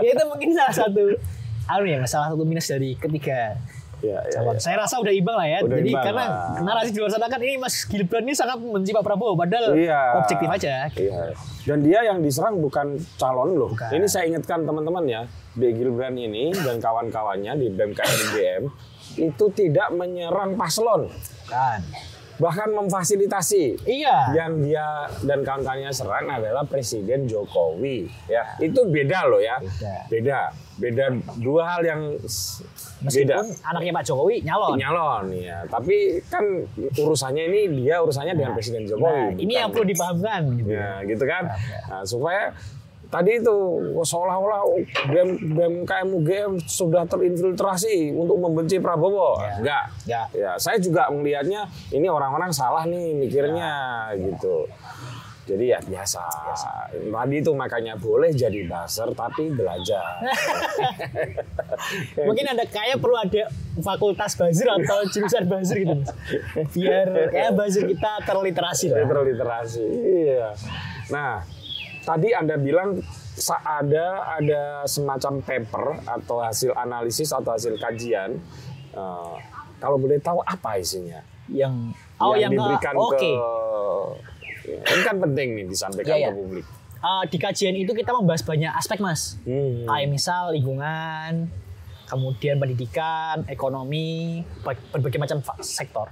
ya 0.06 0.10
itu 0.14 0.24
mungkin 0.24 0.48
salah 0.54 0.74
satu 0.78 1.02
anu 1.68 1.84
ya, 1.84 2.00
salah 2.04 2.32
satu 2.32 2.42
minus 2.42 2.66
dari 2.66 2.96
ketiga 2.96 3.54
Ya, 3.98 4.22
ya, 4.30 4.38
ya. 4.46 4.62
Saya 4.62 4.78
rasa 4.78 5.02
udah 5.02 5.10
imbang 5.10 5.34
lah 5.34 5.42
ya. 5.42 5.58
Udah 5.58 5.74
Jadi 5.74 5.90
imbang 5.90 6.04
karena 6.06 6.24
lah. 6.30 6.62
narasi 6.62 6.94
di 6.94 6.98
luar 7.02 7.10
sana 7.10 7.26
kan 7.26 7.42
ini 7.42 7.58
Mas 7.58 7.82
Gibran 7.82 8.22
ini 8.22 8.30
sangat 8.30 8.62
membenci 8.62 8.94
Pak 8.94 9.02
Prabowo 9.02 9.34
padahal 9.34 9.74
Iya. 9.74 10.22
objektif 10.22 10.46
aja. 10.46 10.86
Iya. 10.94 11.34
Dan 11.66 11.82
dia 11.82 12.06
yang 12.06 12.22
diserang 12.22 12.62
bukan 12.62 12.94
calon 13.18 13.58
loh. 13.58 13.74
Bukan. 13.74 13.90
Ini 13.90 14.06
saya 14.06 14.30
ingatkan 14.30 14.62
teman-teman 14.62 15.02
ya, 15.02 15.26
B. 15.52 15.74
Gilbran 15.74 16.14
ini 16.14 16.54
dan 16.54 16.78
kawan-kawannya 16.78 17.58
di 17.58 17.66
BMKM 17.68 18.14
UGM 18.30 18.62
itu 19.18 19.44
tidak 19.50 19.90
menyerang 19.90 20.54
paslon, 20.54 21.10
Kan. 21.50 21.82
Bahkan 22.38 22.70
memfasilitasi. 22.70 23.82
Iya. 23.84 24.32
Yang 24.32 24.52
dia 24.64 24.86
dan 25.22 25.42
kawan-kawannya 25.42 25.90
serang 25.90 26.26
adalah 26.26 26.62
Presiden 26.62 27.26
Jokowi. 27.26 28.06
Ya, 28.26 28.56
itu 28.58 28.80
beda 28.84 29.26
loh 29.26 29.38
ya. 29.38 29.58
Beda. 29.58 29.94
Beda. 30.08 30.40
Beda 30.78 31.04
dua 31.36 31.62
hal 31.66 31.82
yang 31.82 32.00
s- 32.22 32.62
beda. 33.00 33.42
Meskipun 33.42 33.46
anaknya 33.60 33.92
Pak 33.92 34.04
Jokowi 34.04 34.36
nyalon. 34.40 34.78
Nyalon 34.78 35.24
ya, 35.34 35.66
tapi 35.66 36.22
kan 36.24 36.42
urusannya 36.94 37.44
ini 37.44 37.60
dia 37.76 37.98
urusannya 37.98 38.32
dengan 38.32 38.54
Presiden 38.54 38.86
Jokowi. 38.86 39.10
Nah, 39.10 39.28
ini 39.36 39.52
yang 39.52 39.68
perlu 39.68 39.82
dipahamkan 39.84 40.40
gitu. 40.54 40.70
Ya, 40.70 41.02
gitu 41.02 41.24
kan. 41.26 41.50
Nah, 41.84 42.02
supaya 42.02 42.54
tadi 43.08 43.40
itu 43.40 43.56
seolah-olah 44.04 44.62
BEM 45.08 45.28
BMKM 45.56 46.08
UGM 46.12 46.52
sudah 46.64 47.08
terinfiltrasi 47.08 48.12
untuk 48.12 48.36
membenci 48.36 48.76
Prabowo. 48.80 49.40
Ya. 49.40 49.52
Enggak. 49.60 49.84
Ya. 50.04 50.22
Ya, 50.36 50.52
saya 50.60 50.76
juga 50.76 51.08
melihatnya 51.08 51.68
ini 51.92 52.06
orang-orang 52.06 52.52
salah 52.52 52.84
nih 52.84 53.16
mikirnya 53.16 53.72
gitu. 54.16 54.68
Jadi 55.48 55.64
ya 55.72 55.80
biasa. 55.80 56.20
Tadi 56.92 57.36
itu 57.40 57.52
makanya 57.56 57.96
boleh 57.96 58.36
jadi 58.36 58.68
buzzer 58.68 59.08
tapi 59.16 59.48
belajar. 59.48 60.20
Mungkin 62.28 62.46
ada 62.52 62.68
kayak 62.68 63.00
perlu 63.00 63.16
ada 63.16 63.48
fakultas 63.80 64.36
buzzer 64.36 64.68
atau 64.68 65.08
jurusan 65.08 65.48
buzzer 65.48 65.80
gitu. 65.80 66.04
Biar 66.76 67.32
kayak 67.32 67.56
buzzer 67.56 67.88
kita 67.88 68.28
terliterasi 68.28 68.92
lah. 68.92 69.08
Terliterasi. 69.08 69.84
Iya. 69.88 70.52
Nah, 71.08 71.40
tadi 72.08 72.32
Anda 72.32 72.56
bilang 72.56 73.04
ada 73.68 74.06
ada 74.40 74.62
semacam 74.88 75.44
paper 75.44 75.84
atau 76.08 76.40
hasil 76.40 76.72
analisis 76.72 77.28
atau 77.36 77.52
hasil 77.52 77.76
kajian. 77.76 78.40
Eh, 78.96 79.36
kalau 79.76 80.00
boleh 80.00 80.16
tahu 80.24 80.40
apa 80.40 80.80
isinya? 80.80 81.20
Yang 81.52 81.92
oh 82.16 82.32
yang, 82.34 82.50
diberikan 82.50 82.96
oke. 82.96 83.20
ke 83.20 83.32
ini 84.68 85.00
kan 85.04 85.16
penting 85.20 85.48
nih 85.56 85.64
disampaikan 85.68 86.16
Iya, 86.16 86.16
iya. 86.18 86.30
ke 86.32 86.36
publik. 86.36 86.66
Uh, 86.98 87.22
di 87.30 87.38
kajian 87.38 87.78
itu 87.78 87.94
kita 87.94 88.10
membahas 88.10 88.42
banyak 88.42 88.72
aspek 88.74 88.98
mas. 88.98 89.38
Hmm. 89.46 89.86
Kayak 89.86 90.08
misal 90.10 90.50
lingkungan, 90.50 91.46
kemudian 92.10 92.58
pendidikan, 92.58 93.46
ekonomi, 93.46 94.42
ba- 94.66 94.82
berbagai 94.90 95.22
macam 95.22 95.38
sektor. 95.62 96.10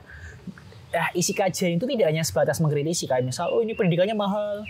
Nah, 0.95 1.11
isi 1.13 1.35
kajian 1.35 1.77
itu 1.77 1.85
tidak 1.91 2.07
hanya 2.15 2.23
sebatas 2.23 2.63
mengkritisi 2.63 3.11
kayak 3.11 3.27
misal, 3.27 3.51
oh 3.51 3.61
ini 3.61 3.75
pendidikannya 3.75 4.15
mahal, 4.15 4.63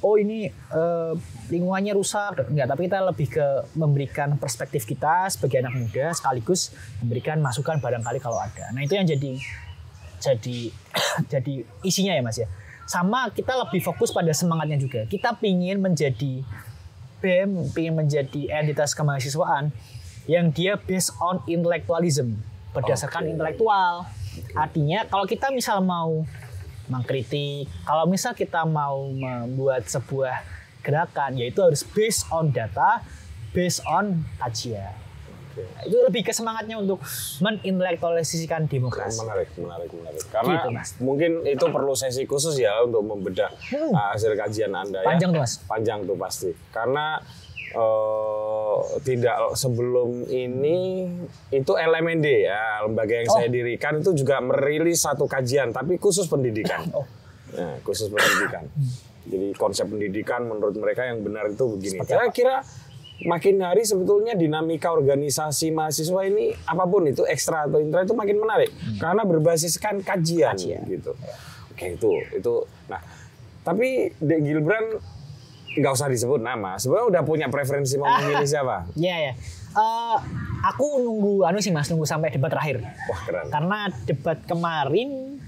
oh 0.00 0.16
ini 0.16 0.48
eh, 0.50 1.12
lingkungannya 1.52 1.92
rusak, 1.96 2.48
enggak. 2.48 2.66
Tapi 2.68 2.80
kita 2.88 2.98
lebih 3.04 3.28
ke 3.28 3.46
memberikan 3.76 4.36
perspektif 4.40 4.88
kita 4.88 5.28
sebagai 5.28 5.60
anak 5.60 5.74
muda, 5.76 6.12
sekaligus 6.16 6.72
memberikan 7.04 7.38
masukan 7.40 7.78
barangkali 7.78 8.18
kalau 8.20 8.40
ada. 8.40 8.72
Nah 8.72 8.84
itu 8.84 8.96
yang 8.96 9.06
jadi 9.08 9.36
jadi 10.20 10.58
jadi 11.32 11.54
isinya 11.84 12.12
ya 12.16 12.22
mas 12.24 12.38
ya. 12.40 12.48
Sama 12.90 13.30
kita 13.30 13.54
lebih 13.54 13.80
fokus 13.84 14.10
pada 14.10 14.34
semangatnya 14.34 14.80
juga. 14.80 15.06
Kita 15.06 15.38
pingin 15.38 15.78
menjadi 15.78 16.42
BEM, 17.20 17.70
pingin 17.70 17.94
menjadi 17.94 18.50
entitas 18.50 18.96
kemahasiswaan 18.96 19.70
yang 20.26 20.50
dia 20.50 20.74
based 20.74 21.14
on 21.22 21.38
intellectualism, 21.46 22.40
berdasarkan 22.74 23.28
Oke. 23.28 23.30
intelektual. 23.36 24.08
Artinya 24.56 25.06
kalau 25.06 25.26
kita 25.28 25.52
misal 25.54 25.84
mau 25.84 26.24
mengkritik, 26.90 27.70
kalau 27.82 28.04
misal 28.04 28.34
kita 28.34 28.66
mau 28.66 29.06
membuat 29.06 29.86
sebuah 29.86 30.42
gerakan, 30.80 31.38
yaitu 31.38 31.62
harus 31.62 31.86
based 31.86 32.26
on 32.28 32.50
data, 32.50 33.00
based 33.50 33.80
on 33.84 34.26
kajian. 34.38 34.90
Nah, 35.50 35.82
itu 35.82 35.96
lebih 36.00 36.22
ke 36.22 36.32
semangatnya 36.32 36.78
untuk 36.78 37.02
menintelektualisasikan 37.38 38.64
demokrasi. 38.64 39.20
Menarik, 39.20 39.50
menarik, 39.54 39.90
menarik. 39.92 40.22
Karena 40.30 40.52
Gitu, 40.56 40.68
Mas. 40.70 40.88
mungkin 40.98 41.30
itu 41.44 41.64
perlu 41.66 41.92
sesi 41.92 42.22
khusus 42.24 42.56
ya 42.56 42.80
untuk 42.80 43.02
membedah 43.02 43.50
Hmm. 43.68 43.92
uh, 43.92 44.08
hasil 44.10 44.34
kajian 44.34 44.72
Anda 44.72 45.02
ya. 45.02 45.06
Panjang 45.06 45.30
tuh, 45.30 45.40
Mas. 45.42 45.52
Panjang 45.62 45.98
tuh 46.02 46.16
pasti. 46.16 46.50
Karena 46.70 47.18
eh, 47.70 48.76
tidak 49.00 49.36
sebelum 49.54 50.26
ini 50.26 51.06
itu 51.48 51.72
LMND 51.72 52.26
ya, 52.44 52.82
lembaga 52.82 53.14
yang 53.14 53.28
Oh. 53.28 53.36
saya 53.36 53.48
dirikan 53.48 53.98
itu 53.98 54.10
juga 54.12 54.38
merilis 54.38 55.00
satu 55.00 55.24
kajian 55.24 55.70
tapi 55.70 55.96
khusus 55.96 56.26
pendidikan. 56.26 56.82
Oh. 56.92 57.06
Nah, 57.50 57.82
khusus 57.82 58.06
pendidikan. 58.06 58.62
Jadi 59.22 59.54
konsep 59.54 59.84
pendidikan 59.84 60.46
menurut 60.46 60.70
mereka 60.72 61.02
yang 61.02 61.18
benar 61.20 61.46
itu 61.46 61.66
begini. 61.68 61.98
Seperti 61.98 62.08
Saya 62.08 62.24
apa? 62.24 62.32
kira 62.32 62.56
makin 63.20 63.60
hari 63.60 63.82
sebetulnya 63.82 64.32
dinamika 64.32 64.88
organisasi 64.88 65.68
mahasiswa 65.70 66.24
ini 66.24 66.56
apa 66.56 66.86
pun 66.86 67.04
itu 67.04 67.20
ekstra 67.22 67.66
atau 67.66 67.76
intra 67.76 68.00
itu 68.00 68.14
makin 68.14 68.38
menarik 68.38 68.70
karena 68.96 69.22
berbasiskan 69.22 70.00
kajian, 70.00 70.54
Kajian. 70.54 70.82
gitu. 70.86 71.12
Oke 71.68 71.86
itu 71.94 72.10
itu. 72.32 72.54
Nah 72.86 73.02
tapi 73.60 74.14
Dek 74.16 74.40
Gilbran 74.40 74.84
nggak 75.78 75.92
usah 75.94 76.10
disebut 76.10 76.42
nama. 76.42 76.74
Sebenarnya 76.80 77.06
udah 77.18 77.22
punya 77.22 77.46
preferensi 77.46 77.94
mau 77.94 78.10
memilih 78.18 78.48
siapa? 78.56 78.90
Iya 78.98 79.16
ya. 79.30 79.32
Eh, 79.70 80.16
aku 80.66 80.98
nunggu 80.98 81.46
anu 81.46 81.62
sih 81.62 81.70
Mas, 81.70 81.86
nunggu 81.86 82.08
sampai 82.08 82.34
debat 82.34 82.50
terakhir. 82.50 82.82
Wah 82.82 83.20
keren. 83.22 83.46
Karena 83.54 83.78
debat 84.02 84.38
kemarin 84.42 85.38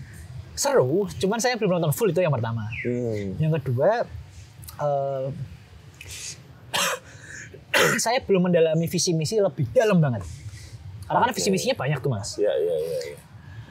seru, 0.55 1.09
cuman 1.19 1.43
saya 1.43 1.59
belum 1.59 1.81
nonton 1.81 1.91
full 1.91 2.15
itu 2.15 2.23
yang 2.23 2.31
pertama. 2.31 2.71
Hmm. 2.87 3.35
Yang 3.43 3.53
kedua 3.63 4.07
eh, 4.79 5.27
saya 8.05 8.23
belum 8.23 8.47
mendalami 8.47 8.87
visi 8.87 9.11
misi 9.11 9.43
lebih 9.43 9.67
dalam 9.75 9.99
banget. 9.99 10.23
Karena 11.11 11.29
kan 11.29 11.31
Oke. 11.35 11.39
visi 11.43 11.51
misinya 11.51 11.75
banyak 11.75 11.99
tuh 11.99 12.11
Mas. 12.15 12.39
Ya 12.39 12.53
ya 12.55 12.77
ya. 12.79 12.99
ya. 13.11 13.17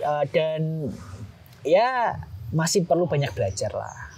Eh, 0.02 0.24
dan 0.36 0.62
ya 1.64 1.89
masih 2.52 2.84
perlu 2.84 3.08
banyak 3.08 3.32
belajar 3.32 3.72
lah. 3.72 4.11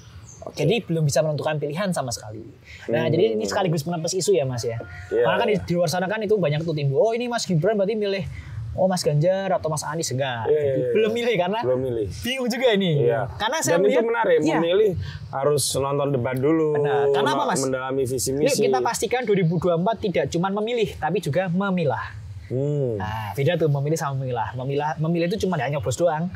Jadi 0.52 0.76
belum 0.82 1.04
bisa 1.04 1.20
menentukan 1.20 1.56
pilihan 1.56 1.90
sama 1.90 2.10
sekali. 2.10 2.44
Nah, 2.88 3.04
Hmm. 3.04 3.10
jadi 3.10 3.24
ini 3.34 3.44
sekaligus 3.44 3.84
menepis 3.84 4.14
isu 4.14 4.32
ya, 4.32 4.44
Mas 4.44 4.62
ya. 4.62 4.76
Iya, 5.08 5.24
Karena 5.24 5.38
kan 5.38 5.48
di, 5.48 5.56
di 5.58 5.74
luar 5.74 5.88
sana 5.88 6.06
kan 6.06 6.20
itu 6.20 6.36
banyak 6.36 6.62
tuh 6.62 6.72
timbul. 6.72 7.00
Oh, 7.00 7.12
ini 7.12 7.26
Mas 7.26 7.44
Gibran 7.44 7.74
berarti 7.74 7.94
milih 7.94 8.26
oh 8.74 8.86
Mas 8.86 9.02
Ganjar 9.02 9.48
atau 9.50 9.68
Mas 9.68 9.82
Anies 9.82 10.10
enggak. 10.10 10.46
Iya, 10.46 10.60
Jadi 10.60 10.80
iya. 10.80 10.90
Belum 10.92 11.12
milih 11.12 11.36
karena 11.38 11.60
Belum 11.62 11.80
milih. 11.80 12.08
bingung 12.20 12.48
juga 12.48 12.68
ini. 12.72 12.92
Iya. 13.04 13.22
Karena 13.34 13.58
saya 13.60 13.78
Dan 13.78 13.86
itu 13.86 14.02
menarik. 14.02 14.38
Iya. 14.40 14.58
Memilih 14.58 14.90
harus 15.30 15.64
nonton 15.74 16.08
debat 16.12 16.36
dulu. 16.36 16.76
Benar. 16.76 17.06
Karena 17.12 17.30
apa, 17.32 17.44
Mas? 17.48 17.60
Mendalami 17.62 18.04
visi 18.04 18.30
Yuk 18.30 18.42
misi. 18.44 18.62
kita 18.64 18.80
pastikan 18.80 19.22
2024 19.24 19.78
tidak 20.02 20.26
cuma 20.28 20.50
memilih 20.52 20.90
tapi 20.96 21.18
juga 21.18 21.48
memilah. 21.48 22.02
Hmm. 22.44 22.98
Nah, 22.98 23.32
beda 23.32 23.56
tuh 23.56 23.70
memilih 23.72 23.96
sama 23.96 24.18
memilah. 24.18 24.52
Memilah 24.56 24.98
memilih 25.00 25.26
itu 25.28 25.38
cuma 25.40 25.56
hanya 25.56 25.78
nyoblos 25.78 25.96
doang. 25.96 26.34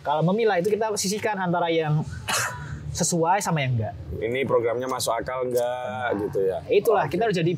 Kalau 0.00 0.24
memilah 0.24 0.56
itu 0.56 0.66
kita 0.68 0.94
sisihkan 0.94 1.36
antara 1.36 1.68
yang 1.68 2.00
sesuai 2.90 3.38
sama 3.38 3.60
yang 3.60 3.78
enggak. 3.78 3.94
Ini 4.16 4.42
programnya 4.44 4.86
masuk 4.86 5.14
akal 5.14 5.46
enggak 5.46 6.06
gitu 6.18 6.38
ya? 6.42 6.58
Itulah 6.66 7.06
kita 7.06 7.26
harus 7.26 7.36
jadi 7.36 7.54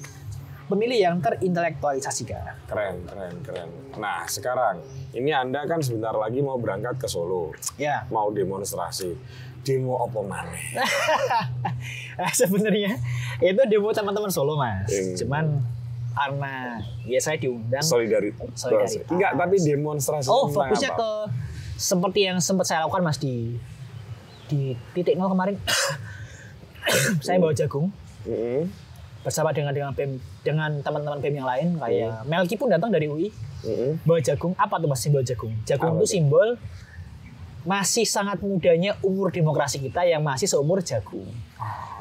pemilih 0.65 0.99
yang 0.99 1.17
terintelektualisasikan. 1.19 2.65
Keren, 2.65 3.05
keren, 3.05 3.35
keren. 3.45 3.69
Nah, 3.97 4.25
sekarang 4.25 4.81
ini 5.13 5.29
Anda 5.29 5.65
kan 5.65 5.81
sebentar 5.81 6.13
lagi 6.13 6.41
mau 6.41 6.57
berangkat 6.57 6.97
ke 6.97 7.09
Solo, 7.09 7.53
Ya. 7.77 8.05
mau 8.09 8.29
demonstrasi. 8.29 9.17
Demo 9.63 9.95
apa 9.95 10.19
maneh? 10.21 10.75
Sebenarnya 12.41 12.99
itu 13.39 13.63
demo 13.71 13.95
teman-teman 13.95 14.27
Solo 14.27 14.59
mas. 14.59 14.91
Hmm. 14.91 15.15
Cuman 15.15 15.45
karena 16.13 16.83
ya 17.07 17.21
saya 17.23 17.39
diundang. 17.39 17.79
Solidaritas. 17.81 18.49
Solidaritas. 18.59 19.07
Enggak, 19.07 19.33
tapi 19.39 19.57
demonstrasi 19.59 20.27
Oh 20.27 20.51
fokusnya 20.51 20.93
apa? 20.93 20.99
ke 20.99 21.11
seperti 21.79 22.21
yang 22.27 22.39
sempat 22.39 22.67
saya 22.67 22.85
lakukan 22.85 23.03
mas 23.03 23.17
di 23.17 23.55
di 24.53 24.77
titik 24.93 25.17
nol 25.17 25.33
kemarin. 25.33 25.57
saya 27.25 27.41
bawa 27.41 27.57
jagung. 27.57 27.89
Bersama 29.25 29.55
dengan 29.57 29.73
dengan 29.73 29.97
BEM 29.97 30.21
dengan 30.45 30.71
teman-teman 30.85 31.19
BEM 31.25 31.35
yang 31.41 31.49
lain 31.49 31.69
kayak 31.79 32.27
Melki 32.29 32.61
pun 32.61 32.69
datang 32.69 32.93
dari 32.93 33.09
UI 33.09 33.33
bawa 34.05 34.21
jagung. 34.21 34.53
Apa 34.61 34.77
tuh 34.77 34.89
mas 34.93 35.01
simbol 35.01 35.25
jagung? 35.25 35.57
Jagung 35.65 35.97
itu 35.97 36.21
simbol 36.21 36.61
masih 37.63 38.03
sangat 38.03 38.43
mudanya 38.43 38.99
umur 39.07 39.31
demokrasi 39.33 39.81
kita 39.81 40.05
yang 40.05 40.21
masih 40.21 40.51
seumur 40.51 40.85
jagung. 40.85 41.31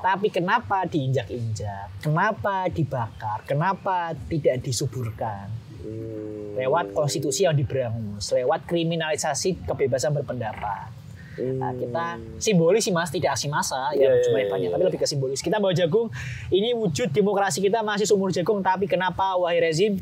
Tapi 0.01 0.33
kenapa 0.33 0.81
diinjak-injak? 0.89 2.01
Kenapa 2.01 2.65
dibakar? 2.73 3.45
Kenapa 3.45 4.17
tidak 4.25 4.65
disuburkan? 4.65 5.61
Hmm. 5.81 6.53
lewat 6.61 6.93
konstitusi 6.93 7.49
yang 7.49 7.57
diberangus 7.57 8.29
lewat 8.29 8.69
kriminalisasi 8.69 9.65
kebebasan 9.65 10.13
berpendapat 10.13 11.00
Nah, 11.39 11.71
kita 11.71 12.05
simbolis 12.43 12.83
sih 12.83 12.91
mas, 12.91 13.07
tidak 13.07 13.39
aksi 13.39 13.47
massa 13.47 13.95
Iya, 13.95 14.03
yang 14.03 14.13
iya, 14.19 14.23
jumlahnya 14.27 14.43
iya, 14.43 14.51
banyak, 14.51 14.67
iya. 14.67 14.75
tapi 14.75 14.83
lebih 14.91 14.99
ke 14.99 15.07
simbolis. 15.07 15.39
Kita 15.39 15.63
bawa 15.63 15.71
jagung, 15.71 16.11
ini 16.51 16.75
wujud 16.75 17.07
demokrasi 17.15 17.63
kita 17.63 17.79
masih 17.79 18.03
seumur 18.03 18.35
jagung, 18.35 18.59
tapi 18.59 18.85
kenapa 18.85 19.39
wahai 19.39 19.63
rezim 19.63 19.95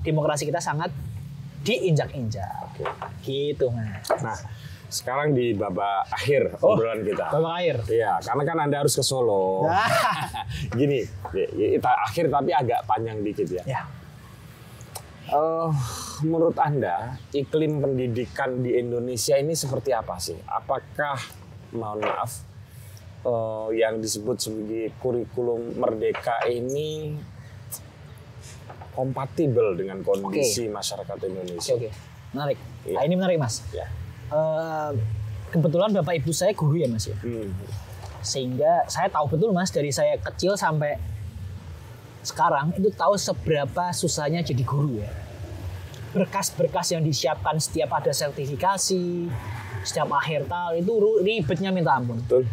demokrasi 0.00 0.48
kita 0.48 0.58
sangat 0.58 0.88
diinjak-injak, 1.60 2.72
gitu 3.20 3.68
mas. 3.68 4.08
Nah, 4.24 4.38
sekarang 4.90 5.36
di 5.36 5.54
babak 5.54 6.08
akhir 6.10 6.56
Oh, 6.64 6.74
obrolan 6.74 7.04
kita. 7.04 7.28
Babak 7.30 7.54
air. 7.62 7.76
Iya, 7.86 8.18
karena 8.24 8.42
kan 8.42 8.56
Anda 8.64 8.76
harus 8.82 8.96
ke 8.96 9.04
Solo. 9.04 9.68
Nah. 9.68 9.86
Gini, 10.80 11.04
ya, 11.36 11.46
ya, 11.54 11.66
kita 11.78 11.90
akhir 12.10 12.24
tapi 12.32 12.50
agak 12.50 12.80
panjang 12.88 13.20
dikit 13.22 13.46
ya. 13.52 13.62
Ya, 13.68 13.80
Eh, 15.30 15.70
menurut 16.26 16.58
Anda, 16.58 17.14
iklim 17.30 17.78
pendidikan 17.78 18.66
di 18.66 18.74
Indonesia 18.74 19.38
ini 19.38 19.54
seperti 19.54 19.94
apa 19.94 20.18
sih? 20.18 20.34
Apakah, 20.42 21.22
mohon 21.70 22.02
maaf, 22.02 22.42
eh, 23.22 23.68
yang 23.78 24.02
disebut 24.02 24.36
sebagai 24.42 24.90
kurikulum 24.98 25.78
merdeka 25.78 26.42
ini 26.50 27.14
kompatibel 28.90 29.78
dengan 29.78 30.02
kondisi 30.02 30.66
masyarakat 30.66 31.14
oke 31.14 31.26
Indonesia? 31.30 31.78
oke, 31.78 31.90
menarik. 32.34 32.58
Iya. 32.82 32.94
Nah, 32.98 33.02
ini 33.06 33.14
menarik 33.14 33.38
mas. 33.38 33.62
Ya. 33.70 33.86
Eh, 34.34 34.90
kebetulan 35.54 35.94
bapak 35.94 36.18
ibu 36.18 36.34
saya 36.34 36.50
guru 36.58 36.74
ya 36.74 36.90
mas 36.90 37.06
ya, 37.06 37.14
Hmm. 37.22 37.54
sehingga 38.18 38.82
saya 38.90 39.06
tahu 39.06 39.30
betul 39.30 39.54
mas 39.54 39.70
dari 39.70 39.94
saya 39.94 40.18
kecil 40.18 40.58
sampai 40.58 40.98
sekarang 42.20 42.76
itu 42.76 42.92
tahu 42.92 43.16
seberapa 43.16 43.92
susahnya 43.96 44.44
jadi 44.44 44.60
guru 44.60 45.00
ya. 45.00 45.10
Berkas-berkas 46.10 46.92
yang 46.92 47.06
disiapkan 47.06 47.56
setiap 47.56 47.96
ada 47.96 48.10
sertifikasi, 48.10 49.30
setiap 49.86 50.10
akhir 50.12 50.50
tahun 50.50 50.84
itu 50.84 50.92
ribetnya 51.22 51.70
minta 51.72 51.96
ampun. 51.96 52.18
Betul. 52.26 52.44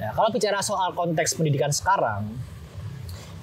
Nah, 0.00 0.10
kalau 0.16 0.32
bicara 0.34 0.58
soal 0.64 0.96
konteks 0.96 1.38
pendidikan 1.38 1.70
sekarang, 1.70 2.26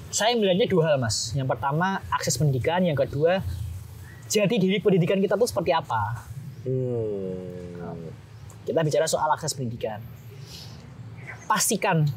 saya 0.09 0.34
melihatnya 0.36 0.65
dua 0.65 0.91
hal, 0.91 0.97
Mas. 0.97 1.32
Yang 1.38 1.53
pertama, 1.53 2.01
akses 2.09 2.36
pendidikan. 2.36 2.82
Yang 2.82 3.07
kedua, 3.07 3.45
jati 4.25 4.57
diri 4.57 4.82
pendidikan 4.82 5.21
kita 5.21 5.38
tuh 5.38 5.47
seperti 5.47 5.71
apa. 5.71 6.27
Hmm. 6.65 8.09
Kita 8.65 8.82
bicara 8.82 9.05
soal 9.05 9.30
akses 9.32 9.53
pendidikan. 9.53 10.01
Pastikan 11.45 12.09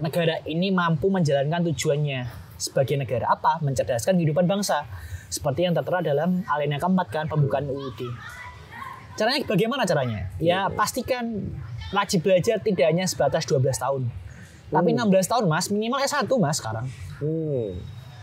negara 0.00 0.40
ini 0.48 0.72
mampu 0.72 1.10
menjalankan 1.12 1.68
tujuannya 1.70 2.49
sebagai 2.60 3.00
negara 3.00 3.32
apa? 3.32 3.58
Mencerdaskan 3.64 4.20
kehidupan 4.20 4.44
bangsa. 4.44 4.84
Seperti 5.32 5.64
yang 5.64 5.72
tertera 5.72 6.04
dalam 6.04 6.44
alinea 6.44 6.76
keempat 6.76 7.08
kan, 7.08 7.24
pembukaan 7.26 7.64
UUD. 7.66 8.04
Caranya 9.16 9.42
bagaimana 9.48 9.82
caranya? 9.88 10.28
Ya 10.38 10.68
pastikan 10.70 11.50
wajib 11.90 12.24
belajar 12.24 12.60
tidak 12.62 12.86
hanya 12.86 13.08
sebatas 13.08 13.48
12 13.48 13.64
tahun. 13.76 14.02
Tapi 14.70 14.94
16 14.94 15.10
tahun 15.26 15.44
mas, 15.50 15.66
minimal 15.68 15.98
S1 16.06 16.30
mas 16.38 16.56
sekarang. 16.62 16.86
Hmm. 17.18 17.74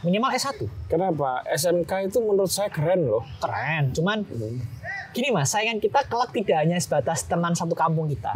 Minimal 0.06 0.32
S1. 0.38 0.64
Kenapa? 0.88 1.44
SMK 1.52 2.08
itu 2.08 2.24
menurut 2.24 2.48
saya 2.48 2.72
keren 2.72 3.04
loh. 3.10 3.26
Keren, 3.44 3.92
cuman 3.92 4.24
gini 5.12 5.34
mas, 5.34 5.52
saingan 5.52 5.84
kita 5.84 6.08
kelak 6.08 6.32
tidak 6.32 6.64
hanya 6.64 6.80
sebatas 6.80 7.28
teman 7.28 7.52
satu 7.52 7.76
kampung 7.76 8.08
kita. 8.08 8.32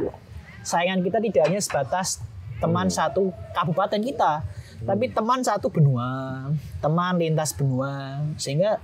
Saingan 0.65 1.05
kita 1.05 1.23
tidak 1.23 1.43
hanya 1.47 1.61
sebatas 1.63 2.19
teman 2.59 2.91
satu 2.91 3.33
kabupaten 3.57 4.01
kita, 4.03 4.45
tapi 4.81 5.13
teman 5.13 5.45
satu 5.45 5.69
benua, 5.69 6.49
teman 6.81 7.21
lintas 7.21 7.53
benua, 7.53 8.21
sehingga 8.35 8.81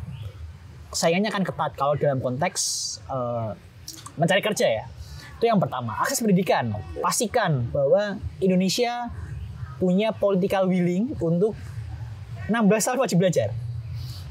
saingannya 0.93 1.29
akan 1.33 1.43
ketat 1.43 1.71
kalau 1.73 1.93
dalam 1.97 2.21
konteks 2.21 2.61
eh, 3.09 3.51
mencari 4.17 4.41
kerja 4.41 4.67
ya. 4.67 4.85
Itu 5.37 5.45
yang 5.45 5.61
pertama, 5.61 5.93
akses 6.01 6.21
pendidikan. 6.21 6.73
Pastikan 6.97 7.69
bahwa 7.69 8.17
Indonesia 8.41 9.13
punya 9.77 10.09
political 10.09 10.65
willing 10.65 11.13
untuk 11.21 11.53
16 12.49 12.65
tahun 12.65 12.99
wajib 13.05 13.17
belajar. 13.21 13.53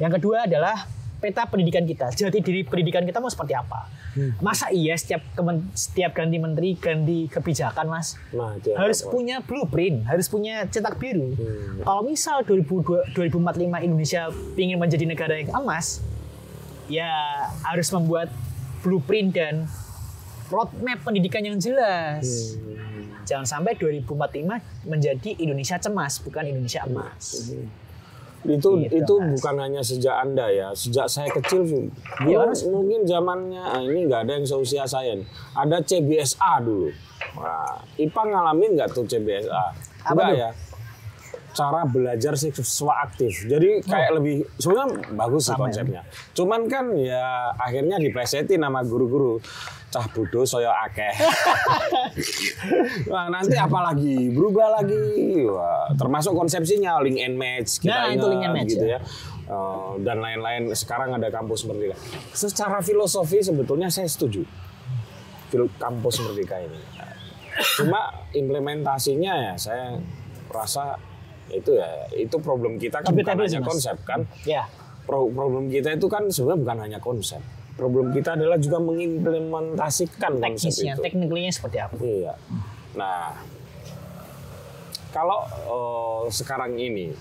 Yang 0.03 0.19
kedua 0.19 0.51
adalah 0.51 0.91
peta 1.17 1.49
pendidikan 1.49 1.83
kita. 1.83 2.12
Jati 2.12 2.39
diri 2.45 2.62
pendidikan 2.62 3.03
kita 3.03 3.19
mau 3.19 3.33
seperti 3.33 3.57
apa? 3.57 3.89
Masa 4.41 4.73
iya 4.73 4.97
setiap 4.97 5.21
kemen- 5.37 5.69
setiap 5.77 6.17
ganti 6.17 6.37
menteri, 6.41 6.77
ganti 6.77 7.29
kebijakan, 7.29 7.89
Mas? 7.89 8.17
Nah, 8.33 8.57
harus 8.57 9.05
apa? 9.05 9.12
punya 9.12 9.37
blueprint, 9.45 10.09
harus 10.09 10.27
punya 10.29 10.64
cetak 10.69 10.97
biru. 10.97 11.37
Hmm. 11.37 11.85
Kalau 11.85 12.03
misal 12.05 12.41
2002 12.45 13.12
2045 13.12 13.85
Indonesia 13.85 14.29
ingin 14.57 14.77
menjadi 14.81 15.05
negara 15.05 15.35
yang 15.37 15.53
emas, 15.53 16.01
ya 16.89 17.09
harus 17.64 17.89
membuat 17.93 18.33
blueprint 18.81 19.37
dan 19.37 19.55
roadmap 20.49 21.03
pendidikan 21.05 21.43
yang 21.45 21.59
jelas. 21.61 22.57
Hmm. 22.57 23.25
Jangan 23.27 23.45
sampai 23.45 23.75
2045 23.75 24.62
menjadi 24.87 25.31
Indonesia 25.43 25.77
cemas, 25.83 26.23
bukan 26.23 26.47
Indonesia 26.47 26.87
emas. 26.87 27.53
Itu 28.49 28.70
Gitu, 28.78 28.94
itu 28.97 29.14
Mas. 29.16 29.28
bukan 29.32 29.55
hanya 29.59 29.80
sejak 29.80 30.14
anda 30.16 30.47
ya, 30.47 30.68
sejak 30.72 31.07
saya 31.07 31.28
kecil 31.28 31.62
dulu 31.62 31.88
Iya, 32.22 32.38
Mas. 32.44 32.62
mungkin 32.62 33.03
zamannya 33.03 33.59
ah, 33.61 33.80
ini 33.80 34.07
nggak 34.07 34.20
ada 34.22 34.32
yang 34.34 34.44
seusia 34.44 34.84
saya. 34.84 35.14
nih. 35.14 35.26
Ada 35.53 35.76
CBSA 35.80 36.53
dulu. 36.61 36.88
Wah, 37.34 37.76
IPA 37.97 38.22
ngalamin 38.26 38.70
nggak 38.74 38.88
tuh 38.90 39.05
CBSA? 39.05 39.64
Apa 40.05 40.12
Enggak 40.12 40.28
tuh? 40.28 40.38
ya. 40.38 40.51
Cara 41.53 41.80
belajar 41.82 42.32
siswa 42.34 42.94
aktif. 43.03 43.32
Jadi 43.42 43.80
kayak 43.82 44.12
lebih 44.12 44.44
sebenarnya 44.57 44.92
bagus 45.11 45.42
sih 45.42 45.51
Sama 45.51 45.57
ya. 45.57 45.62
konsepnya. 45.64 46.03
Cuman 46.32 46.61
kan 46.66 46.92
ya 46.92 47.24
akhirnya 47.55 47.97
diplesetin 47.97 48.61
sama 48.61 48.80
guru-guru. 48.82 49.40
Cah 49.97 50.05
bodoh 50.12 50.44
saya 50.44 50.68
akeh. 50.84 51.09
Wah, 53.09 53.32
nanti 53.32 53.57
apa 53.57 53.80
lagi? 53.80 54.28
Berubah 54.28 54.76
lagi. 54.76 55.40
Wah, 55.49 55.88
termasuk 55.97 56.36
konsepsinya 56.36 57.01
link 57.01 57.16
and 57.16 57.40
match 57.40 57.80
kita 57.80 57.97
Nah, 57.97 58.12
itu 58.12 58.26
link 58.28 58.44
and 58.44 58.53
match, 58.53 58.76
gitu 58.76 58.84
ya. 58.84 59.01
ya. 59.01 59.01
Eh, 59.47 59.90
dan 60.05 60.20
lain-lain 60.20 60.68
sekarang 60.76 61.16
ada 61.16 61.32
kampus 61.32 61.64
merdeka. 61.64 61.97
Secara 62.30 62.84
filosofi 62.84 63.40
sebetulnya 63.40 63.88
saya 63.88 64.05
setuju. 64.05 64.44
Kampus 65.80 66.20
merdeka 66.20 66.61
ini. 66.61 66.76
Cuma 67.80 68.12
implementasinya 68.36 69.32
ya 69.32 69.55
saya 69.57 69.97
rasa 70.53 71.01
itu 71.49 71.72
ya 71.72 71.88
itu 72.12 72.36
problem 72.36 72.76
kita 72.76 73.01
kan 73.01 73.09
bukan 73.09 73.24
Debatable 73.24 73.49
sih, 73.49 73.57
hanya 73.57 73.64
Mas. 73.64 73.70
konsep 73.72 73.97
kan. 74.05 74.20
Ya, 74.44 74.68
Pro- 75.09 75.32
problem 75.32 75.72
kita 75.72 75.97
itu 75.97 76.05
kan 76.05 76.28
sebenarnya 76.28 76.61
bukan 76.61 76.78
hanya 76.84 76.99
konsep. 77.01 77.40
Problem 77.77 78.09
kita 78.11 78.41
adalah 78.41 78.57
juga 78.57 78.81
mengimplementasikan 78.81 80.41
teknisnya, 80.41 80.97
tekniknya 80.97 81.53
seperti 81.53 81.77
apa? 81.77 81.95
Iya. 82.01 82.35
Nah, 82.97 83.37
kalau 85.12 85.45
eh, 85.45 86.22
sekarang 86.33 86.81
ini 86.81 87.12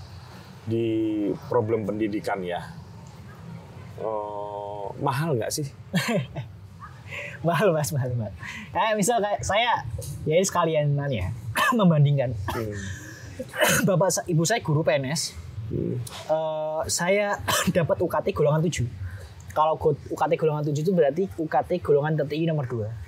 di 0.63 0.87
problem 1.51 1.83
pendidikan 1.83 2.39
ya, 2.39 2.63
eh, 3.99 4.85
mahal 5.03 5.35
nggak 5.35 5.51
sih? 5.51 5.67
mahal 7.45 7.69
mas 7.69 7.93
mahal 7.93 8.09
mahal 8.17 8.33
kayak 8.73 8.97
misal 8.97 9.21
kayak 9.21 9.39
saya 9.45 9.85
ya 10.25 10.33
ini 10.35 10.45
sekalian 10.45 10.97
ya 11.13 11.29
membandingkan 11.77 12.33
bapak 13.85 14.09
sa- 14.09 14.25
ibu 14.25 14.41
saya 14.43 14.59
guru 14.65 14.81
PNS 14.81 15.45
Hmm. 15.65 15.97
Eh, 16.29 16.81
saya 16.85 17.41
dapat 17.77 17.97
UKT 17.97 18.37
golongan 18.37 18.61
7 18.61 18.85
kalau 19.55 19.79
UKT 19.79 20.31
golongan 20.35 20.67
7 20.67 20.75
itu 20.75 20.91
berarti 20.91 21.23
UKT 21.39 21.79
golongan 21.79 22.19
tertinggi 22.19 22.45
nomor 22.51 22.67
2 22.67 23.05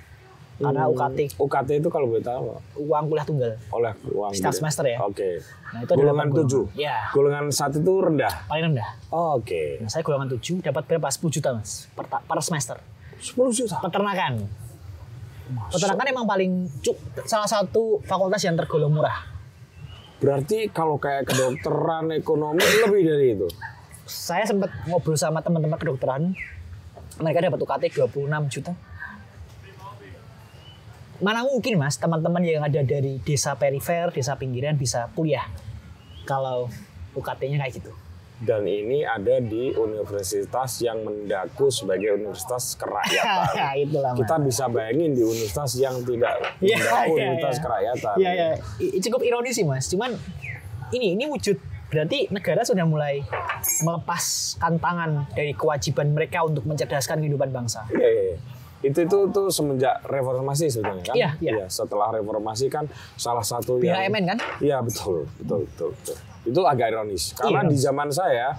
karena 0.58 0.90
Hmm, 0.90 0.90
UKT 0.90 1.38
UKT 1.38 1.68
itu 1.78 1.86
kalau 1.86 2.10
boleh 2.10 2.24
tahu 2.24 2.50
uang 2.82 3.04
kuliah 3.06 3.22
tunggal 3.22 3.52
oleh 3.70 3.94
uang 4.10 4.34
Setiap 4.34 4.50
semester 4.58 4.90
ya. 4.90 4.98
Oke. 5.06 5.38
Nah, 5.70 5.86
itu 5.86 5.92
ada 5.94 5.98
golongan 6.02 6.28
tujuh. 6.34 6.64
golongan. 6.66 6.82
Ya. 6.82 6.96
Golongan 7.14 7.44
satu 7.54 7.78
itu 7.78 7.94
rendah. 8.02 8.34
paling 8.50 8.64
rendah 8.74 8.90
Oke. 9.14 9.78
nah, 9.78 9.86
saya 9.86 10.02
golongan 10.02 10.34
7 10.34 10.58
dapat 10.58 10.82
berapa 10.88 11.06
10 11.06 11.30
juta 11.30 11.48
mas 11.54 11.86
per, 11.94 12.10
per 12.10 12.38
semester 12.42 12.82
10 13.22 13.38
juta. 13.54 13.78
peternakan 13.78 14.50
peternakan 15.70 16.06
emang 16.10 16.26
paling 16.26 16.66
cuk 16.82 16.96
salah 17.24 17.46
satu 17.46 18.02
fakultas 18.02 18.42
yang 18.42 18.58
tergolong 18.58 18.90
murah 18.90 19.38
Berarti 20.18 20.66
kalau 20.74 20.98
kayak 20.98 21.30
kedokteran, 21.30 22.10
ekonomi 22.10 22.58
lebih 22.58 23.02
dari 23.06 23.26
itu. 23.38 23.46
Saya 24.08 24.42
sempat 24.42 24.72
ngobrol 24.84 25.14
sama 25.14 25.38
teman-teman 25.38 25.76
kedokteran 25.76 26.32
mereka 27.16 27.44
dapat 27.44 27.58
UKT 27.58 27.82
26 27.94 28.24
juta 28.50 28.72
mana 31.18 31.42
mungkin 31.42 31.76
mas 31.76 31.98
teman-teman 31.98 32.40
yang 32.40 32.62
ada 32.62 32.78
dari 32.80 33.18
desa 33.20 33.52
perifer 33.52 34.08
desa 34.08 34.34
pinggiran 34.34 34.74
bisa 34.74 35.10
kuliah 35.12 35.44
kalau 36.22 36.70
UKT-nya 37.12 37.58
kayak 37.58 37.74
gitu 37.76 37.92
Dan 38.38 38.62
ini 38.62 39.02
ada 39.02 39.42
di 39.42 39.74
universitas 39.74 40.78
yang 40.78 41.02
mendaku 41.02 41.74
sebagai 41.74 42.14
universitas 42.14 42.78
kerakyatan. 42.78 43.50
itulah 43.82 44.14
mas 44.14 44.18
Kita 44.22 44.34
bisa 44.38 44.64
bayangin 44.70 45.10
di 45.10 45.26
universitas 45.26 45.74
yang 45.74 45.98
tidak 46.06 46.38
Iya, 46.62 46.76
mendaku 46.78 47.10
iya, 47.10 47.24
universitas 47.26 47.58
kerakyatan. 47.58 48.14
Iya, 48.14 48.30
iya. 48.30 48.48
I- 48.78 49.02
Cukup 49.02 49.26
ironis 49.26 49.58
sih, 49.58 49.66
Mas. 49.66 49.90
Cuman 49.90 50.14
ini 50.94 51.18
ini 51.18 51.26
wujud 51.26 51.58
berarti 51.88 52.28
negara 52.28 52.60
sudah 52.64 52.84
mulai 52.84 53.24
melepaskan 53.80 54.76
tangan 54.76 55.10
dari 55.32 55.56
kewajiban 55.56 56.12
mereka 56.12 56.44
untuk 56.44 56.68
mencerdaskan 56.68 57.24
kehidupan 57.24 57.48
bangsa. 57.48 57.88
Iya, 57.88 58.08
iya, 58.08 58.22
iya. 58.34 58.38
Itu 58.78 59.02
itu 59.02 59.16
itu 59.26 59.42
semenjak 59.50 60.06
reformasi 60.06 60.70
sebenarnya 60.70 61.02
kan? 61.02 61.16
Iya, 61.18 61.30
iya. 61.42 61.66
setelah 61.66 62.14
reformasi 62.14 62.70
kan 62.70 62.86
salah 63.18 63.42
satu 63.42 63.82
BHMN 63.82 64.14
yang 64.14 64.26
kan? 64.30 64.38
Iya, 64.62 64.76
betul, 64.84 65.26
betul, 65.40 65.66
betul, 65.66 65.88
betul. 65.98 66.16
Itu 66.46 66.60
agak 66.62 66.94
ironis 66.94 67.34
karena 67.34 67.66
Iya. 67.66 67.70
di 67.74 67.76
zaman 67.76 68.08
saya 68.14 68.54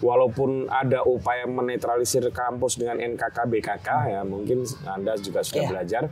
walaupun 0.00 0.66
ada 0.72 1.04
upaya 1.04 1.44
menetralisir 1.44 2.24
kampus 2.32 2.80
dengan 2.80 2.96
NKK 2.98 3.38
BKK 3.44 3.88
ya, 4.08 4.20
mungkin 4.24 4.64
Anda 4.88 5.18
juga 5.20 5.44
sudah 5.44 5.62
Iya. 5.66 5.70
belajar. 5.70 6.02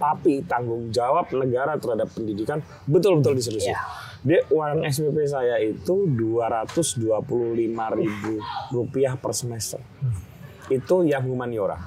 Tapi 0.00 0.44
tanggung 0.48 0.88
jawab 0.88 1.28
negara 1.36 1.76
terhadap 1.76 2.08
pendidikan 2.12 2.60
betul-betul 2.84 3.36
diseriusin. 3.36 3.72
Iya. 3.72 4.09
Dia 4.20 4.44
uang 4.52 4.84
SPP 4.84 5.16
saya 5.24 5.56
itu 5.60 6.04
225 6.04 7.16
ribu 7.96 8.32
rupiah 8.68 9.16
per 9.16 9.32
semester. 9.32 9.80
Itu 10.68 11.02
yang 11.08 11.24
humaniora. 11.24 11.80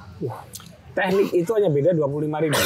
Teknik 0.93 1.29
itu 1.33 1.51
hanya 1.53 1.69
beda 1.69 1.93
25 1.93 2.45
ribu. 2.45 2.61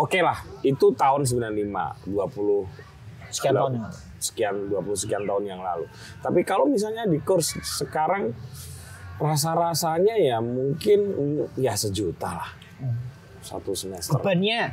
Oke 0.00 0.24
lah, 0.24 0.40
itu 0.64 0.96
tahun 0.96 1.28
95, 1.28 2.08
20 2.08 2.92
Sekian 3.32 3.56
tahun 3.56 3.72
sekian 4.20 4.54
20 4.68 4.92
sekian 4.92 5.24
tahun 5.24 5.44
yang 5.48 5.60
lalu. 5.64 5.88
Tapi 6.20 6.44
kalau 6.44 6.68
misalnya 6.68 7.08
di 7.08 7.16
kurs 7.24 7.56
sekarang 7.64 8.36
rasa-rasanya 9.16 10.20
ya 10.20 10.38
mungkin 10.44 11.16
ya 11.56 11.72
sejuta 11.72 12.28
lah. 12.28 12.50
Satu 13.40 13.72
semester. 13.72 14.20
Bebannya 14.20 14.70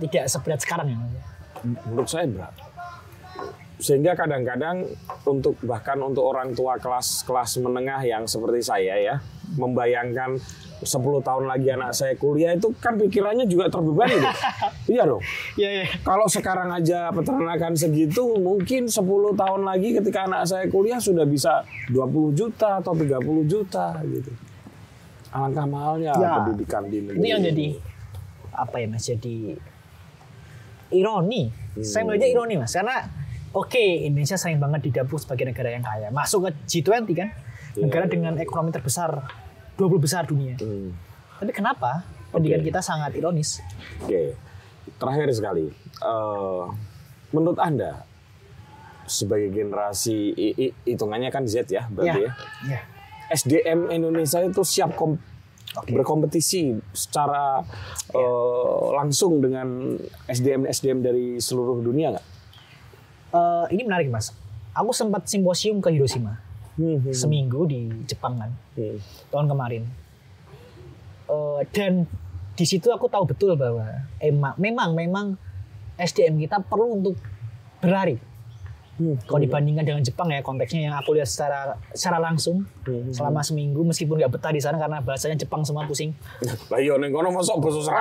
tidak 0.00 0.24
seberat 0.30 0.60
sekarang 0.62 0.86
ya. 0.94 0.96
Mas. 1.02 1.32
Menurut 1.62 2.08
saya 2.08 2.30
berat. 2.30 2.54
Sehingga 3.82 4.14
kadang-kadang 4.14 4.86
untuk 5.26 5.58
bahkan 5.66 5.98
untuk 5.98 6.22
orang 6.22 6.54
tua 6.54 6.78
kelas 6.78 7.26
kelas 7.26 7.58
menengah 7.58 7.98
yang 8.06 8.30
seperti 8.30 8.62
saya 8.62 8.94
ya 8.94 9.16
membayangkan 9.58 10.38
10 10.82 10.88
tahun 11.22 11.44
lagi 11.46 11.70
anak 11.70 11.94
saya 11.94 12.14
kuliah 12.18 12.58
itu 12.58 12.74
kan 12.78 12.98
pikirannya 12.98 13.46
juga 13.46 13.70
terbebani 13.70 14.18
deh. 14.18 14.34
iya 14.98 15.02
dong. 15.06 15.22
Iya, 15.54 15.70
iya. 15.78 15.86
Kalau 16.02 16.26
sekarang 16.26 16.74
aja 16.74 17.14
peternakan 17.14 17.78
segitu, 17.78 18.34
mungkin 18.42 18.90
10 18.90 18.98
tahun 19.38 19.62
lagi 19.62 19.94
ketika 19.94 20.26
anak 20.26 20.42
saya 20.42 20.66
kuliah 20.66 20.98
sudah 20.98 21.22
bisa 21.22 21.62
20 21.86 22.34
juta 22.34 22.82
atau 22.82 22.98
30 22.98 23.46
juta 23.46 23.94
gitu. 24.02 24.30
Alangkah 25.30 25.66
mahalnya 25.70 26.12
Ya. 26.18 26.42
pendidikan 26.42 26.82
di 26.90 26.98
negeri. 26.98 27.18
Itu 27.18 27.26
yang 27.30 27.42
jadi 27.46 27.66
apa 28.52 28.74
ya 28.82 28.86
Mas? 28.90 29.06
Jadi 29.06 29.36
ironi. 30.92 31.42
Saya 31.80 32.04
melihatnya 32.04 32.28
ironi 32.28 32.54
Mas, 32.58 32.74
karena 32.74 33.06
oke 33.52 33.78
Indonesia 34.02 34.34
sering 34.34 34.56
banget 34.56 34.80
didapuk 34.84 35.16
sebagai 35.16 35.44
negara 35.44 35.70
yang 35.70 35.80
kaya. 35.80 36.08
Masuk 36.08 36.46
ke 36.46 36.50
G20 36.66 37.08
kan, 37.12 37.28
Iya, 37.72 37.82
negara 37.82 38.04
dengan 38.04 38.36
ekonomi 38.36 38.68
terbesar 38.68 39.24
20 39.74 39.96
besar 39.96 40.24
dunia. 40.24 40.56
Hmm. 40.56 40.92
Tapi 41.38 41.50
kenapa 41.50 42.04
pendidikan 42.28 42.60
kita 42.62 42.80
sangat 42.80 43.12
ironis? 43.12 43.64
Oke, 43.98 44.36
terakhir 44.96 45.28
sekali, 45.30 45.66
Eh, 45.94 46.64
menurut 47.30 47.56
anda 47.56 48.02
sebagai 49.04 49.48
generasi 49.48 50.32
hitungannya 50.82 51.28
kan 51.28 51.42
Z 51.42 51.66
ya 51.66 51.86
berarti 51.86 52.22
ya, 52.22 52.30
Ya. 52.66 52.80
SDM 53.28 53.88
Indonesia 53.88 54.38
itu 54.38 54.62
siap 54.62 54.92
kom- 54.92 55.20
berkompetisi 55.86 56.76
secara 56.92 57.64
eh, 58.10 58.82
langsung 58.92 59.40
dengan 59.40 59.96
SDM 60.26 60.66
SDM 60.66 61.00
dari 61.00 61.26
seluruh 61.38 61.80
dunia 61.80 62.12
nggak? 62.12 62.26
Eh, 63.32 63.64
ini 63.72 63.82
menarik 63.88 64.12
Mas. 64.12 64.36
Aku 64.76 64.92
sempat 64.92 65.24
simposium 65.28 65.80
ke 65.80 65.92
Hiroshima 65.92 66.40
Hmm, 66.72 67.04
seminggu 67.12 67.68
di 67.68 67.92
Jepang 68.08 68.40
kan 68.40 68.48
hmm. 68.80 68.96
tahun 69.28 69.44
kemarin. 69.52 69.82
Eh, 71.28 71.60
dan 71.68 72.08
di 72.56 72.64
situ 72.64 72.88
aku 72.88 73.12
tahu 73.12 73.28
betul 73.28 73.60
bahwa 73.60 73.84
emang 74.16 74.56
memang 74.56 74.90
memang 74.96 75.26
SDM 76.00 76.40
kita 76.40 76.64
perlu 76.64 76.96
untuk 76.96 77.16
berlari. 77.84 78.16
Hmm. 78.92 79.16
Kalau 79.24 79.40
dibandingkan 79.40 79.88
dengan 79.88 80.02
Jepang 80.04 80.28
ya 80.28 80.44
konteksnya 80.44 80.92
yang 80.92 80.94
aku 80.94 81.16
lihat 81.16 81.24
secara 81.24 81.80
secara 81.96 82.20
langsung 82.20 82.68
Hmm. 82.82 83.14
selama 83.14 83.46
seminggu 83.46 83.78
meskipun 83.86 84.18
nggak 84.18 84.34
betah 84.36 84.50
di 84.50 84.58
sana 84.58 84.74
karena 84.74 84.98
bahasanya 84.98 85.38
Jepang 85.38 85.62
semua 85.62 85.86
pusing. 85.86 86.10
Lah 86.70 86.82
iya 86.82 86.98
ning 86.98 87.14
kono 87.14 87.30
mosok 87.30 87.62
basa 87.62 87.78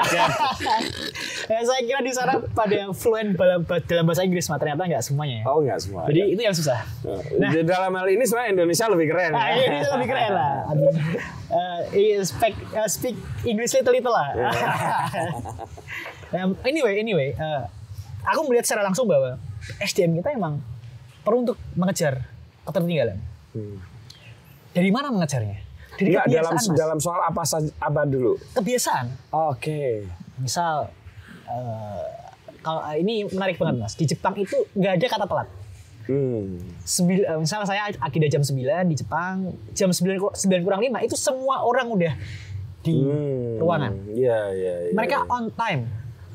ya, 1.52 1.60
saya 1.62 1.82
kira 1.86 2.02
di 2.02 2.10
sana 2.10 2.42
pada 2.52 2.89
fluent 2.92 3.38
dalam, 3.38 3.62
dalam 3.64 4.04
bahasa 4.10 4.26
Inggris, 4.26 4.50
mah 4.50 4.58
ternyata 4.58 4.89
nggak 4.89 5.06
semuanya. 5.06 5.46
ya. 5.46 5.50
Oh 5.54 5.62
enggak 5.62 5.80
semua. 5.80 6.10
Jadi 6.10 6.34
itu 6.34 6.42
yang 6.42 6.56
susah. 6.58 6.82
Nah, 7.38 7.50
di 7.54 7.62
dalam 7.62 7.94
hal 7.94 8.08
ini 8.10 8.24
sebenarnya 8.26 8.50
Indonesia 8.58 8.86
lebih 8.89 9.08
keren. 9.14 9.32
Nah, 9.32 9.48
ya. 9.54 9.64
ini 9.70 9.78
lebih 9.86 10.08
keren 10.10 10.32
lah. 10.34 10.52
Uh, 11.52 11.80
speak, 12.26 12.56
uh, 12.74 12.89
speak 12.89 13.16
English 13.46 13.78
little 13.78 13.94
little 13.94 14.12
lah. 14.14 14.28
Nah, 16.32 16.48
anyway, 16.64 16.96
anyway, 16.96 17.36
uh, 17.36 17.68
aku 18.24 18.48
melihat 18.48 18.64
secara 18.64 18.88
langsung 18.88 19.04
bahwa 19.04 19.36
SDM 19.84 20.16
kita 20.24 20.32
emang 20.32 20.64
perlu 21.22 21.38
untuk 21.43 21.57
mengejar 21.74 22.26
ketertinggalan. 22.63 23.17
Hmm. 23.51 23.78
Dari 24.72 24.89
mana 24.89 25.11
mengejarnya? 25.11 25.57
Dari 25.91 26.15
dalam 26.15 26.55
kebiasaan, 26.55 26.72
Mas. 26.72 26.80
dalam 26.80 26.99
soal 26.99 27.22
apa 27.22 27.43
saja 27.43 27.69
apa 27.78 28.07
dulu? 28.07 28.39
kebiasaan. 28.55 29.05
Oke. 29.51 30.07
Misal, 30.39 30.88
uh, 31.45 32.03
kalau 32.59 32.82
ini 32.95 33.28
menarik 33.28 33.59
banget 33.59 33.76
mas. 33.78 33.93
Di 33.93 34.05
Jepang 34.05 34.34
itu 34.36 34.55
nggak 34.72 34.93
ada 34.97 35.07
kata 35.07 35.26
telat. 35.28 35.47
Hmm. 36.01 36.57
Sembil, 36.82 37.22
eh, 37.22 37.38
misal 37.38 37.61
saya 37.63 37.93
agenda 37.93 38.28
jam 38.28 38.41
9 38.41 38.57
di 38.89 38.95
Jepang, 38.97 39.53
jam 39.72 39.93
9, 39.93 40.17
kur- 40.17 40.34
9 40.34 40.65
kurang 40.65 40.82
5 40.82 40.97
itu 40.99 41.13
semua 41.13 41.61
orang 41.61 41.88
udah 41.88 42.13
di 42.82 42.97
Hmm. 42.97 43.61
ruangan. 43.61 43.93
Iya, 44.09 44.39
iya, 44.51 44.74
iya. 44.89 44.93
Mereka 44.95 45.17
iya. 45.22 45.30
on 45.30 45.45
time. 45.53 45.82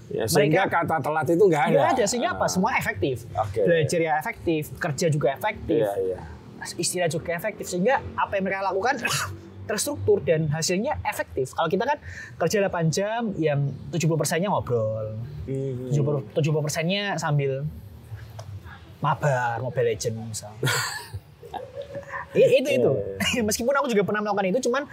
Ya, 0.06 0.24
sehingga 0.24 0.64
mereka- 0.64 0.86
kata 0.86 0.96
telat 1.00 1.26
itu 1.26 1.44
nggak 1.44 1.62
ada. 1.64 1.72
Nggak 1.72 1.90
ada 1.92 2.04
sehingga 2.06 2.30
apa? 2.32 2.46
Semua 2.46 2.70
efektif. 2.74 3.26
Oke. 3.32 3.58
Belajar 3.60 3.98
ya 4.00 4.12
efektif, 4.16 4.62
kerja 4.76 5.06
juga 5.08 5.28
efektif, 5.30 5.82
Iya, 5.82 5.92
iya. 6.00 6.18
istirahat 6.74 7.10
juga 7.10 7.30
efektif 7.32 7.66
sehingga 7.66 7.98
apa 8.14 8.32
yang 8.32 8.44
mereka 8.44 8.62
lakukan 8.64 8.94
terstruktur 9.68 10.22
dan 10.22 10.46
hasilnya 10.48 11.02
efektif. 11.02 11.50
Kalau 11.50 11.66
kita 11.66 11.82
kan 11.84 11.98
kerja 12.38 12.62
8 12.62 12.86
jam 12.88 13.34
yang 13.34 13.60
70 13.90 14.14
persennya 14.14 14.46
ngobrol, 14.46 15.18
Hmm. 15.42 15.90
70 15.90 16.22
70 16.32 16.58
persennya 16.60 17.14
sambil 17.16 17.66
mabar, 18.98 19.58
Mobile 19.58 19.90
Legend 19.92 20.14
misal. 20.24 20.54
I- 22.32 22.52
itu 22.56 22.68
itu. 22.72 22.90
Meskipun 23.48 23.72
aku 23.72 23.88
juga 23.88 24.02
pernah 24.02 24.20
melakukan 24.20 24.46
itu, 24.48 24.58
cuman 24.62 24.84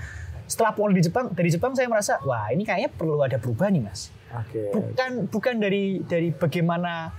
setelah 0.54 0.78
pulang 0.78 0.94
di 0.94 1.02
Jepang 1.02 1.34
dari 1.34 1.50
Jepang 1.50 1.74
saya 1.74 1.90
merasa 1.90 2.22
wah 2.22 2.54
ini 2.54 2.62
kayaknya 2.62 2.94
perlu 2.94 3.18
ada 3.26 3.42
perubahan 3.42 3.74
nih 3.74 3.82
mas. 3.90 4.14
Oke. 4.30 4.70
Bukan 4.70 5.26
bukan 5.34 5.58
dari 5.58 6.06
dari 6.06 6.30
bagaimana 6.30 7.10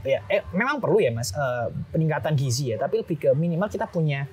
ya 0.00 0.24
eh, 0.32 0.40
memang 0.56 0.80
perlu 0.80 0.96
ya 0.96 1.12
mas 1.12 1.36
eh, 1.36 1.68
peningkatan 1.92 2.32
gizi 2.32 2.72
ya, 2.72 2.80
tapi 2.80 3.04
lebih 3.04 3.20
ke 3.20 3.30
minimal 3.36 3.68
kita 3.68 3.84
punya 3.84 4.24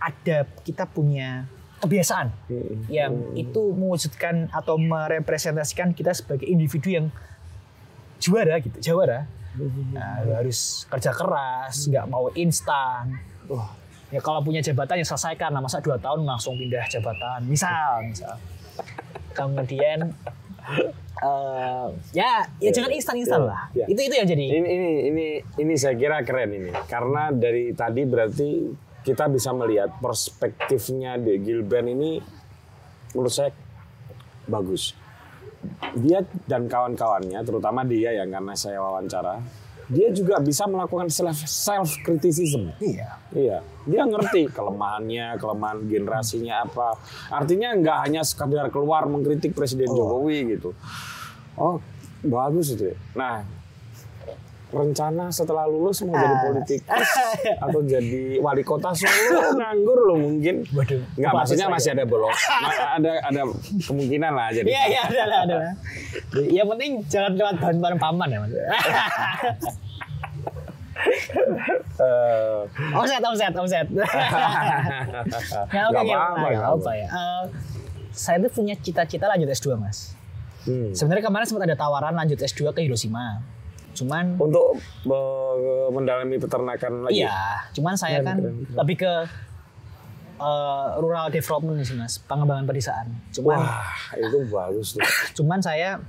ada 0.00 0.48
kita 0.64 0.88
punya 0.88 1.44
kebiasaan 1.80 2.28
Hmm. 2.48 2.76
yang 2.92 3.12
itu 3.36 3.72
mewujudkan 3.72 4.48
atau 4.52 4.76
merepresentasikan 4.76 5.92
kita 5.92 6.12
sebagai 6.16 6.44
individu 6.48 6.92
yang 6.92 7.06
juara 8.20 8.60
gitu, 8.60 8.80
jawara. 8.80 9.24
Nah, 9.92 10.24
harus 10.40 10.84
kerja 10.86 11.10
keras, 11.10 11.88
nggak 11.88 12.06
mau 12.06 12.28
instan. 12.36 13.16
Wah, 13.48 13.79
ya 14.10 14.20
kalau 14.22 14.42
punya 14.42 14.58
jabatan 14.62 15.00
yang 15.00 15.08
selesaikan, 15.08 15.54
nah 15.54 15.62
masa 15.62 15.78
dua 15.78 15.96
tahun 15.98 16.26
langsung 16.26 16.58
pindah 16.58 16.84
jabatan, 16.90 17.46
misal, 17.46 18.02
misal. 18.06 18.34
Kemudian 19.30 20.10
eh, 21.22 21.86
ya 22.14 22.42
ya 22.58 22.70
jangan 22.74 22.90
instan-instan 22.90 23.40
ya, 23.40 23.46
lah. 23.46 23.62
ya. 23.72 23.86
Itu 23.86 24.00
itu 24.02 24.14
yang 24.18 24.28
jadi. 24.28 24.44
Ini 24.50 24.68
ini 24.68 24.90
ini 25.10 25.26
ini 25.62 25.74
saya 25.78 25.94
kira 25.94 26.22
keren 26.26 26.50
ini. 26.50 26.70
Karena 26.90 27.30
dari 27.30 27.70
tadi 27.72 28.02
berarti 28.02 28.50
kita 29.00 29.32
bisa 29.32 29.54
melihat 29.56 29.96
perspektifnya 30.02 31.16
di 31.16 31.40
Gilbert 31.40 31.86
ini 31.88 32.20
menurut 33.14 33.32
saya 33.32 33.50
bagus. 34.50 34.92
Dia 35.92 36.24
dan 36.48 36.68
kawan-kawannya, 36.72 37.36
terutama 37.44 37.84
dia 37.84 38.16
yang 38.16 38.32
karena 38.32 38.56
saya 38.56 38.80
wawancara, 38.80 39.44
dia 39.90 40.08
juga 40.14 40.38
bisa 40.38 40.70
melakukan 40.70 41.10
self 41.10 41.42
self 41.50 41.90
criticism. 42.06 42.70
Iya. 42.78 43.18
Iya, 43.30 43.58
dia 43.86 44.02
ngerti 44.06 44.50
kelemahannya, 44.50 45.38
kelemahan 45.38 45.86
generasinya 45.86 46.66
apa. 46.66 46.94
Artinya 47.30 47.74
nggak 47.74 47.98
hanya 48.06 48.22
sekadar 48.22 48.70
keluar 48.70 49.06
mengkritik 49.10 49.54
Presiden 49.54 49.90
Jokowi 49.90 50.58
gitu. 50.58 50.74
Oh, 51.58 51.82
bagus 52.22 52.74
itu. 52.74 52.94
ya. 52.94 52.96
Nah, 53.18 53.42
rencana 54.70 55.28
setelah 55.28 55.66
lulus 55.66 56.00
mau 56.02 56.14
jadi 56.14 56.30
Ah. 56.30 56.42
politikus 56.46 57.08
atau 57.66 57.80
jadi 57.82 58.38
wali 58.38 58.62
kota 58.62 58.90
Solo 58.90 59.52
nganggur 59.52 59.98
loh 60.06 60.16
mungkin. 60.16 60.62
Waduh, 60.70 61.02
Nggak, 61.14 61.32
maksudnya 61.34 61.66
masih 61.66 61.90
ada 61.92 62.04
bolong. 62.04 62.30
Ada 62.96 63.12
ada 63.24 63.40
kemungkinan 63.82 64.30
lah 64.30 64.48
jadi. 64.50 64.66
Iya 64.66 64.82
iya 64.86 65.02
ada 65.04 65.20
ada. 65.20 65.36
ada. 65.44 65.56
Yang 66.46 66.66
penting 66.70 66.90
jangan 67.06 67.30
lewat 67.34 67.54
bantuan 67.58 67.94
paman 67.96 68.28
ya 68.28 68.38
mas. 68.40 68.52
Eh, 72.00 72.60
omset 72.92 73.22
omset 73.22 73.52
omset. 73.54 73.86
ya 75.74 75.82
oke 75.86 76.00
apa 76.54 76.92
ya. 76.92 77.08
Eh, 77.08 77.44
saya 78.10 78.36
tuh 78.38 78.50
punya 78.52 78.74
cita-cita 78.74 79.26
lanjut 79.26 79.48
S2 79.48 79.76
mas. 79.76 80.12
hmm. 80.64 80.92
Sebenarnya 80.92 81.24
kemarin 81.24 81.46
sempat 81.46 81.64
ada 81.64 81.76
tawaran 81.76 82.12
lanjut 82.12 82.36
S2 82.36 82.70
ke 82.70 82.84
Hiroshima. 82.84 83.40
Cuman 84.00 84.24
Untuk 84.34 84.80
eh, 85.04 85.54
mendalami 85.90 86.36
peternakan 86.36 87.04
lagi. 87.04 87.20
iya, 87.20 87.36
cuman 87.70 87.94
saya 87.94 88.18
Keren, 88.18 88.26
kan 88.26 88.36
keren, 88.38 88.54
keren. 88.58 88.76
lebih 88.78 88.96
ke 88.98 89.12
eh, 90.40 90.86
rural 90.96 91.26
development 91.28 91.82
sih 91.82 91.94
mas, 91.94 92.16
pengembangan 92.18 92.64
pedesaan. 92.64 93.06
Cuman 93.30 93.58
Wah, 93.58 93.92
itu 94.14 94.38
bagus 94.46 94.88
tuh. 94.92 95.04
cuman 95.36 95.60
saya 95.60 96.00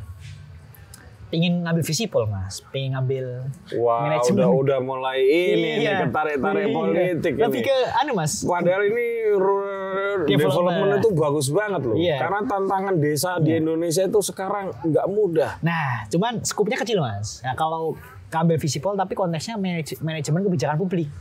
pingin 1.27 1.63
ngambil 1.63 1.79
visipol 1.81 2.23
mas, 2.25 2.59
pingin 2.65 2.91
ngambil 2.91 3.47
Wah, 3.77 4.03
manajemen. 4.05 4.35
udah 4.37 4.49
udah 4.53 4.79
mulai 4.79 5.19
ini 5.21 5.79
nih 5.79 5.95
ketarik-tarik 6.01 6.65
Iya. 6.65 6.73
politik 6.73 7.33
Lebih 7.37 7.55
ini. 7.57 7.67
ke 7.67 7.77
anu 7.97 8.11
mas, 8.13 8.33
Padahal 8.41 8.83
ini 8.83 9.07
rural 9.33 9.80
Development. 10.27 10.99
itu 10.99 11.09
bagus 11.13 11.47
banget 11.49 11.81
loh. 11.83 11.95
Iya. 11.95 12.17
Karena 12.21 12.39
tantangan 12.45 12.93
desa 12.97 13.37
di 13.37 13.57
Indonesia 13.57 14.03
itu 14.05 14.19
sekarang 14.21 14.71
nggak 14.83 15.07
mudah. 15.11 15.51
Nah, 15.61 16.05
cuman 16.07 16.43
skupnya 16.43 16.77
kecil 16.79 17.01
mas. 17.01 17.41
Nah, 17.41 17.53
kalau 17.53 17.95
ngambil 18.31 18.57
visipol 18.57 18.95
tapi 18.95 19.13
konteksnya 19.13 19.59
manaj- 19.59 19.99
manajemen 19.99 20.41
kebijakan 20.47 20.77
publik. 20.79 21.11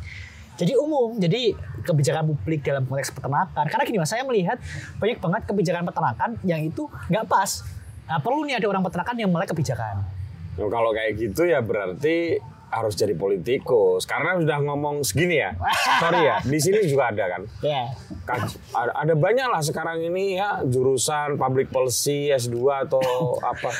Jadi 0.60 0.76
umum, 0.76 1.16
jadi 1.16 1.56
kebijakan 1.82 2.36
publik 2.36 2.60
dalam 2.60 2.84
konteks 2.84 3.16
peternakan. 3.16 3.64
Karena 3.64 3.82
gini 3.88 3.96
mas, 3.96 4.12
saya 4.12 4.22
melihat 4.28 4.60
banyak 5.00 5.16
banget 5.16 5.42
kebijakan 5.48 5.88
peternakan 5.88 6.30
yang 6.44 6.60
itu 6.60 6.84
nggak 7.08 7.24
pas. 7.24 7.64
Nah, 8.04 8.20
perlu 8.20 8.44
nih 8.44 8.60
ada 8.60 8.66
orang 8.68 8.84
peternakan 8.84 9.16
yang 9.16 9.30
melek 9.32 9.48
kebijakan. 9.56 10.04
Nah, 10.60 10.68
kalau 10.68 10.92
kayak 10.92 11.16
gitu 11.16 11.48
ya 11.48 11.64
berarti 11.64 12.36
harus 12.70 12.94
jadi 12.94 13.12
politikus 13.18 14.06
karena 14.06 14.38
sudah 14.38 14.58
ngomong 14.62 15.02
segini 15.02 15.42
ya. 15.42 15.50
Sorry 16.02 16.20
ya, 16.22 16.36
di 16.40 16.58
sini 16.62 16.86
juga 16.86 17.10
ada 17.10 17.24
kan. 17.26 17.42
Ya. 17.60 17.90
Ada, 18.74 18.92
ada 18.94 19.14
banyak 19.18 19.46
lah 19.50 19.62
sekarang 19.62 20.06
ini 20.06 20.38
ya 20.38 20.62
jurusan 20.62 21.34
public 21.34 21.74
policy 21.74 22.30
S2 22.30 22.88
atau 22.88 23.02
apa. 23.42 23.70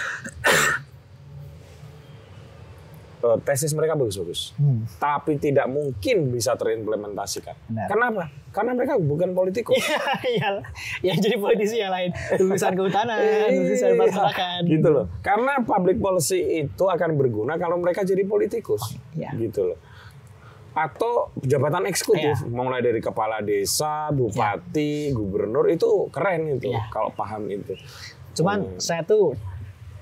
Eh, 3.21 3.39
tesis 3.45 3.77
mereka 3.77 4.01
bagus-bagus, 4.01 4.57
Hmm. 4.57 4.89
tapi 4.97 5.37
tidak 5.37 5.68
mungkin 5.68 6.33
bisa 6.33 6.57
terimplementasikan. 6.57 7.53
Benar. 7.68 7.87
Kenapa? 7.87 8.25
Karena 8.49 8.73
mereka 8.73 8.97
bukan 8.97 9.37
politikus. 9.37 9.77
Iya, 10.25 10.64
yang 11.05 11.21
jadi 11.21 11.37
politisi 11.37 11.77
yang 11.77 11.93
lain. 11.93 12.16
Lulusan 12.41 12.73
kehutanan, 12.73 13.21
Iya, 13.21 13.93
peternakan. 13.93 14.61
gitu 14.64 14.89
loh. 14.89 15.05
Karena 15.21 15.61
public 15.61 16.01
policy 16.01 16.64
itu 16.64 16.85
akan 16.87 17.21
berguna 17.21 17.55
kalau 17.55 17.77
mereka 17.77 18.03
jadi 18.03 18.25
politikus, 18.25 18.97
Iya. 19.12 19.37
gitu 19.37 19.68
loh. 19.68 19.79
Atau 20.73 21.29
jabatan 21.37 21.85
eksekutif, 21.85 22.41
Iya. 22.41 22.49
mulai 22.49 22.81
dari 22.81 23.05
kepala 23.05 23.45
desa, 23.45 24.09
bupati, 24.09 25.12
gubernur 25.12 25.68
itu 25.68 26.09
keren 26.09 26.57
itu 26.57 26.73
Iya. 26.73 26.89
kalau 26.89 27.12
paham 27.12 27.45
itu. 27.47 27.77
Cuman 28.33 28.64
Hmm. 28.64 28.81
saya 28.81 29.05
tuh 29.05 29.37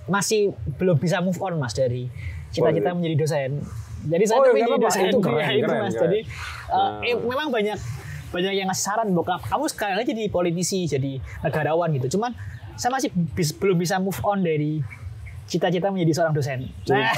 masih 0.06 0.54
belum 0.78 0.96
bisa 0.96 1.18
move 1.18 1.36
on 1.42 1.58
mas 1.58 1.74
dari 1.74 2.06
cita-cita 2.50 2.90
menjadi 2.90 3.16
dosen. 3.16 3.50
Jadi 4.00 4.24
saya 4.24 4.38
Oh, 4.38 4.42
tuh 4.42 4.52
menjadi 4.52 4.72
apa-apa. 4.72 4.86
dosen 4.86 5.02
Itu 5.04 5.18
keren, 5.18 5.38
Ya, 5.38 5.50
itu, 5.52 5.64
keren, 5.64 5.80
mas. 5.80 5.90
keren. 5.90 6.02
Jadi 6.04 6.18
uh, 6.66 6.76
Nah. 6.76 6.90
eh, 7.02 7.16
memang 7.16 7.48
banyak 7.48 7.78
banyak 8.28 8.52
yang 8.54 8.66
ngasih 8.66 8.84
saran 8.84 9.08
bokap 9.10 9.40
kamu 9.42 9.64
sekali 9.66 9.92
aja 9.94 10.04
jadi 10.04 10.28
politisi, 10.28 10.84
jadi 10.84 11.12
negarawan 11.40 11.88
gitu. 11.92 12.14
Cuman 12.14 12.36
saya 12.74 12.92
masih 12.92 13.08
bis- 13.32 13.52
belum 13.52 13.76
bisa 13.76 13.96
move 13.96 14.20
on 14.22 14.40
dari 14.40 14.84
cita-cita 15.48 15.88
menjadi 15.88 16.12
seorang 16.12 16.30
dosen. 16.32 16.60
Jadi, 16.84 17.00
Nah, 17.00 17.12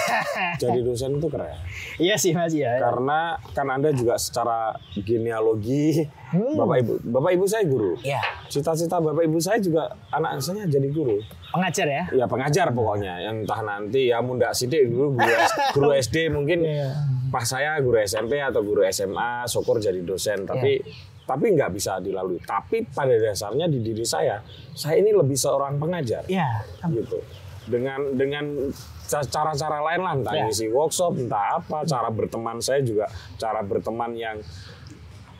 jadi 0.57 0.81
dosen 0.81 1.19
itu 1.19 1.27
keren. 1.27 1.51
iya 1.99 2.15
sih 2.15 2.31
mas 2.31 2.55
ya. 2.55 2.79
Karena 2.79 3.35
kan 3.51 3.67
Anda 3.69 3.91
juga 3.91 4.15
secara 4.17 4.73
genealogi, 4.97 6.07
Hmm. 6.31 6.55
Bapak 6.55 6.77
Ibu, 6.79 6.95
Bapak 7.11 7.31
Ibu 7.35 7.45
saya 7.45 7.67
guru. 7.67 7.99
Iya, 8.01 8.23
Cita-cita 8.47 8.97
Bapak 8.97 9.27
Ibu 9.27 9.37
saya 9.37 9.59
juga 9.59 9.91
anak 10.09 10.39
saya 10.39 10.63
jadi 10.65 10.87
guru. 10.89 11.19
pengajar 11.51 11.83
ya. 11.85 12.03
Ya 12.15 12.25
pengajar 12.25 12.71
pokoknya, 12.71 13.19
yang 13.21 13.43
entah 13.43 13.59
nanti 13.61 14.07
ya 14.07 14.23
munda 14.23 14.55
sidik 14.55 14.87
dulu 14.87 15.19
guru, 15.19 15.35
guru 15.75 15.91
SD 15.93 16.17
mungkin 16.31 16.63
Iya. 16.63 16.95
pas 17.29 17.43
saya 17.43 17.75
guru 17.77 17.99
SMP 17.99 18.39
atau 18.39 18.63
guru 18.63 18.87
SMA, 18.87 19.43
syukur 19.45 19.77
jadi 19.77 19.99
dosen, 20.01 20.47
tapi 20.47 20.79
tapi 21.21 21.47
nggak 21.51 21.71
bisa 21.71 21.99
dilalui. 21.99 22.39
Tapi 22.41 22.87
pada 22.87 23.11
dasarnya 23.13 23.67
di 23.67 23.79
diri 23.81 24.03
saya, 24.03 24.39
saya 24.73 24.99
ini 24.99 25.11
lebih 25.11 25.35
seorang 25.35 25.75
pengajar, 25.77 26.23
Iya. 26.25 26.63
gitu. 26.87 27.19
Dengan 27.71 28.01
dengan 28.13 28.45
ca- 29.05 29.23
cara-cara 29.25 29.79
lain 29.81 30.01
lah, 30.01 30.13
entah 30.13 30.35
Ya. 30.35 30.45
ngisi 30.45 30.67
workshop, 30.69 31.15
entah 31.17 31.57
apa, 31.57 31.83
cara 31.85 32.11
berteman 32.11 32.59
saya 32.59 32.83
juga 32.83 33.07
cara 33.37 33.63
berteman 33.63 34.11
yang 34.13 34.43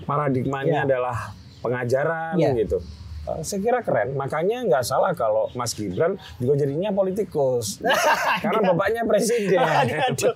paradigmanya 0.03 0.83
Ya. 0.83 0.87
adalah 0.87 1.17
pengajaran 1.61 2.35
Ya. 2.37 2.55
gitu. 2.55 2.79
Eh, 3.21 3.43
Saya 3.43 3.61
kira 3.61 3.79
keren, 3.81 4.17
makanya 4.17 4.65
nggak 4.65 4.81
salah 4.83 5.13
kalau 5.13 5.53
Mas 5.53 5.71
Gibran 5.71 6.17
juga 6.35 6.57
jadinya 6.57 6.89
politikus, 6.91 7.77
karena 8.43 8.65
bapaknya 8.65 9.05
presiden. 9.05 9.61
Aduh, 9.61 10.01
aduh. 10.09 10.35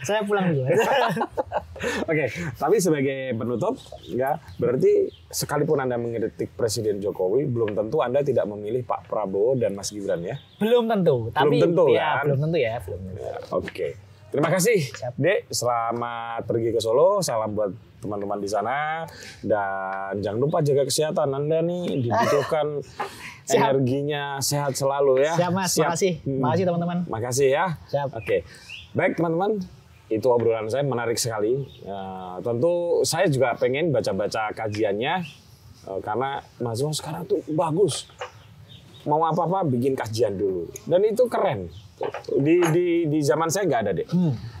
Saya 0.00 0.22
pulang 0.22 0.50
dulu. 0.50 0.66
Oke, 2.10 2.24
tapi 2.54 2.76
sebagai 2.76 3.32
penutup, 3.32 3.78
ya 4.04 4.36
berarti 4.56 5.06
sekalipun 5.28 5.78
anda 5.78 5.94
mengkritik 5.94 6.50
Presiden 6.52 6.98
Jokowi, 6.98 7.44
belum 7.44 7.72
tentu 7.72 7.98
anda 7.98 8.18
tidak 8.20 8.46
memilih 8.46 8.82
Pak 8.82 9.06
Prabowo 9.06 9.54
dan 9.54 9.72
Mas 9.72 9.88
Gibran 9.88 10.20
ya. 10.20 10.36
belum 10.58 10.86
tentu, 10.86 11.30
tapi 11.30 11.56
tentu, 11.56 11.84
ya, 11.88 12.18
kan? 12.18 12.24
belum 12.26 12.38
tentu 12.42 12.58
ya, 12.58 12.74
belum 12.80 13.00
tentu. 13.04 13.22
Oke, 13.54 13.88
terima 14.28 14.48
kasih, 14.48 14.78
Siap. 14.82 15.14
Dek. 15.14 15.46
Selamat 15.48 16.42
pergi 16.44 16.70
ke 16.70 16.80
Solo. 16.80 17.20
Salam 17.20 17.54
buat 17.54 17.70
teman-teman 17.98 18.38
di 18.38 18.46
sana 18.46 19.02
dan 19.42 20.14
jangan 20.18 20.38
lupa 20.38 20.62
jaga 20.62 20.82
kesehatan 20.82 21.30
anda 21.32 21.58
nih 21.60 21.98
dibutuhkan 22.00 22.78
Siap. 23.48 23.58
energinya 23.58 24.38
sehat 24.38 24.74
selalu 24.74 25.24
ya. 25.24 25.34
Siap 25.34 25.50
mas, 25.50 25.72
makasih, 25.74 26.20
Hmm. 26.20 26.38
makasih 26.38 26.64
teman-teman. 26.64 26.98
Makasih 27.06 27.48
ya. 27.50 27.66
Siap. 27.86 28.14
Oke. 28.14 28.46
Baik 28.98 29.14
teman-teman, 29.14 29.62
itu 30.10 30.26
obrolan 30.26 30.66
saya 30.66 30.82
menarik 30.82 31.14
sekali. 31.14 31.54
Ya, 31.86 32.02
tentu 32.42 33.06
saya 33.06 33.30
juga 33.30 33.54
pengen 33.54 33.94
baca-baca 33.94 34.50
kajiannya 34.50 35.14
eh, 35.86 36.00
karena 36.02 36.42
mahasiswa 36.58 36.90
sekarang 36.90 37.22
tuh 37.22 37.38
bagus. 37.46 38.10
Mau 39.06 39.22
apa-apa 39.22 39.62
bikin 39.64 39.94
kajian 39.94 40.34
dulu. 40.34 40.66
Dan 40.82 41.06
itu 41.06 41.30
keren. 41.30 41.70
Di 42.30 42.62
di 42.70 42.86
di 43.06 43.18
zaman 43.22 43.46
saya 43.46 43.66
nggak 43.66 43.82
ada 43.86 43.92
deh. 43.94 44.06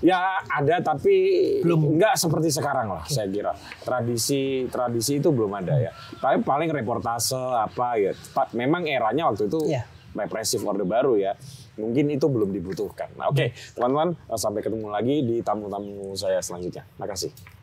Ya 0.00 0.38
ada 0.42 0.78
tapi 0.80 1.14
Belum. 1.62 1.98
nggak 1.98 2.14
seperti 2.14 2.50
sekarang 2.50 2.94
lah 2.94 3.02
saya 3.04 3.26
kira. 3.26 3.52
Tradisi 3.82 4.66
tradisi 4.66 5.18
itu 5.18 5.30
belum 5.30 5.50
ada 5.52 5.74
ya. 5.78 5.90
Tapi 6.18 6.42
paling 6.42 6.70
reportase 6.70 7.34
apa 7.34 7.98
ya. 7.98 8.14
Memang 8.54 8.86
eranya 8.86 9.30
waktu 9.30 9.46
itu 9.46 9.58
Iya. 9.66 9.82
represif 10.14 10.62
orde 10.62 10.82
baru 10.82 11.14
ya. 11.14 11.34
Mungkin 11.78 12.10
itu 12.10 12.26
belum 12.26 12.50
dibutuhkan. 12.50 13.08
Nah, 13.14 13.30
oke, 13.30 13.54
teman-teman, 13.78 14.18
sampai 14.34 14.60
ketemu 14.66 14.90
lagi 14.90 15.22
di 15.22 15.38
tamu-tamu 15.40 16.12
saya 16.18 16.42
selanjutnya. 16.42 16.82
Makasih. 16.98 17.57